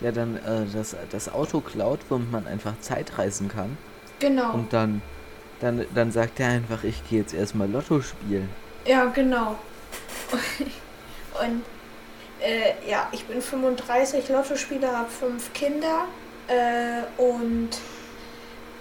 der 0.00 0.12
dann 0.12 0.36
äh, 0.36 0.66
das, 0.72 0.94
das 1.10 1.32
Auto 1.32 1.60
klaut, 1.60 2.00
womit 2.08 2.30
man 2.30 2.46
einfach 2.46 2.74
Zeitreisen 2.80 3.48
kann. 3.48 3.78
Genau. 4.20 4.52
Und 4.52 4.72
dann, 4.72 5.02
dann, 5.60 5.86
dann 5.94 6.12
sagt 6.12 6.38
er 6.40 6.48
einfach, 6.48 6.84
ich 6.84 7.08
gehe 7.08 7.20
jetzt 7.20 7.34
erstmal 7.34 7.70
Lotto 7.70 8.02
spielen. 8.02 8.48
Ja, 8.86 9.06
genau. 9.06 9.56
Und 11.40 11.62
äh, 12.40 12.88
ja, 12.88 13.08
ich 13.12 13.24
bin 13.24 13.40
35 13.40 14.28
Lottospieler, 14.28 14.98
habe 14.98 15.10
fünf 15.10 15.52
Kinder 15.52 16.04
äh, 16.46 17.20
und 17.20 17.70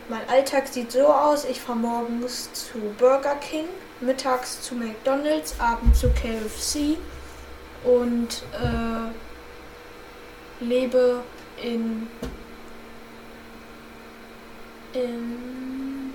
mein 0.09 0.27
Alltag 0.29 0.67
sieht 0.67 0.91
so 0.91 1.07
aus, 1.07 1.45
ich 1.45 1.59
fahre 1.59 1.77
morgens 1.77 2.51
zu 2.53 2.77
Burger 2.97 3.35
King, 3.35 3.65
mittags 4.01 4.61
zu 4.61 4.75
McDonald's, 4.75 5.55
abends 5.59 5.99
zu 5.99 6.09
KFC 6.09 6.97
und 7.83 8.43
äh, 8.53 9.11
lebe 10.63 11.21
in, 11.61 12.07
in, 14.93 16.13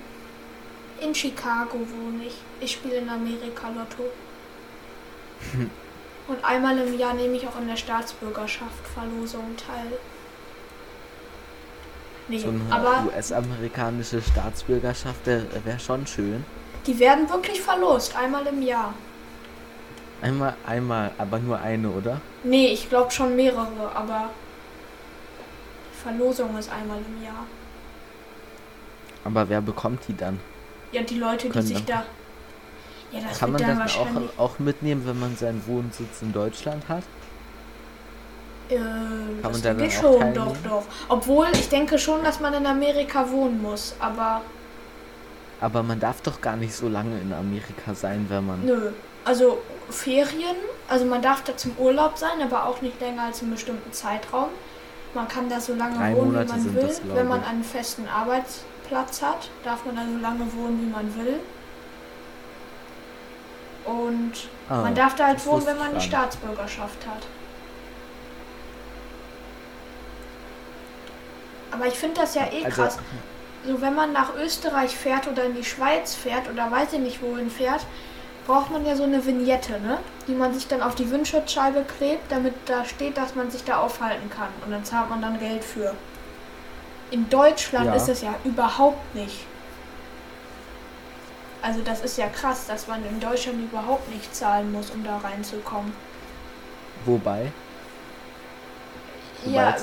in 1.01 1.15
Chicago 1.15 1.79
wohne 1.79 2.25
ich. 2.25 2.35
Ich 2.59 2.73
spiele 2.73 2.95
in 2.97 3.09
Amerika 3.09 3.69
Lotto. 3.69 4.03
und 6.27 6.43
einmal 6.43 6.77
im 6.77 6.97
Jahr 6.97 7.13
nehme 7.13 7.35
ich 7.35 7.47
auch 7.47 7.55
an 7.55 7.67
der 7.67 7.77
Staatsbürgerschaft 7.77 8.87
Verlosung 8.93 9.55
teil. 9.57 9.97
Nee, 12.29 12.37
so 12.37 12.49
eine 12.49 13.07
US-amerikanische 13.07 14.21
Staatsbürgerschaft 14.21 15.25
wäre 15.25 15.47
wär 15.65 15.79
schon 15.79 16.05
schön. 16.05 16.45
Die 16.85 16.97
werden 16.99 17.27
wirklich 17.27 17.59
verlost, 17.59 18.15
einmal 18.15 18.45
im 18.45 18.61
Jahr. 18.61 18.93
Einmal, 20.21 20.55
einmal, 20.65 21.11
aber 21.17 21.39
nur 21.39 21.59
eine, 21.59 21.89
oder? 21.89 22.21
Nee, 22.43 22.67
ich 22.67 22.87
glaube 22.87 23.09
schon 23.09 23.35
mehrere, 23.35 23.91
aber 23.95 24.29
die 25.91 26.01
Verlosung 26.03 26.55
ist 26.57 26.71
einmal 26.71 26.99
im 26.99 27.23
Jahr. 27.23 27.45
Aber 29.23 29.49
wer 29.49 29.61
bekommt 29.61 30.07
die 30.07 30.15
dann? 30.15 30.39
Ja, 30.91 31.01
die 31.01 31.17
Leute, 31.17 31.49
die 31.49 31.61
sich 31.61 31.83
da. 31.85 32.05
Ja, 33.11 33.21
das 33.27 33.39
Kann 33.39 33.53
man 33.53 33.61
das 33.61 33.97
auch, 33.97 34.07
auch 34.37 34.59
mitnehmen, 34.59 35.01
wenn 35.05 35.19
man 35.19 35.35
seinen 35.35 35.65
Wohnsitz 35.65 36.21
in 36.21 36.31
Deutschland 36.31 36.87
hat? 36.87 37.03
Äh, 38.69 38.75
Kann 38.75 39.51
man 39.51 39.61
denke 39.61 39.85
ich 39.85 39.95
schon, 39.95 40.19
teilnehmen? 40.19 40.33
doch, 40.63 40.69
doch. 40.69 40.83
Obwohl, 41.07 41.47
ich 41.53 41.69
denke 41.69 41.97
schon, 41.97 42.23
dass 42.23 42.39
man 42.39 42.53
in 42.53 42.65
Amerika 42.65 43.29
wohnen 43.31 43.61
muss, 43.61 43.95
aber... 43.99 44.41
Aber 45.61 45.83
man 45.83 45.99
darf 45.99 46.21
doch 46.21 46.39
gar 46.39 46.55
nicht 46.55 46.73
so 46.73 46.87
lange 46.87 47.19
in 47.19 47.33
Amerika 47.33 47.93
sein, 47.93 48.25
wenn 48.29 48.45
man... 48.45 48.63
Nö, 48.65 48.91
Also 49.25 49.57
Ferien, 49.89 50.55
also 50.87 51.05
man 51.05 51.21
darf 51.21 51.43
da 51.43 51.57
zum 51.57 51.71
Urlaub 51.77 52.17
sein, 52.17 52.41
aber 52.43 52.65
auch 52.65 52.81
nicht 52.81 52.99
länger 53.01 53.23
als 53.23 53.41
einen 53.41 53.51
bestimmten 53.51 53.91
Zeitraum. 53.91 54.49
Man 55.15 55.27
kann 55.27 55.49
da 55.49 55.59
so 55.59 55.73
lange 55.73 55.97
Drei 55.97 56.15
wohnen, 56.15 56.31
Monate 56.33 56.53
wie 56.53 56.57
man 56.59 56.75
will. 56.75 56.81
das, 56.83 57.01
Wenn 57.03 57.27
man 57.27 57.43
einen 57.43 57.63
festen 57.63 58.07
Arbeitsplatz 58.07 59.21
hat, 59.23 59.49
darf 59.63 59.83
man 59.85 59.95
da 59.95 60.03
so 60.03 60.17
lange 60.21 60.53
wohnen, 60.53 60.79
wie 60.81 60.91
man 60.91 61.15
will. 61.15 61.39
Und 63.85 64.33
Ah, 64.69 64.81
man 64.81 64.93
darf 64.93 65.15
da 65.15 65.27
halt 65.27 65.43
wohnen, 65.45 65.65
wenn 65.65 65.77
man 65.79 65.95
die. 65.95 66.01
Staatsbürgerschaft 66.01 67.05
hat. 67.07 67.23
Aber 71.71 71.85
ich 71.87 71.93
finde 71.93 72.21
das 72.21 72.35
ja 72.35 72.43
eh 72.51 72.65
Also, 72.65 72.81
krass. 72.81 72.97
So, 73.65 73.81
wenn 73.81 73.93
man 73.93 74.13
nach 74.13 74.35
Österreich 74.35 74.95
fährt 74.95 75.27
oder 75.27 75.43
in 75.43 75.53
die 75.55 75.65
Schweiz 75.65 76.15
fährt 76.15 76.49
oder 76.49 76.71
weiß 76.71 76.93
ich 76.93 76.99
nicht 76.99 77.21
wohin 77.21 77.49
fährt, 77.49 77.85
braucht 78.47 78.71
man 78.71 78.85
ja 78.85 78.95
so 78.95 79.03
eine 79.03 79.23
Vignette, 79.25 79.79
ne? 79.81 79.99
Die 80.27 80.33
man 80.33 80.53
sich 80.53 80.67
dann 80.67 80.81
auf 80.81 80.95
die 80.95 81.11
Windschutzscheibe 81.11 81.83
klebt, 81.97 82.31
damit 82.31 82.53
da 82.65 82.85
steht, 82.85 83.17
dass 83.17 83.35
man 83.35 83.51
sich 83.51 83.63
da 83.65 83.79
aufhalten 83.79 84.29
kann. 84.29 84.47
Und 84.65 84.71
dann 84.71 84.83
zahlt 84.85 85.09
man 85.09 85.21
dann 85.21 85.39
Geld 85.39 85.63
für. 85.63 85.93
In 87.11 87.29
Deutschland 87.29 87.87
Ja. 87.87 87.93
ist 87.95 88.07
es 88.07 88.21
ja 88.21 88.33
überhaupt 88.43 89.13
nicht. 89.13 89.45
Also 91.61 91.81
das 91.81 92.01
ist 92.01 92.17
ja 92.17 92.27
krass, 92.27 92.65
dass 92.67 92.87
man 92.87 93.05
in 93.05 93.19
Deutschland 93.19 93.59
überhaupt 93.61 94.09
nicht 94.09 94.33
zahlen 94.33 94.71
muss, 94.71 94.89
um 94.91 95.03
da 95.03 95.17
reinzukommen. 95.17 95.91
wobei? 97.05 97.51
Ja, 99.45 99.75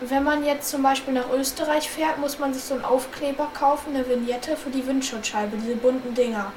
wenn 0.00 0.22
man 0.22 0.44
jetzt 0.44 0.70
zum 0.70 0.82
Beispiel 0.82 1.14
nach 1.14 1.30
Österreich 1.32 1.88
fährt, 1.88 2.18
muss 2.18 2.38
man 2.38 2.54
sich 2.54 2.62
so 2.62 2.74
einen 2.74 2.84
Aufkleber 2.84 3.48
kaufen, 3.54 3.94
eine 3.94 4.08
Vignette 4.08 4.56
für 4.56 4.70
die 4.70 4.86
Windschutzscheibe, 4.86 5.56
diese 5.56 5.76
bunten 5.76 6.14
Dinger. 6.14 6.52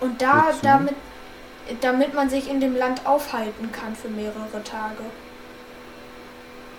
Und 0.00 0.20
da, 0.20 0.46
Wozu? 0.48 0.58
damit, 0.62 0.94
damit 1.80 2.14
man 2.14 2.28
sich 2.28 2.48
in 2.48 2.60
dem 2.60 2.76
Land 2.76 3.06
aufhalten 3.06 3.70
kann 3.72 3.94
für 3.94 4.08
mehrere 4.08 4.62
Tage. 4.64 5.02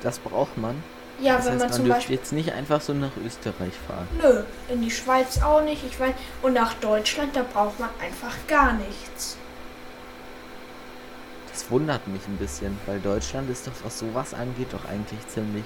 Das 0.01 0.20
braucht 0.20 0.58
man. 0.58 0.84
Ja, 1.20 1.38
das 1.38 1.45
wenn 1.45 1.54
heißt, 1.54 1.60
man 1.62 1.70
man 1.70 1.78
zum 1.78 1.88
Beispiel. 1.89 2.16
jetzt 2.16 2.34
nicht 2.34 2.51
einfach 2.54 2.82
so 2.82 2.93
nach 2.93 3.12
Österreich 3.26 3.74
fahren. 3.88 4.08
Nö, 4.22 4.43
in 4.68 4.82
die 4.82 4.91
Schweiz 4.91 5.41
auch 5.41 5.62
nicht, 5.62 5.84
ich 5.86 5.99
weiß. 5.99 6.14
Und 6.41 6.54
nach 6.54 6.74
Deutschland, 6.76 7.36
da 7.36 7.43
braucht 7.43 7.80
man 7.80 7.89
einfach 8.01 8.36
gar 8.47 8.74
nichts. 8.74 9.38
Das 11.54 11.70
wundert 11.70 12.08
mich 12.08 12.26
ein 12.28 12.38
bisschen, 12.38 12.76
weil 12.88 12.99
Deutschland 12.99 13.47
ist 13.49 13.68
doch, 13.68 13.74
was 13.84 13.99
sowas 13.99 14.34
angeht, 14.34 14.74
doch 14.74 14.86
eigentlich 14.86 15.26
ziemlich 15.28 15.64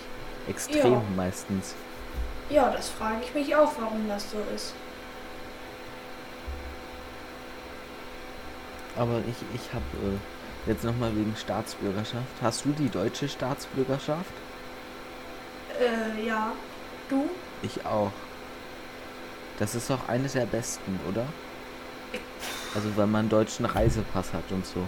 extrem 0.48 0.94
Ja. 0.94 1.02
meistens. 1.16 1.76
Ja, 2.50 2.70
das 2.70 2.90
frage 2.90 3.22
ich 3.24 3.34
mich 3.34 3.56
auch, 3.56 3.72
warum 3.80 4.06
das 4.10 4.30
so 4.32 4.38
ist. 4.54 4.74
Aber 8.98 9.20
ich, 9.30 9.36
ich 9.56 9.74
habe 9.74 9.86
äh, 10.04 10.70
jetzt 10.70 10.84
nochmal 10.84 11.16
wegen 11.16 11.36
Staatsbürgerschaft. 11.38 12.26
Hast 12.42 12.66
du 12.66 12.70
die 12.72 12.90
deutsche 12.90 13.30
Staatsbürgerschaft? 13.30 14.32
Äh, 15.80 16.26
ja. 16.28 16.52
Du? 17.10 17.30
Ich 17.62 17.86
auch. 17.86 18.12
Das 19.60 19.74
ist 19.76 19.90
doch 19.90 20.10
eine 20.10 20.28
der 20.28 20.46
besten, 20.48 21.00
oder? 21.10 21.26
Also 22.76 22.90
wenn 22.98 23.10
man 23.10 23.22
einen 23.22 23.30
deutschen 23.30 23.66
Reisepass 23.66 24.34
hat 24.34 24.52
und 24.52 24.66
so. 24.66 24.86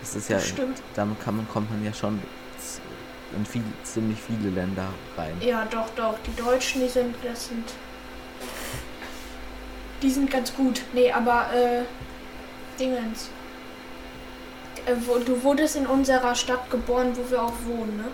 Das 0.00 0.14
ist 0.14 0.28
ja, 0.28 0.36
Bestimmt. 0.38 0.80
damit 0.94 1.20
kann 1.20 1.36
man, 1.36 1.48
kommt 1.48 1.70
man 1.70 1.84
ja 1.84 1.92
schon 1.92 2.20
in 3.36 3.44
viel, 3.44 3.62
ziemlich 3.82 4.18
viele 4.20 4.50
Länder 4.50 4.88
rein. 5.16 5.36
Ja, 5.40 5.66
doch, 5.66 5.88
doch. 5.96 6.14
Die 6.26 6.34
Deutschen, 6.34 6.82
die 6.82 6.88
sind, 6.88 7.14
das 7.22 7.48
sind. 7.48 7.64
Die 10.02 10.10
sind 10.10 10.30
ganz 10.30 10.54
gut. 10.54 10.82
Nee, 10.92 11.12
aber, 11.12 11.52
äh, 11.52 11.82
Dingens. 12.78 13.28
Äh, 14.86 14.94
wo, 15.06 15.18
du 15.18 15.42
wurdest 15.42 15.76
in 15.76 15.86
unserer 15.86 16.34
Stadt 16.34 16.70
geboren, 16.70 17.12
wo 17.14 17.30
wir 17.30 17.42
auch 17.42 17.52
wohnen, 17.66 17.96
ne? 17.96 18.04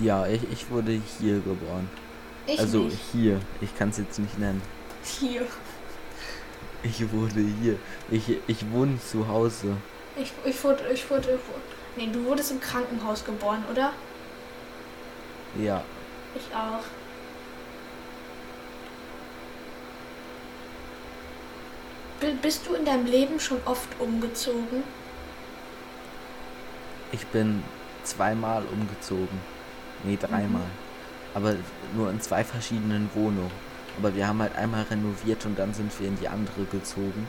Ja, 0.00 0.26
ich, 0.26 0.42
ich 0.50 0.70
wurde 0.70 1.00
hier 1.18 1.34
geboren. 1.40 1.88
Ich 2.46 2.58
also 2.58 2.84
nicht. 2.84 2.98
hier. 3.12 3.40
Ich 3.60 3.76
kann 3.76 3.90
es 3.90 3.98
jetzt 3.98 4.18
nicht 4.18 4.38
nennen. 4.38 4.62
Hier. 5.04 5.42
Ich 6.82 7.12
wurde 7.12 7.40
hier. 7.60 7.76
Ich, 8.10 8.38
ich 8.46 8.70
wohne 8.72 8.98
zu 8.98 9.28
Hause. 9.28 9.76
Ich, 10.16 10.32
ich 10.44 10.62
wurde, 10.64 10.88
ich 10.92 11.08
wurde, 11.10 11.20
ich 11.22 11.48
wurde. 11.48 11.62
Nee, 11.96 12.08
du 12.12 12.24
wurdest 12.24 12.50
im 12.50 12.60
Krankenhaus 12.60 13.24
geboren, 13.24 13.64
oder? 13.70 13.92
Ja. 15.58 15.82
Ich 16.34 16.54
auch. 16.54 16.82
Bi- 22.20 22.36
Bist 22.40 22.66
du 22.66 22.74
in 22.74 22.84
deinem 22.84 23.06
Leben 23.06 23.40
schon 23.40 23.58
oft 23.64 23.88
umgezogen? 23.98 24.82
Ich 27.10 27.26
bin 27.26 27.62
zweimal 28.04 28.62
umgezogen. 28.72 29.40
Nee, 30.04 30.18
dreimal. 30.20 30.62
Aber 31.34 31.54
nur 31.94 32.10
in 32.10 32.20
zwei 32.20 32.44
verschiedenen 32.44 33.10
Wohnungen. 33.14 33.50
Aber 33.98 34.14
wir 34.14 34.26
haben 34.26 34.40
halt 34.40 34.56
einmal 34.56 34.82
renoviert 34.84 35.44
und 35.44 35.58
dann 35.58 35.74
sind 35.74 35.98
wir 36.00 36.08
in 36.08 36.18
die 36.18 36.28
andere 36.28 36.64
gezogen. 36.70 37.26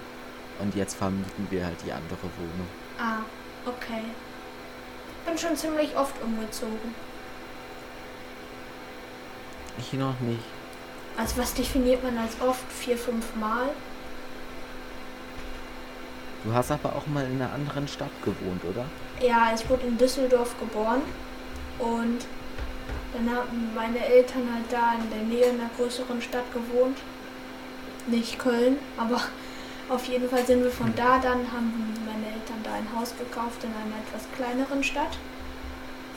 Und 0.64 0.76
jetzt 0.76 0.96
vermieten 0.96 1.48
wir 1.50 1.66
halt 1.66 1.76
die 1.86 1.92
andere 1.92 2.22
Wohnung. 2.38 2.68
Ah, 2.98 3.20
okay. 3.66 4.04
Bin 5.26 5.38
schon 5.38 5.58
ziemlich 5.58 5.94
oft 5.98 6.16
umgezogen. 6.24 6.96
Ich 9.78 9.92
noch 9.94 10.18
nicht. 10.22 10.40
Also 11.18 11.38
was 11.38 11.54
definiert 11.54 12.02
man 12.02 12.18
als 12.18 12.40
oft? 12.40 12.64
Vier, 12.72 12.98
fünf 12.98 13.36
Mal? 13.36 13.70
Du 16.46 16.54
hast 16.54 16.72
aber 16.72 16.96
auch 16.96 17.08
mal 17.08 17.26
in 17.26 17.42
einer 17.42 17.52
anderen 17.52 17.88
Stadt 17.90 18.12
gewohnt, 18.24 18.64
oder? 18.64 18.86
Ja, 19.22 19.54
ich 19.54 19.70
wurde 19.70 19.86
in 19.88 19.98
Düsseldorf 19.98 20.58
geboren 20.60 21.02
und 21.80 22.20
dann 23.14 23.36
haben 23.36 23.76
meine 23.76 24.06
Eltern 24.06 24.48
halt 24.54 24.72
da 24.72 24.94
in 24.94 25.10
der 25.10 25.24
Nähe 25.24 25.50
in 25.50 25.60
einer 25.60 25.70
größeren 25.78 26.22
Stadt 26.22 26.46
gewohnt. 26.54 26.98
Nicht 28.08 28.40
Köln, 28.40 28.78
aber 28.98 29.22
auf 29.90 30.06
jeden 30.06 30.30
Fall 30.30 30.46
sind 30.46 30.64
wir 30.64 30.72
von 30.72 30.94
da 30.96 31.20
dann, 31.20 31.52
haben 31.52 31.94
meine 32.06 32.28
Eltern 32.28 32.62
da 32.64 32.74
ein 32.74 32.88
Haus 32.96 33.14
gekauft 33.18 33.64
in 33.64 33.70
einer 33.70 34.02
etwas 34.02 34.28
kleineren 34.36 34.84
Stadt. 34.84 35.18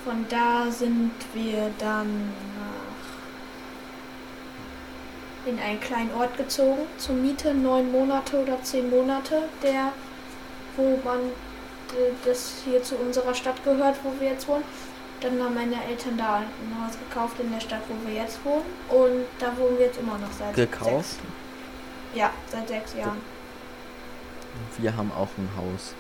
Von 0.05 0.27
da 0.29 0.71
sind 0.71 1.12
wir 1.35 1.71
dann 1.79 2.33
nach 2.57 3.07
in 5.47 5.61
einen 5.61 5.81
kleinen 5.81 6.12
Ort 6.14 6.37
gezogen 6.37 6.83
zur 6.99 7.14
Miete, 7.14 7.55
neun 7.55 7.91
Monate 7.93 8.43
oder 8.43 8.61
zehn 8.62 8.91
Monate, 8.91 9.45
der 9.62 9.93
wo 10.77 10.99
man 11.05 11.21
äh, 11.21 12.12
das 12.25 12.55
hier 12.64 12.83
zu 12.83 12.97
unserer 12.97 13.35
Stadt 13.35 13.62
gehört, 13.64 13.97
wo 14.03 14.12
wir 14.21 14.31
jetzt 14.31 14.47
wohnen. 14.49 14.64
Dann 15.21 15.43
haben 15.43 15.55
meine 15.55 15.83
Eltern 15.85 16.19
da 16.19 16.37
ein 16.37 16.85
Haus 16.85 16.97
gekauft 16.99 17.41
in 17.41 17.51
der 17.51 17.61
Stadt, 17.61 17.83
wo 17.89 18.07
wir 18.07 18.14
jetzt 18.14 18.45
wohnen. 18.45 18.67
Und 18.89 19.25
da 19.39 19.57
wohnen 19.57 19.79
wir 19.79 19.87
jetzt 19.87 19.99
immer 19.99 20.19
noch 20.19 20.33
seit 20.39 20.55
Gekauft? 20.55 20.91
Sechs, 20.91 21.19
ja, 22.14 22.31
seit 22.49 22.69
sechs 22.69 22.95
Jahren. 22.95 23.23
Wir 24.79 24.97
haben 24.97 25.11
auch 25.13 25.29
ein 25.39 25.49
Haus. 25.57 25.95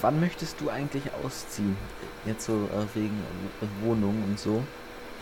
Wann 0.00 0.20
möchtest 0.20 0.60
du 0.60 0.68
eigentlich 0.70 1.04
ausziehen? 1.24 1.76
Jetzt 2.26 2.46
so 2.46 2.52
äh, 2.52 2.94
wegen 2.94 3.22
äh, 3.62 3.86
Wohnung 3.86 4.22
und 4.24 4.38
so. 4.38 4.62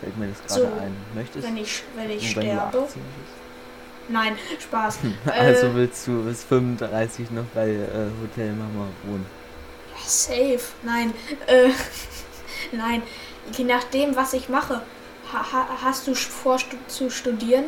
Fällt 0.01 0.17
mir 0.17 0.27
das 0.27 0.39
gerade 0.45 0.61
So, 0.75 0.81
ein. 0.81 0.95
Möchtest 1.13 1.47
Wenn 1.47 1.57
ich, 1.57 1.83
wenn 1.95 2.09
ich 2.09 2.31
sterbe. 2.31 2.79
18 2.79 2.81
bist? 2.81 2.99
Nein, 4.09 4.35
Spaß. 4.59 4.99
Also 5.25 5.67
Äh, 5.67 5.75
willst 5.75 6.07
du 6.07 6.23
bis 6.23 6.43
35 6.43 7.31
noch 7.31 7.45
bei 7.53 7.69
äh, 7.69 8.09
Hotel 8.21 8.51
Mama 8.53 8.87
wohnen? 9.03 9.25
Ja, 9.91 10.01
safe. 10.05 10.59
Nein. 10.83 11.13
Äh, 11.47 11.69
nein. 12.75 13.03
Je 13.55 13.63
nachdem, 13.63 14.15
was 14.15 14.33
ich 14.33 14.49
mache. 14.49 14.81
Ha, 15.31 15.67
hast 15.83 16.07
du 16.07 16.15
vor 16.15 16.59
stu 16.59 16.75
zu 16.87 17.09
studieren? 17.09 17.65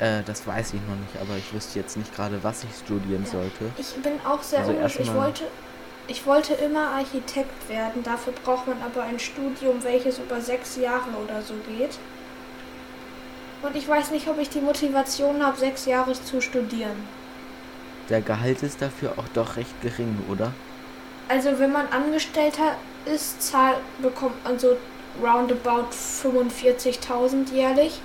Äh, 0.00 0.22
das 0.24 0.46
weiß 0.46 0.74
ich 0.74 0.80
noch 0.88 0.96
nicht, 0.96 1.16
aber 1.20 1.36
ich 1.36 1.52
wüsste 1.52 1.78
jetzt 1.78 1.96
nicht 1.96 2.14
gerade, 2.14 2.42
was 2.42 2.64
ich 2.64 2.70
studieren 2.84 3.24
Ja. 3.24 3.30
sollte. 3.30 3.70
Ich 3.76 3.94
bin 4.02 4.12
auch 4.26 4.42
sehr 4.42 4.60
Also 4.60 4.72
unsicher. 4.72 5.02
Ich 5.02 5.14
wollte, 5.14 5.44
ich 6.08 6.26
wollte 6.26 6.54
immer 6.54 6.88
Architekt 6.88 7.68
werden. 7.68 8.02
Dafür 8.02 8.32
braucht 8.44 8.66
man 8.66 8.78
aber 8.82 9.02
ein 9.02 9.18
Studium, 9.18 9.82
welches 9.84 10.18
über 10.18 10.40
sechs 10.40 10.76
Jahre 10.76 11.10
oder 11.22 11.42
so 11.42 11.54
geht. 11.68 11.98
Und 13.62 13.76
ich 13.76 13.86
weiß 13.86 14.10
nicht, 14.10 14.26
ob 14.26 14.38
ich 14.38 14.48
die 14.48 14.60
Motivation 14.60 15.44
habe, 15.44 15.58
sechs 15.58 15.84
Jahre 15.84 16.14
zu 16.14 16.40
studieren. 16.40 16.96
Der 18.08 18.22
Gehalt 18.22 18.62
ist 18.62 18.80
dafür 18.80 19.12
auch 19.18 19.28
doch 19.34 19.56
recht 19.56 19.80
gering, 19.82 20.18
oder? 20.30 20.52
Also 21.28 21.58
wenn 21.58 21.70
man 21.70 21.86
Angestellter 21.88 22.74
ist, 23.04 23.42
zahl, 23.42 23.74
bekommt 24.00 24.42
man 24.44 24.58
so 24.58 24.76
roundabout 25.22 25.90
45.000 25.92 27.52
jährlich. 27.52 28.00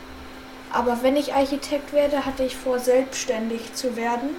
Aber 0.72 1.01
wenn 1.03 1.16
ich 1.16 1.34
Architekt 1.34 1.93
werde, 1.93 2.26
hatte 2.26 2.43
ich 2.43 2.55
vor, 2.55 2.80
selbstständig 2.80 3.74
zu 3.74 3.95
werden. 3.95 4.30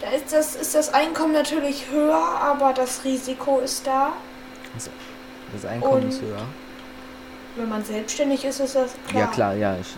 Da 0.00 0.10
ist 0.10 0.32
das, 0.32 0.54
ist 0.56 0.74
das 0.74 0.92
Einkommen 0.92 1.32
natürlich 1.32 1.86
höher, 1.90 2.16
aber 2.42 2.72
das 2.72 3.04
Risiko 3.04 3.60
ist 3.60 3.86
da. 3.86 4.12
Das 5.52 5.64
Einkommen 5.64 6.08
ist 6.08 6.20
Und- 6.22 6.28
höher. 6.28 6.42
Wenn 7.56 7.68
man 7.68 7.84
selbstständig 7.84 8.44
ist, 8.44 8.60
ist 8.60 8.76
das 8.76 8.92
klar. 9.08 9.22
Ja 9.22 9.26
klar, 9.28 9.54
ja. 9.54 9.76
Ich, 9.80 9.88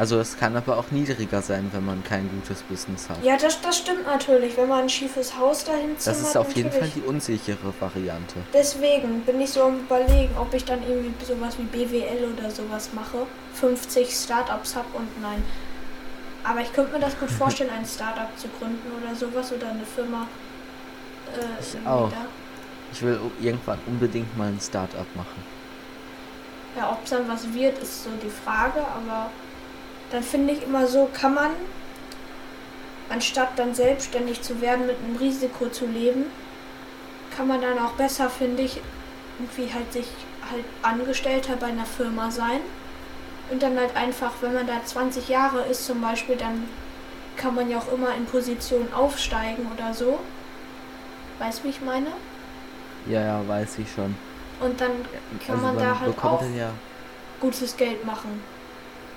Also 0.00 0.18
es 0.18 0.38
kann 0.38 0.56
aber 0.56 0.78
auch 0.78 0.90
niedriger 0.92 1.42
sein, 1.42 1.68
wenn 1.72 1.84
man 1.84 2.02
kein 2.02 2.30
gutes 2.30 2.62
Business 2.62 3.10
hat. 3.10 3.22
Ja, 3.22 3.36
das, 3.36 3.60
das 3.60 3.76
stimmt 3.76 4.06
natürlich, 4.06 4.56
wenn 4.56 4.66
man 4.66 4.84
ein 4.84 4.88
schiefes 4.88 5.36
Haus 5.36 5.64
dahin 5.64 5.98
zimmert. 5.98 6.06
Das 6.06 6.26
ist 6.26 6.36
auf 6.38 6.56
jeden 6.56 6.72
Fall 6.72 6.88
die 6.88 7.02
unsichere 7.02 7.74
Variante. 7.78 8.36
Deswegen 8.54 9.20
bin 9.26 9.38
ich 9.42 9.50
so 9.50 9.64
am 9.64 9.80
überlegen, 9.80 10.34
ob 10.38 10.54
ich 10.54 10.64
dann 10.64 10.82
irgendwie 10.82 11.22
sowas 11.22 11.58
wie 11.58 11.64
BWL 11.64 12.32
oder 12.32 12.50
sowas 12.50 12.88
mache. 12.94 13.26
50 13.52 14.08
Startups 14.10 14.74
hab 14.74 14.86
und 14.94 15.20
nein. 15.20 15.44
Aber 16.44 16.62
ich 16.62 16.72
könnte 16.72 16.94
mir 16.94 17.00
das 17.00 17.20
gut 17.20 17.30
vorstellen, 17.38 17.68
ein 17.68 17.84
Startup 17.84 18.30
zu 18.38 18.48
gründen 18.58 18.90
oder 19.02 19.14
sowas 19.14 19.52
oder 19.52 19.68
eine 19.68 19.84
Firma. 19.84 20.26
Äh, 21.36 21.60
ich 21.60 21.86
auch. 21.86 22.08
Da. 22.08 22.24
Ich 22.90 23.02
will 23.02 23.20
irgendwann 23.38 23.78
unbedingt 23.86 24.34
mal 24.38 24.48
ein 24.48 24.60
Startup 24.62 25.14
machen. 25.14 25.44
Ja, 26.74 26.90
ob 26.90 27.04
es 27.04 27.10
dann 27.10 27.28
was 27.28 27.52
wird, 27.52 27.78
ist 27.82 28.04
so 28.04 28.10
die 28.22 28.30
Frage, 28.30 28.80
aber 28.80 29.30
dann 30.10 30.22
finde 30.22 30.52
ich 30.52 30.62
immer 30.64 30.86
so, 30.86 31.08
kann 31.12 31.34
man, 31.34 31.50
anstatt 33.08 33.50
dann 33.56 33.74
selbstständig 33.74 34.42
zu 34.42 34.60
werden, 34.60 34.86
mit 34.86 34.96
einem 34.98 35.16
Risiko 35.16 35.68
zu 35.68 35.86
leben, 35.86 36.24
kann 37.36 37.46
man 37.46 37.60
dann 37.60 37.78
auch 37.78 37.92
besser, 37.92 38.28
finde 38.28 38.62
ich, 38.62 38.80
irgendwie 39.38 39.72
halt 39.72 39.92
sich 39.92 40.06
halt 40.50 40.64
Angestellter 40.82 41.56
bei 41.56 41.66
einer 41.66 41.86
Firma 41.86 42.30
sein. 42.30 42.60
Und 43.50 43.62
dann 43.62 43.76
halt 43.78 43.96
einfach, 43.96 44.32
wenn 44.42 44.54
man 44.54 44.66
da 44.66 44.84
20 44.84 45.28
Jahre 45.28 45.62
ist 45.62 45.86
zum 45.86 46.00
Beispiel, 46.00 46.36
dann 46.36 46.68
kann 47.36 47.54
man 47.54 47.70
ja 47.70 47.78
auch 47.78 47.92
immer 47.92 48.14
in 48.14 48.26
Positionen 48.26 48.92
aufsteigen 48.92 49.66
oder 49.74 49.94
so. 49.94 50.18
Weißt 51.38 51.60
du, 51.60 51.64
wie 51.64 51.68
ich 51.70 51.80
meine? 51.80 52.08
Ja, 53.06 53.22
ja, 53.22 53.48
weiß 53.48 53.78
ich 53.78 53.90
schon. 53.92 54.14
Und 54.60 54.80
dann 54.80 54.90
kann 55.44 55.56
also 55.56 55.66
man, 55.66 55.74
man 55.76 55.84
da 55.84 56.00
halt 56.00 56.18
auch 56.22 56.42
ja 56.54 56.70
gutes 57.40 57.76
Geld 57.76 58.04
machen 58.04 58.42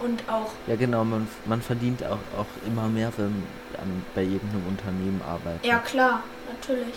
und 0.03 0.29
auch. 0.29 0.51
Ja, 0.67 0.75
genau, 0.75 1.03
man, 1.03 1.27
man 1.45 1.61
verdient 1.61 2.03
auch, 2.03 2.19
auch 2.37 2.67
immer 2.67 2.87
mehr, 2.87 3.11
wenn 3.17 3.43
man 3.77 4.05
bei 4.13 4.23
jedem 4.23 4.49
Unternehmen 4.67 5.21
arbeitet. 5.27 5.65
Ja, 5.65 5.79
klar, 5.79 6.23
natürlich. 6.47 6.95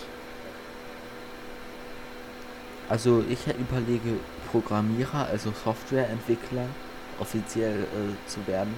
Also, 2.89 3.23
ich 3.29 3.39
überlege, 3.47 4.19
Programmierer, 4.51 5.27
also 5.27 5.51
Softwareentwickler, 5.51 6.65
offiziell 7.19 7.83
äh, 7.83 8.29
zu 8.29 8.45
werden. 8.47 8.73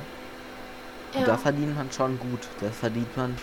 Ja. 1.13 1.19
Und 1.19 1.27
da 1.27 1.37
verdient 1.37 1.75
man 1.75 1.91
schon 1.91 2.19
gut. 2.19 2.47
Da 2.59 2.69
verdient 2.69 3.15
man. 3.17 3.35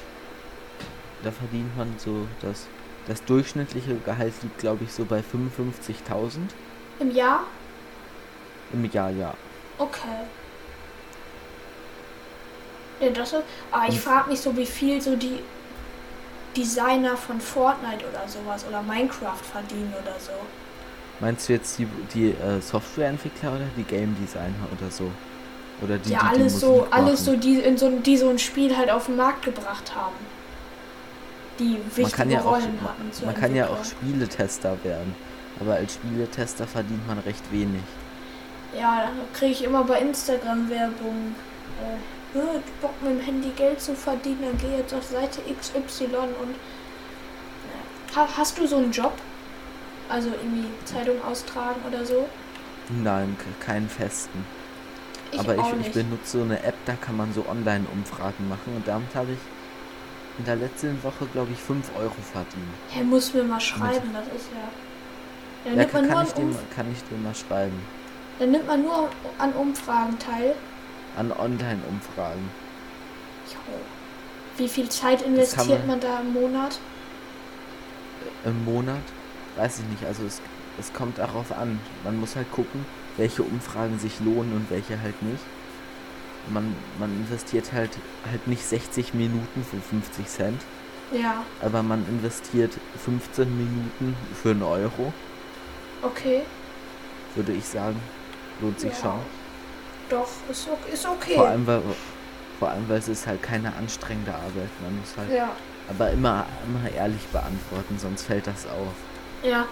Da 1.23 1.31
verdient 1.31 1.77
man 1.77 1.95
so 1.99 2.27
das. 2.43 2.67
Das 3.07 3.25
durchschnittliche 3.25 3.95
Gehalt 4.05 4.35
liegt, 4.43 4.59
glaube 4.59 4.83
ich, 4.83 4.93
so 4.93 5.05
bei 5.05 5.21
55.000. 5.21 6.39
Im 6.99 7.13
Jahr? 7.13 7.45
Im 8.73 8.85
Jahr, 8.91 9.11
ja. 9.11 9.33
Okay. 9.79 10.27
Ja, 13.01 13.11
das 13.11 13.33
ist, 13.33 13.43
aber 13.71 13.89
ich 13.89 14.01
frage 14.01 14.31
mich 14.31 14.41
so, 14.41 14.57
wie 14.57 14.67
viel 14.67 15.01
so 15.01 15.17
die 15.17 15.41
Designer 16.57 17.17
von 17.17 17.41
Fortnite 17.41 18.05
oder 18.09 18.27
sowas 18.27 18.65
oder 18.69 18.83
Minecraft 18.83 19.45
verdienen 19.53 19.93
oder 20.03 20.15
so. 20.19 20.33
Meinst 21.21 21.49
du 21.49 21.55
jetzt 21.55 21.79
die, 21.79 21.87
die 22.15 22.31
äh, 22.31 22.61
Softwareentwickler 22.61 23.51
oder 23.53 23.67
die 23.77 23.83
Game 23.83 24.17
Designer 24.21 24.67
oder 24.79 24.91
so? 24.91 25.11
Oder 25.83 25.99
die, 25.99 26.11
ja, 26.11 26.21
die, 26.21 26.27
alles 26.41 26.55
die 26.55 26.61
so, 26.61 26.87
alles 26.91 27.25
so, 27.25 27.37
die 27.37 27.59
in 27.61 27.77
so, 27.77 27.91
die 27.91 28.17
so 28.17 28.31
ein 28.31 28.39
Spiel 28.39 28.77
halt 28.77 28.91
auf 28.91 29.07
den 29.07 29.17
Markt 29.17 29.45
gebracht 29.45 29.95
haben. 29.95 30.15
Die 31.59 31.79
wichtige 31.95 32.03
man 32.03 32.13
kann 32.13 32.31
ja 32.31 32.41
Rollen 32.41 32.79
auch, 32.83 32.89
hatten. 32.89 33.27
Man 33.27 33.35
kann 33.35 33.55
ja 33.55 33.69
auch 33.69 33.85
Spieletester 33.85 34.77
werden. 34.83 35.15
Aber 35.61 35.75
als 35.75 35.95
Spieletester 35.95 36.67
verdient 36.67 37.07
man 37.07 37.19
recht 37.21 37.51
wenig. 37.51 37.83
Ja, 38.79 39.05
da 39.05 39.39
kriege 39.39 39.53
ich 39.53 39.65
immer 39.65 39.85
bei 39.85 40.01
Instagram 40.01 40.69
Werbung. 40.69 41.35
Äh, 41.81 41.97
Bock 42.81 42.95
mit 43.03 43.13
dem 43.13 43.21
Handy 43.21 43.51
Geld 43.51 43.81
zu 43.81 43.95
verdienen, 43.95 44.39
dann 44.43 44.59
geh 44.59 44.77
jetzt 44.77 44.95
auf 44.95 45.05
Seite 45.05 45.41
XY 45.43 46.05
und 46.41 46.55
ha, 48.15 48.29
hast 48.37 48.59
du 48.59 48.67
so 48.67 48.77
einen 48.77 48.93
Job? 48.93 49.13
Also 50.09 50.29
irgendwie 50.29 50.69
Zeitung 50.85 51.23
austragen 51.25 51.81
oder 51.89 52.05
so? 52.05 52.29
Nein, 52.89 53.37
keinen 53.61 53.89
festen. 53.89 54.45
Ich 55.33 55.41
Aber 55.41 55.57
ich, 55.57 55.87
ich, 55.87 55.93
benutze 55.93 56.39
so 56.39 56.43
eine 56.43 56.63
App, 56.63 56.77
da 56.87 56.93
kann 56.95 57.17
man 57.17 57.33
so 57.33 57.45
Online-Umfragen 57.49 58.49
machen 58.49 58.77
und 58.77 58.87
damit 58.87 59.13
habe 59.15 59.33
ich 59.33 59.39
in 60.39 60.45
der 60.45 60.57
letzten 60.57 61.03
Woche, 61.03 61.27
glaube 61.33 61.53
ich, 61.53 61.59
5 61.59 61.91
Euro 61.99 62.15
verdient. 62.33 62.65
Er 62.95 63.05
muss 63.05 63.35
mir 63.35 63.43
mal 63.43 63.61
schreiben, 63.61 64.11
das 64.13 64.27
ist 64.27 64.51
ja. 65.65 65.73
ja 65.73 65.85
kann, 65.87 66.09
kann, 66.09 66.27
ich 66.27 66.33
dir, 66.33 66.55
kann 66.75 66.93
ich 66.93 67.03
dir 67.05 67.17
mal 67.17 67.35
schreiben. 67.35 67.81
Dann 68.39 68.51
nimmt 68.51 68.67
man 68.67 68.83
nur 68.83 69.09
an 69.39 69.53
Umfragen 69.55 70.19
teil 70.19 70.55
an 71.17 71.33
Online-Umfragen. 71.33 72.51
Wie 74.57 74.69
viel 74.69 74.89
Zeit 74.89 75.23
investiert 75.23 75.87
man, 75.87 75.99
man, 75.99 76.01
da 76.01 76.21
im 76.21 76.33
Monat? 76.33 76.79
Im 78.45 78.65
Monat? 78.65 79.03
Weiß 79.57 79.81
ich 79.81 79.87
nicht. 79.87 80.05
Also 80.05 80.25
es, 80.25 80.41
es 80.79 80.93
kommt 80.93 81.19
darauf 81.19 81.53
an. 81.53 81.79
Man 82.05 82.19
muss 82.19 82.37
halt 82.37 82.51
gucken, 82.53 82.87
welche 83.17 83.43
Umfragen 83.43 83.99
sich 83.99 84.21
lohnen 84.21 84.53
und 84.55 84.71
welche 84.71 85.01
halt 85.01 85.21
nicht. 85.23 85.43
Man, 86.49 86.75
man 86.99 87.11
investiert 87.13 87.73
halt 87.73 87.91
halt 88.31 88.47
nicht 88.47 88.65
60 88.65 89.15
Minuten 89.15 89.65
für 89.69 89.81
50 89.81 90.27
Cent. 90.27 90.63
Ja. 91.13 91.45
Aber 91.61 91.83
man 91.83 92.07
investiert 92.09 92.73
15 93.05 93.57
Minuten 93.57 94.17
für 94.41 94.51
einen 94.51 94.63
Euro. 94.63 95.13
Okay. 96.03 96.43
Würde 97.35 97.53
ich 97.53 97.67
sagen. 97.67 98.01
Lohnt 98.61 98.81
sich 98.81 98.93
ja. 98.93 99.01
schon. 99.01 99.21
Doch, 100.09 100.29
ist, 100.49 100.69
ist 100.93 101.07
okay. 101.07 101.35
Vor 101.35 101.49
allem, 101.49 101.67
weil, 101.67 101.83
vor 102.59 102.69
allem, 102.69 102.89
weil 102.89 102.99
es 102.99 103.09
ist 103.09 103.27
halt 103.27 103.43
keine 103.43 103.75
anstrengende 103.75 104.33
Arbeit. 104.33 104.71
Man 104.83 104.99
muss 105.01 105.17
halt 105.17 105.33
ja. 105.33 105.51
aber 105.89 106.11
immer, 106.11 106.47
immer 106.65 106.91
ehrlich 106.91 107.27
beantworten, 107.33 107.99
sonst 107.99 108.23
fällt 108.23 108.47
das 108.47 108.67
auf. 108.67 108.93
Ja, 109.43 109.67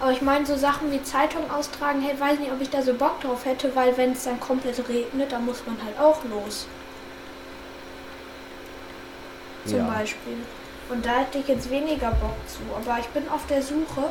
aber 0.00 0.12
ich 0.12 0.22
meine, 0.22 0.46
so 0.46 0.56
Sachen 0.56 0.92
wie 0.92 1.02
Zeitung 1.02 1.50
austragen, 1.50 2.00
hey, 2.02 2.18
weiß 2.18 2.38
nicht, 2.38 2.52
ob 2.52 2.60
ich 2.60 2.70
da 2.70 2.82
so 2.82 2.94
Bock 2.94 3.20
drauf 3.20 3.44
hätte, 3.44 3.74
weil 3.74 3.96
wenn 3.96 4.12
es 4.12 4.24
dann 4.24 4.38
komplett 4.38 4.78
regnet, 4.88 5.32
dann 5.32 5.44
muss 5.44 5.62
man 5.66 5.76
halt 5.84 5.98
auch 5.98 6.24
los. 6.24 6.66
Zum 9.64 9.78
ja. 9.78 9.84
Beispiel. 9.84 10.36
Und 10.88 11.04
da 11.04 11.18
hätte 11.18 11.38
ich 11.38 11.48
jetzt 11.48 11.68
weniger 11.70 12.10
Bock 12.12 12.36
zu. 12.46 12.60
Aber 12.76 12.98
ich 13.00 13.06
bin 13.08 13.28
auf 13.28 13.46
der 13.46 13.60
Suche 13.60 14.04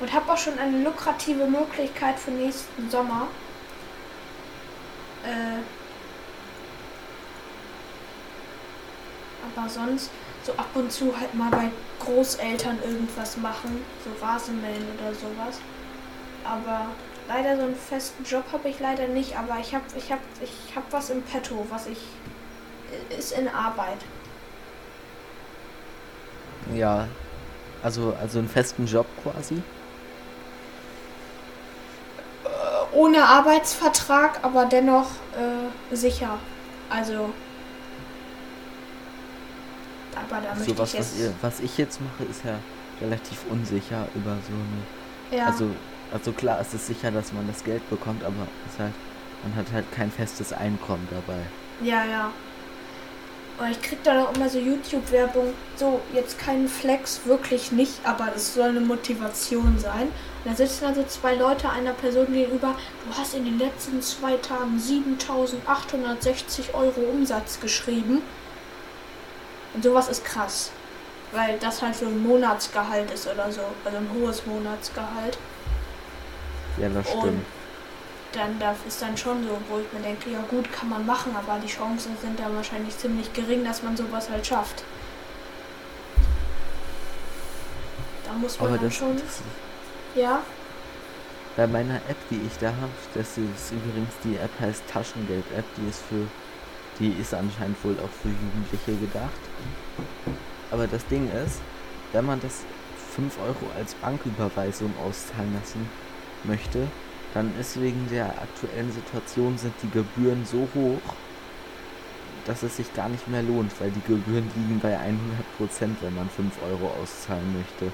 und 0.00 0.12
habe 0.12 0.32
auch 0.32 0.38
schon 0.38 0.58
eine 0.58 0.82
lukrative 0.82 1.46
Möglichkeit 1.46 2.18
für 2.18 2.30
nächsten 2.30 2.90
Sommer. 2.90 3.28
Äh, 5.26 5.60
aber 9.56 9.68
sonst 9.68 10.10
so 10.44 10.52
ab 10.52 10.68
und 10.74 10.92
zu 10.92 11.12
halt 11.18 11.34
mal 11.34 11.50
bei 11.50 11.70
Großeltern 11.98 12.78
irgendwas 12.84 13.36
machen, 13.36 13.82
so 14.04 14.24
Rasenmähen 14.24 14.84
oder 14.94 15.12
sowas. 15.12 15.58
Aber 16.44 16.86
leider 17.28 17.56
so 17.56 17.62
einen 17.64 17.74
festen 17.74 18.22
Job 18.24 18.44
habe 18.52 18.68
ich 18.68 18.78
leider 18.78 19.08
nicht, 19.08 19.36
aber 19.36 19.58
ich 19.60 19.74
habe 19.74 19.84
ich 19.96 20.12
hab, 20.12 20.20
ich 20.40 20.76
hab 20.76 20.84
was 20.92 21.10
im 21.10 21.22
Petto, 21.22 21.66
was 21.70 21.86
ich 21.88 21.98
ist 23.16 23.32
in 23.32 23.48
Arbeit. 23.48 23.98
Ja, 26.74 27.08
also 27.82 28.14
also 28.20 28.38
einen 28.38 28.48
festen 28.48 28.86
Job 28.86 29.06
quasi. 29.22 29.62
Ohne 32.96 33.24
Arbeitsvertrag, 33.24 34.40
aber 34.42 34.64
dennoch 34.64 35.10
äh, 35.36 35.94
sicher. 35.94 36.38
Also. 36.88 37.30
Aber 40.14 40.40
da 40.40 40.54
möchte 40.54 40.74
so 40.74 40.78
was, 40.78 40.94
ich 40.94 40.98
jetzt 40.98 41.12
was, 41.12 41.20
ihr, 41.20 41.34
was 41.42 41.60
ich 41.60 41.78
jetzt 41.78 42.00
mache, 42.00 42.24
ist 42.24 42.44
ja 42.44 42.58
relativ 43.00 43.44
unsicher 43.50 44.08
über 44.14 44.36
so 44.48 44.52
eine. 44.54 45.38
Ja. 45.38 45.46
Also, 45.46 45.70
also 46.10 46.32
klar, 46.32 46.58
es 46.60 46.72
ist 46.72 46.86
sicher, 46.86 47.10
dass 47.10 47.32
man 47.32 47.46
das 47.46 47.62
Geld 47.64 47.88
bekommt, 47.90 48.24
aber 48.24 48.46
es 48.66 48.78
halt, 48.78 48.94
man 49.42 49.54
hat 49.56 49.66
halt 49.72 49.90
kein 49.92 50.10
festes 50.10 50.52
Einkommen 50.52 51.06
dabei. 51.10 51.40
Ja, 51.82 52.04
ja. 52.04 52.30
Und 53.58 53.70
ich 53.70 53.80
krieg 53.80 54.02
da 54.04 54.24
auch 54.24 54.34
immer 54.34 54.50
so 54.50 54.58
YouTube-Werbung, 54.58 55.54
so 55.76 56.00
jetzt 56.12 56.38
keinen 56.38 56.68
Flex, 56.68 57.20
wirklich 57.24 57.72
nicht, 57.72 57.94
aber 58.04 58.26
das 58.26 58.52
soll 58.52 58.68
eine 58.68 58.80
Motivation 58.80 59.78
sein. 59.78 60.08
Und 60.44 60.50
da 60.50 60.54
sitzen 60.54 60.84
also 60.84 61.02
zwei 61.04 61.34
Leute 61.34 61.70
einer 61.70 61.94
Person 61.94 62.30
gegenüber, 62.32 62.74
du 63.06 63.16
hast 63.16 63.34
in 63.34 63.46
den 63.46 63.58
letzten 63.58 64.02
zwei 64.02 64.36
Tagen 64.36 64.78
7860 64.78 66.74
Euro 66.74 67.00
Umsatz 67.00 67.58
geschrieben. 67.58 68.20
Und 69.72 69.82
sowas 69.82 70.08
ist 70.08 70.24
krass. 70.24 70.70
Weil 71.32 71.58
das 71.58 71.82
halt 71.82 71.96
so 71.96 72.06
ein 72.06 72.22
Monatsgehalt 72.22 73.10
ist 73.10 73.26
oder 73.26 73.50
so. 73.50 73.62
Also 73.84 73.98
ein 73.98 74.08
hohes 74.14 74.46
Monatsgehalt. 74.46 75.38
Ja, 76.78 76.88
das 76.88 77.08
stimmt. 77.08 77.24
Und 77.24 77.44
dann 78.32 78.58
das 78.58 78.76
ist 78.86 79.00
dann 79.00 79.16
schon 79.16 79.42
so, 79.44 79.58
wo 79.68 79.78
ich 79.78 79.92
mir 79.92 80.00
denke, 80.00 80.30
ja 80.30 80.40
gut, 80.48 80.70
kann 80.72 80.88
man 80.88 81.06
machen, 81.06 81.34
aber 81.36 81.58
die 81.58 81.68
Chancen 81.68 82.16
sind 82.20 82.38
da 82.38 82.44
wahrscheinlich 82.54 82.96
ziemlich 82.96 83.32
gering, 83.32 83.64
dass 83.64 83.82
man 83.82 83.96
sowas 83.96 84.28
halt 84.30 84.46
schafft. 84.46 84.84
Da 88.26 88.32
muss 88.34 88.58
man 88.58 88.68
aber 88.68 88.78
dann 88.78 88.90
schon. 88.90 89.20
ja. 90.14 90.42
bei 91.56 91.66
meiner 91.66 91.96
App, 91.96 92.16
die 92.30 92.40
ich 92.46 92.58
da 92.58 92.68
habe, 92.68 92.92
das 93.14 93.38
ist 93.38 93.72
übrigens 93.72 94.12
die 94.24 94.36
App 94.36 94.50
heißt 94.60 94.82
Taschengeld-App, 94.88 95.64
die 95.76 95.88
ist 95.88 96.02
für, 96.08 96.26
die 96.98 97.10
ist 97.20 97.32
anscheinend 97.32 97.82
wohl 97.84 97.96
auch 97.98 98.22
für 98.22 98.28
Jugendliche 98.28 99.00
gedacht. 99.00 99.30
Aber 100.70 100.86
das 100.86 101.06
Ding 101.06 101.30
ist, 101.44 101.60
wenn 102.12 102.26
man 102.26 102.40
das 102.40 102.64
5 103.14 103.38
Euro 103.40 103.70
als 103.76 103.94
Banküberweisung 103.94 104.92
auszahlen 105.06 105.54
lassen 105.58 105.88
möchte, 106.44 106.86
dann 107.36 107.52
ist 107.60 107.78
wegen 107.78 108.08
der 108.10 108.28
aktuellen 108.28 108.90
Situation 108.90 109.58
sind 109.58 109.74
die 109.82 109.90
Gebühren 109.90 110.46
so 110.50 110.66
hoch, 110.74 111.14
dass 112.46 112.62
es 112.62 112.78
sich 112.78 112.94
gar 112.94 113.10
nicht 113.10 113.28
mehr 113.28 113.42
lohnt, 113.42 113.78
weil 113.78 113.90
die 113.90 114.00
Gebühren 114.00 114.50
liegen 114.54 114.80
bei 114.80 114.96
100%, 114.96 115.96
wenn 116.00 116.14
man 116.14 116.30
5 116.30 116.54
Euro 116.62 116.94
auszahlen 117.02 117.54
möchte. 117.58 117.92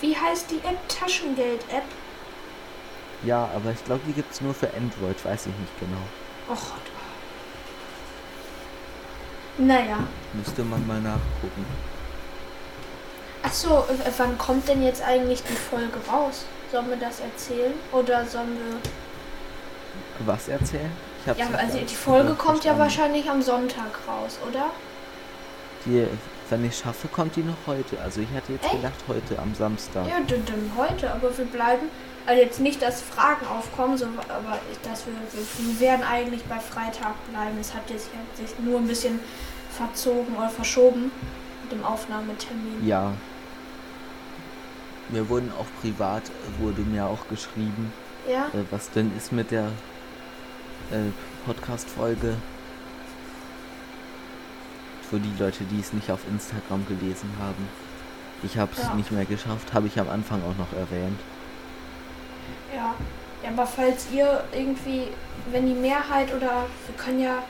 Wie 0.00 0.16
heißt 0.16 0.52
die 0.52 0.58
App? 0.58 0.88
Taschengeld-App? 0.88 1.82
Ja, 3.24 3.50
aber 3.56 3.72
ich 3.72 3.84
glaube, 3.84 4.02
die 4.06 4.12
gibt 4.12 4.32
es 4.32 4.40
nur 4.40 4.54
für 4.54 4.68
Android, 4.68 5.16
weiß 5.24 5.46
ich 5.46 5.58
nicht 5.58 5.80
genau. 5.80 6.02
Gott. 6.46 6.60
Naja. 9.58 9.98
Müsste 10.32 10.62
man 10.62 10.86
mal 10.86 11.00
nachgucken. 11.00 11.66
Achso, 13.42 13.84
wann 14.16 14.38
kommt 14.38 14.68
denn 14.68 14.84
jetzt 14.84 15.02
eigentlich 15.02 15.42
die 15.42 15.56
Folge 15.56 15.98
raus? 16.08 16.44
Sollen 16.72 16.88
wir 16.88 16.96
das 16.96 17.20
erzählen? 17.20 17.74
Oder 17.92 18.24
sollen 18.26 18.56
wir. 18.56 20.26
Was 20.26 20.48
erzählen? 20.48 20.90
ja, 21.26 21.46
also 21.56 21.78
die 21.78 21.94
Folge 21.94 22.34
kommt 22.34 22.64
ja 22.64 22.78
wahrscheinlich 22.78 23.28
am 23.28 23.42
Sonntag 23.42 23.98
raus, 24.06 24.38
oder? 24.48 24.70
Die, 25.84 26.06
wenn 26.48 26.64
ich 26.64 26.78
schaffe, 26.78 27.08
kommt 27.08 27.36
die 27.36 27.42
noch 27.42 27.56
heute. 27.66 28.00
Also 28.00 28.20
ich 28.20 28.28
hatte 28.34 28.52
jetzt 28.52 28.64
Echt? 28.64 28.76
gedacht 28.76 29.04
heute 29.08 29.38
am 29.38 29.54
Samstag. 29.54 30.06
Ja, 30.06 30.20
dann 30.26 30.72
heute, 30.76 31.12
aber 31.12 31.36
wir 31.36 31.44
bleiben. 31.44 31.88
Also 32.26 32.42
jetzt 32.42 32.60
nicht, 32.60 32.82
dass 32.82 33.00
Fragen 33.00 33.46
aufkommen, 33.46 33.96
so, 33.96 34.06
aber 34.28 34.58
dass 34.88 35.04
wir, 35.06 35.14
wir, 35.32 35.80
werden 35.80 36.04
eigentlich 36.04 36.44
bei 36.44 36.58
Freitag 36.60 37.14
bleiben. 37.30 37.56
Es 37.60 37.74
hat 37.74 37.88
jetzt 37.90 38.08
hat 38.08 38.36
sich 38.36 38.58
nur 38.58 38.78
ein 38.78 38.86
bisschen 38.86 39.20
verzogen 39.70 40.36
oder 40.36 40.48
verschoben 40.48 41.10
mit 41.62 41.72
dem 41.72 41.84
Aufnahmetermin. 41.84 42.86
Ja. 42.86 43.12
Mir 45.10 45.28
wurden 45.28 45.52
auch 45.58 45.66
privat, 45.80 46.22
wurde 46.58 46.82
mir 46.82 47.06
auch 47.06 47.28
geschrieben, 47.28 47.92
ja? 48.28 48.46
Äh, 48.48 48.64
was 48.70 48.90
denn 48.90 49.16
ist 49.16 49.32
mit 49.32 49.50
der 49.50 49.66
äh, 50.90 51.10
Podcast-Folge. 51.46 52.36
Für 55.08 55.18
die 55.18 55.32
Leute, 55.38 55.64
die 55.64 55.80
es 55.80 55.92
nicht 55.92 56.10
auf 56.10 56.20
Instagram 56.30 56.86
gelesen 56.86 57.30
haben. 57.40 57.68
Ich 58.42 58.56
habe 58.56 58.70
es 58.76 58.82
ja. 58.82 58.94
nicht 58.94 59.10
mehr 59.10 59.24
geschafft, 59.24 59.74
habe 59.74 59.88
ich 59.88 59.98
am 59.98 60.08
Anfang 60.08 60.40
auch 60.42 60.56
noch 60.56 60.72
erwähnt. 60.72 61.18
Ja. 62.74 62.94
ja, 63.42 63.50
aber 63.50 63.66
falls 63.66 64.06
ihr 64.12 64.44
irgendwie, 64.52 65.08
wenn 65.50 65.66
die 65.66 65.74
Mehrheit 65.74 66.32
oder 66.34 66.66
wir 66.86 66.94
können 66.96 67.20
ja, 67.20 67.42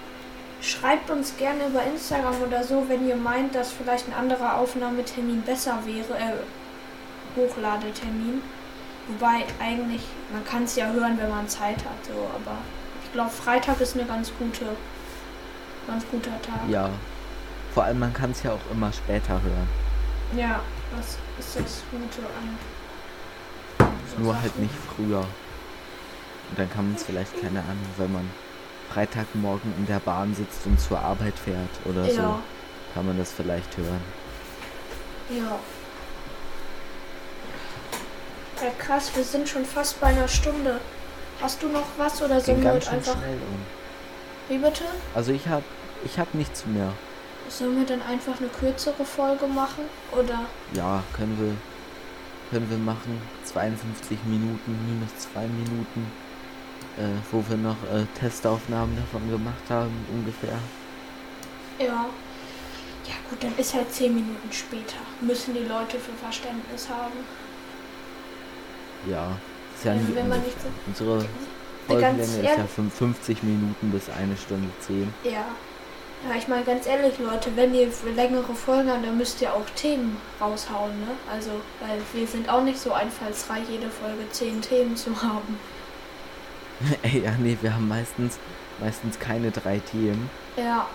schreibt 0.63 1.11
uns 1.11 1.37
gerne 1.37 1.67
über 1.67 1.83
Instagram 1.85 2.37
oder 2.47 2.65
so, 2.65 2.87
wenn 2.89 3.07
ihr 3.07 3.17
meint, 3.17 3.55
dass 3.55 3.71
vielleicht 3.71 4.09
ein 4.09 4.15
anderer 4.15 4.57
Aufnahmetermin 4.57 5.43
besser 5.43 5.79
wäre, 5.85 6.19
äh, 6.19 6.33
Hochladetermin. 7.37 8.43
Wobei 9.09 9.45
eigentlich, 9.61 10.03
man 10.33 10.45
kann 10.45 10.65
es 10.65 10.77
ja 10.77 10.91
hören, 10.91 11.19
wenn 11.19 11.31
man 11.31 11.49
Zeit 11.49 11.79
hat, 11.79 12.05
so, 12.07 12.13
aber 12.13 12.59
ich 13.05 13.13
glaube, 13.13 13.31
Freitag 13.31 13.81
ist 13.81 13.97
eine 13.97 14.05
ganz 14.05 14.31
gute, 14.39 14.67
ganz 15.87 16.05
guter 16.11 16.41
Tag. 16.43 16.69
Ja. 16.69 16.91
Vor 17.75 17.85
allem, 17.85 17.99
man 17.99 18.13
kann 18.13 18.31
es 18.33 18.43
ja 18.43 18.53
auch 18.53 18.71
immer 18.73 18.93
später 18.93 19.35
hören. 19.35 19.69
Ja, 20.37 20.61
das 20.97 21.19
ist 21.39 21.57
das 21.57 21.83
Gute 21.91 22.27
an. 22.27 22.59
So 24.15 24.23
Nur 24.23 24.41
halt 24.41 24.57
nicht 24.59 24.75
früher. 24.75 25.21
Und 25.21 26.59
dann 26.59 26.71
kann 26.71 26.87
man 26.87 26.97
es 26.97 27.05
vielleicht, 27.05 27.41
keine 27.41 27.61
Ahnung, 27.61 27.87
wenn 27.97 28.13
man 28.13 28.31
Freitagmorgen 28.93 29.73
in 29.79 29.87
der 29.87 30.01
Bahn 30.01 30.35
sitzt 30.35 30.67
und 30.67 30.81
zur 30.81 30.99
Arbeit 30.99 31.35
fährt 31.39 31.71
oder 31.85 32.05
ja. 32.07 32.13
so, 32.13 32.39
kann 32.95 33.07
man 33.07 33.19
das 33.19 33.33
vielleicht 33.33 33.77
hören. 33.77 34.03
Ja. 35.31 35.59
Ja, 38.63 38.71
krass, 38.79 39.11
wir 39.15 39.25
sind 39.25 39.49
schon 39.49 39.65
fast 39.65 40.01
bei 40.01 40.09
einer 40.09 40.29
Stunde. 40.29 40.81
Hast 41.41 41.63
du 41.63 41.69
noch 41.69 41.87
was 41.97 42.21
oder 42.21 42.41
sollen 42.41 42.63
wir 42.63 42.73
einfach. 42.73 43.17
Schnell 43.17 43.39
um. 43.49 43.61
Wie 44.49 44.59
bitte? 44.59 44.85
Also 45.15 45.33
ich 45.33 45.49
habe 45.49 45.65
ich 46.05 46.19
hab 46.19 46.35
nichts 46.35 46.67
mehr. 46.67 46.93
Sollen 47.49 47.79
wir 47.79 47.87
dann 47.87 48.03
einfach 48.03 48.39
eine 48.39 48.49
kürzere 48.49 49.05
Folge 49.05 49.47
machen? 49.47 49.85
Oder? 50.13 50.41
Ja, 50.75 51.03
können 51.17 51.39
wir. 51.41 51.57
Können 52.51 52.69
wir 52.69 52.79
machen. 52.79 53.23
52 53.45 54.19
Minuten, 54.27 54.79
minus 54.87 55.17
2 55.33 55.41
Minuten. 55.47 56.13
Äh, 56.99 57.17
wo 57.31 57.43
wir 57.49 57.57
noch 57.57 57.77
äh, 57.95 58.05
Testaufnahmen 58.19 58.97
davon 58.97 59.31
gemacht 59.31 59.63
haben, 59.71 60.05
ungefähr. 60.13 60.59
Ja. 61.79 62.07
Ja 63.07 63.15
gut, 63.31 63.43
dann 63.43 63.57
ist 63.57 63.73
halt 63.73 63.91
10 63.91 64.15
Minuten 64.15 64.53
später. 64.53 64.99
Müssen 65.21 65.55
die 65.55 65.61
Leute 65.61 65.99
für 65.99 66.13
Verständnis 66.13 66.89
haben. 66.89 67.25
Ja, 69.07 69.33
ist 69.77 69.85
ja, 69.85 69.95
nicht, 69.95 70.15
wenn 70.15 70.29
man 70.29 70.41
nicht 70.43 70.57
so 70.61 70.69
unsere 70.87 71.27
Folgenlänge 71.87 72.23
ist 72.23 72.43
ja 72.43 72.67
50 72.67 73.43
Minuten 73.43 73.91
bis 73.91 74.09
eine 74.11 74.37
Stunde 74.37 74.69
10. 74.81 75.13
Ja. 75.25 75.45
Ja, 76.29 76.37
ich 76.37 76.49
meine 76.49 76.65
ganz 76.65 76.87
ehrlich, 76.87 77.19
Leute, 77.19 77.51
wenn 77.57 77.75
ihr 77.75 77.89
längere 78.15 78.55
Folgen 78.55 78.91
habt, 78.91 79.07
dann 79.07 79.17
müsst 79.17 79.41
ihr 79.41 79.55
auch 79.55 79.65
Themen 79.75 80.19
raushauen, 80.39 80.91
ne? 81.01 81.13
Also, 81.33 81.51
weil 81.81 81.99
wir 82.13 82.27
sind 82.27 82.47
auch 82.51 82.63
nicht 82.63 82.79
so 82.79 82.93
einfallsreich, 82.93 83.63
jede 83.71 83.89
Folge 83.89 84.31
10 84.31 84.61
Themen 84.61 84.97
zu 84.97 85.23
haben. 85.23 85.59
Ey, 87.03 87.21
ja, 87.25 87.33
nee, 87.39 87.57
wir 87.63 87.75
haben 87.75 87.89
meistens, 87.89 88.39
meistens 88.81 89.19
keine 89.19 89.51
drei 89.51 89.79
Themen. 89.79 90.29
Ja. 90.59 90.87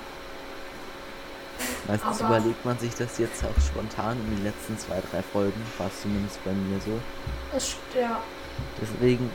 Meistens 1.88 2.22
Aber 2.22 2.38
überlegt 2.38 2.66
man 2.66 2.78
sich 2.80 2.94
das 2.96 3.18
jetzt 3.18 3.44
auch 3.44 3.62
spontan 3.62 4.18
in 4.28 4.36
den 4.36 4.44
letzten 4.44 4.78
zwei, 4.78 5.02
drei 5.12 5.22
Folgen, 5.22 5.62
war 5.78 5.88
es 5.88 6.02
zumindest 6.02 6.44
bei 6.44 6.52
mir 6.52 6.80
so. 6.82 7.00
Das, 7.52 7.76
ja. 8.00 8.22
Deswegen, 8.82 9.32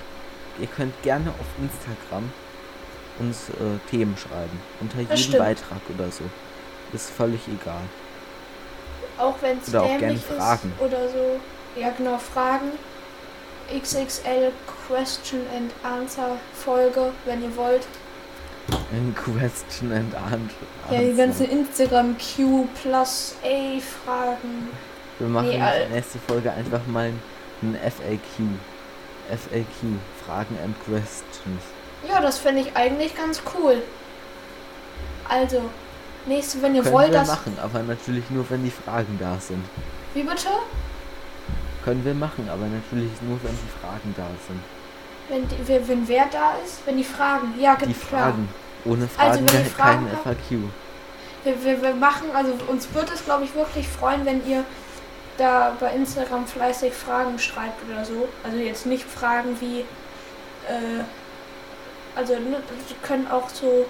ihr 0.59 0.67
könnt 0.67 1.01
gerne 1.03 1.31
auf 1.31 1.47
Instagram 1.61 2.31
uns 3.21 3.51
äh, 3.51 3.79
Themen 3.91 4.17
schreiben. 4.17 4.61
Unter 4.81 5.01
jedem 5.01 5.39
Beitrag 5.39 5.81
oder 5.95 6.11
so. 6.11 6.25
Ist 6.93 7.11
völlig 7.11 7.43
egal. 7.47 7.83
Auch 9.19 9.37
wenn 9.43 9.59
es 9.59 9.69
Oder 9.69 9.83
auch 9.83 9.99
gerne 9.99 10.19
Fragen. 10.19 10.73
Oder 10.81 11.09
so. 11.09 11.41
Ja, 11.79 11.91
genau, 11.91 12.19
Fragen. 12.19 12.73
XXL 13.73 14.51
Question 14.89 15.41
and 15.57 15.73
Answer 15.85 16.37
Folge, 16.55 17.13
wenn 17.25 17.43
ihr 17.43 17.55
wollt. 17.57 17.87
Ein 18.93 19.15
Question 19.15 19.93
and 19.93 20.15
Answer. 20.15 20.91
Ja, 20.91 21.01
die 21.01 21.17
ganzen 21.17 21.49
Instagram 21.49 22.17
Q 22.19 22.67
plus 22.83 23.37
A 23.45 23.81
Fragen. 23.81 24.69
Wir 25.19 25.29
machen 25.29 25.49
nee, 25.49 25.61
nächste 25.93 26.19
Folge 26.19 26.51
einfach 26.51 26.85
mal 26.87 27.13
ein 27.63 27.77
FAQ. 27.77 28.49
FAQ, 29.29 29.99
Fragen 30.27 30.59
and 30.65 30.75
Questions. 30.85 31.63
Ja, 32.09 32.21
das 32.21 32.39
finde 32.39 32.63
ich 32.63 32.77
eigentlich 32.77 33.17
ganz 33.17 33.43
cool. 33.55 33.83
Also, 35.29 35.63
nächste, 36.27 36.61
wenn 36.61 36.75
ihr 36.75 36.83
Können 36.83 36.95
wollt, 36.95 37.13
wir 37.13 37.21
das 37.21 37.29
machen, 37.29 37.57
aber 37.63 37.83
natürlich 37.83 38.29
nur, 38.31 38.49
wenn 38.51 38.65
die 38.65 38.73
Fragen 38.73 39.17
da 39.21 39.39
sind. 39.39 39.65
Wie 40.15 40.25
bitte? 40.25 40.49
Können 41.85 42.05
wir 42.05 42.15
machen, 42.15 42.49
aber 42.51 42.67
natürlich 42.67 43.13
nur, 43.23 43.39
wenn 43.45 43.53
die 43.53 43.81
Fragen 43.81 44.15
da 44.17 44.27
sind. 44.49 44.61
Wenn, 45.29 45.47
die, 45.49 45.89
wenn 45.89 46.09
wer 46.09 46.27
da 46.27 46.55
ist? 46.65 46.81
Wenn 46.85 46.97
die 46.97 47.05
Fragen. 47.05 47.55
Ja, 47.61 47.77
die 47.77 47.95
Fragen. 47.95 48.49
Ohne 48.85 49.09
Fragen 49.09 49.47
also, 49.49 49.71
Fragen 49.71 50.09
kein 50.25 50.37
FAQ. 50.37 50.51
Wir, 51.45 51.65
wir, 51.65 51.83
wir 51.83 51.95
machen, 51.95 52.29
also 52.35 52.53
uns 52.69 52.93
würde 52.93 53.13
es, 53.15 53.25
glaube 53.25 53.45
ich, 53.45 53.55
wirklich 53.55 53.89
freuen, 53.89 54.25
wenn 54.27 54.47
ihr 54.47 54.65
da 55.39 55.75
bei 55.81 55.93
Instagram 55.93 56.47
fleißig 56.47 56.93
Fragen 56.93 57.39
schreibt 57.39 57.89
oder 57.89 58.05
so. 58.05 58.29
Also 58.45 58.59
jetzt 58.59 58.87
nicht 58.87 59.05
Fragen 59.05 59.59
wie, 59.61 59.81
äh, 59.81 61.03
also 62.15 62.35
ne, 62.35 62.63
die 62.89 62.95
können 63.07 63.27
auch 63.29 63.49
so, 63.49 63.87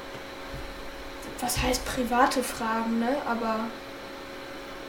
was 1.40 1.60
heißt 1.60 1.84
private 1.84 2.42
Fragen, 2.42 3.00
ne? 3.00 3.16
Aber. 3.28 3.60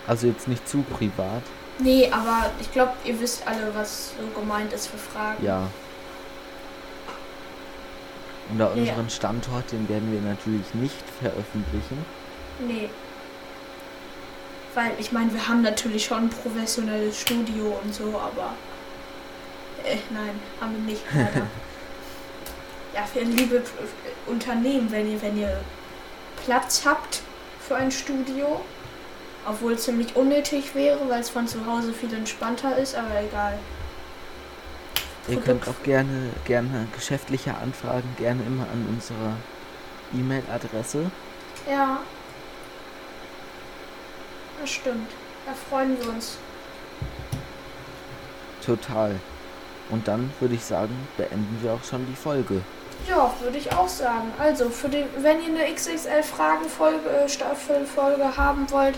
Also 0.08 0.28
jetzt 0.28 0.48
nicht 0.48 0.68
zu 0.68 0.84
privat. 0.84 1.44
Nee, 1.80 2.10
aber 2.12 2.52
ich 2.60 2.72
glaube, 2.72 2.94
ihr 3.06 3.20
wisst 3.20 3.48
alle, 3.48 3.74
was 3.74 4.10
so 4.10 4.40
gemeint 4.40 4.72
ist 4.74 4.88
für 4.88 4.98
Fragen. 4.98 5.44
Ja. 5.44 5.68
Unter 8.52 8.76
ja. 8.76 8.82
unseren 8.82 9.10
Standort, 9.10 9.72
den 9.72 9.88
werden 9.88 10.12
wir 10.12 10.22
natürlich 10.22 10.74
nicht 10.74 11.04
veröffentlichen. 11.22 12.06
Nee. 12.60 12.90
Weil 14.74 14.92
ich 15.00 15.12
meine, 15.12 15.34
wir 15.34 15.48
haben 15.48 15.62
natürlich 15.62 16.06
schon 16.06 16.26
ein 16.26 16.30
professionelles 16.30 17.20
Studio 17.20 17.80
und 17.84 17.94
so, 17.94 18.08
aber 18.08 18.54
äh, 19.84 19.98
nein, 20.12 20.40
haben 20.60 20.74
wir 20.74 20.94
nicht. 20.94 21.04
Ja, 22.94 23.04
für 23.06 23.22
liebe 23.22 23.64
Unternehmen, 24.28 24.92
wenn 24.92 25.10
ihr, 25.10 25.22
wenn 25.22 25.38
ihr 25.38 25.62
Platz 26.44 26.84
habt 26.86 27.22
für 27.66 27.76
ein 27.76 27.90
Studio, 27.90 28.60
obwohl 29.48 29.74
es 29.74 29.84
ziemlich 29.84 30.14
unnötig 30.18 30.76
wäre, 30.76 31.00
weil 31.08 31.22
es 31.22 31.30
von 31.30 31.48
zu 31.48 31.66
Hause 31.66 31.94
viel 31.94 32.14
entspannter 32.14 32.78
ist, 32.78 32.96
aber 32.96 33.22
egal. 33.22 33.58
Ihr 35.28 35.38
könnt 35.40 35.68
auch 35.68 35.84
gerne, 35.84 36.32
gerne 36.46 36.88
geschäftliche 36.96 37.56
Anfragen 37.56 38.16
gerne 38.18 38.42
immer 38.44 38.64
an 38.64 38.88
unserer 38.90 39.36
E-Mail-Adresse. 40.14 41.12
Ja. 41.70 42.00
Das 44.60 44.70
stimmt. 44.70 45.12
Da 45.46 45.54
freuen 45.70 45.98
wir 46.00 46.10
uns. 46.10 46.38
Total. 48.66 49.20
Und 49.90 50.08
dann 50.08 50.32
würde 50.40 50.56
ich 50.56 50.64
sagen, 50.64 50.96
beenden 51.18 51.60
wir 51.62 51.74
auch 51.74 51.84
schon 51.84 52.06
die 52.08 52.16
Folge. 52.16 52.62
Ja, 53.08 53.34
würde 53.42 53.58
ich 53.58 53.72
auch 53.74 53.88
sagen. 53.88 54.32
Also, 54.40 54.70
für 54.70 54.90
den, 54.90 55.08
wenn 55.18 55.42
ihr 55.42 55.50
eine 55.50 55.74
XXL 55.74 56.24
Fragenfolge, 56.24 57.10
äh, 57.10 57.28
Staffelfolge 57.28 58.38
haben 58.38 58.70
wollt, 58.72 58.96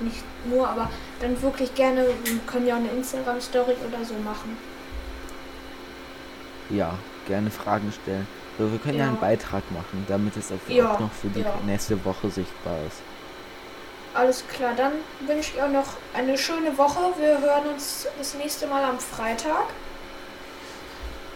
nicht 0.00 0.22
nur, 0.44 0.68
aber 0.68 0.90
dann 1.20 1.40
wirklich 1.40 1.74
gerne, 1.74 2.06
wir 2.24 2.38
können 2.46 2.66
ja 2.66 2.74
auch 2.74 2.78
eine 2.78 2.90
Instagram 2.90 3.40
Story 3.40 3.74
oder 3.88 4.04
so 4.04 4.14
machen. 4.22 4.56
Ja, 6.70 6.94
gerne 7.26 7.50
Fragen 7.50 7.92
stellen. 7.92 8.26
So, 8.58 8.70
wir 8.70 8.78
können 8.78 8.98
ja. 8.98 9.04
ja. 9.04 9.10
einen 9.10 9.20
Beitrag 9.20 9.62
machen, 9.70 10.04
damit 10.08 10.36
es 10.36 10.50
auch, 10.50 10.68
ja, 10.68 10.98
noch 10.98 11.12
für 11.12 11.28
die 11.28 11.40
ja. 11.40 11.54
nächste 11.64 12.02
Woche 12.04 12.30
sichtbar 12.30 12.78
ist. 12.86 13.02
Alles 14.14 14.46
klar, 14.48 14.72
dann 14.74 14.92
wünsche 15.26 15.52
ich 15.54 15.62
euch 15.62 15.70
noch 15.70 15.88
eine 16.14 16.38
schöne 16.38 16.76
Woche. 16.78 17.00
Wir 17.18 17.38
hören 17.38 17.66
uns 17.74 18.06
das 18.16 18.34
nächste 18.34 18.66
Mal 18.66 18.82
am 18.82 18.98
Freitag. 18.98 19.66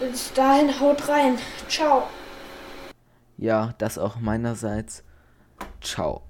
Bis 0.01 0.33
dahin 0.33 0.81
haut 0.81 1.07
rein. 1.09 1.39
Ciao. 1.69 2.05
Ja, 3.37 3.75
das 3.77 3.99
auch 3.99 4.17
meinerseits. 4.17 5.05
Ciao. 5.83 6.23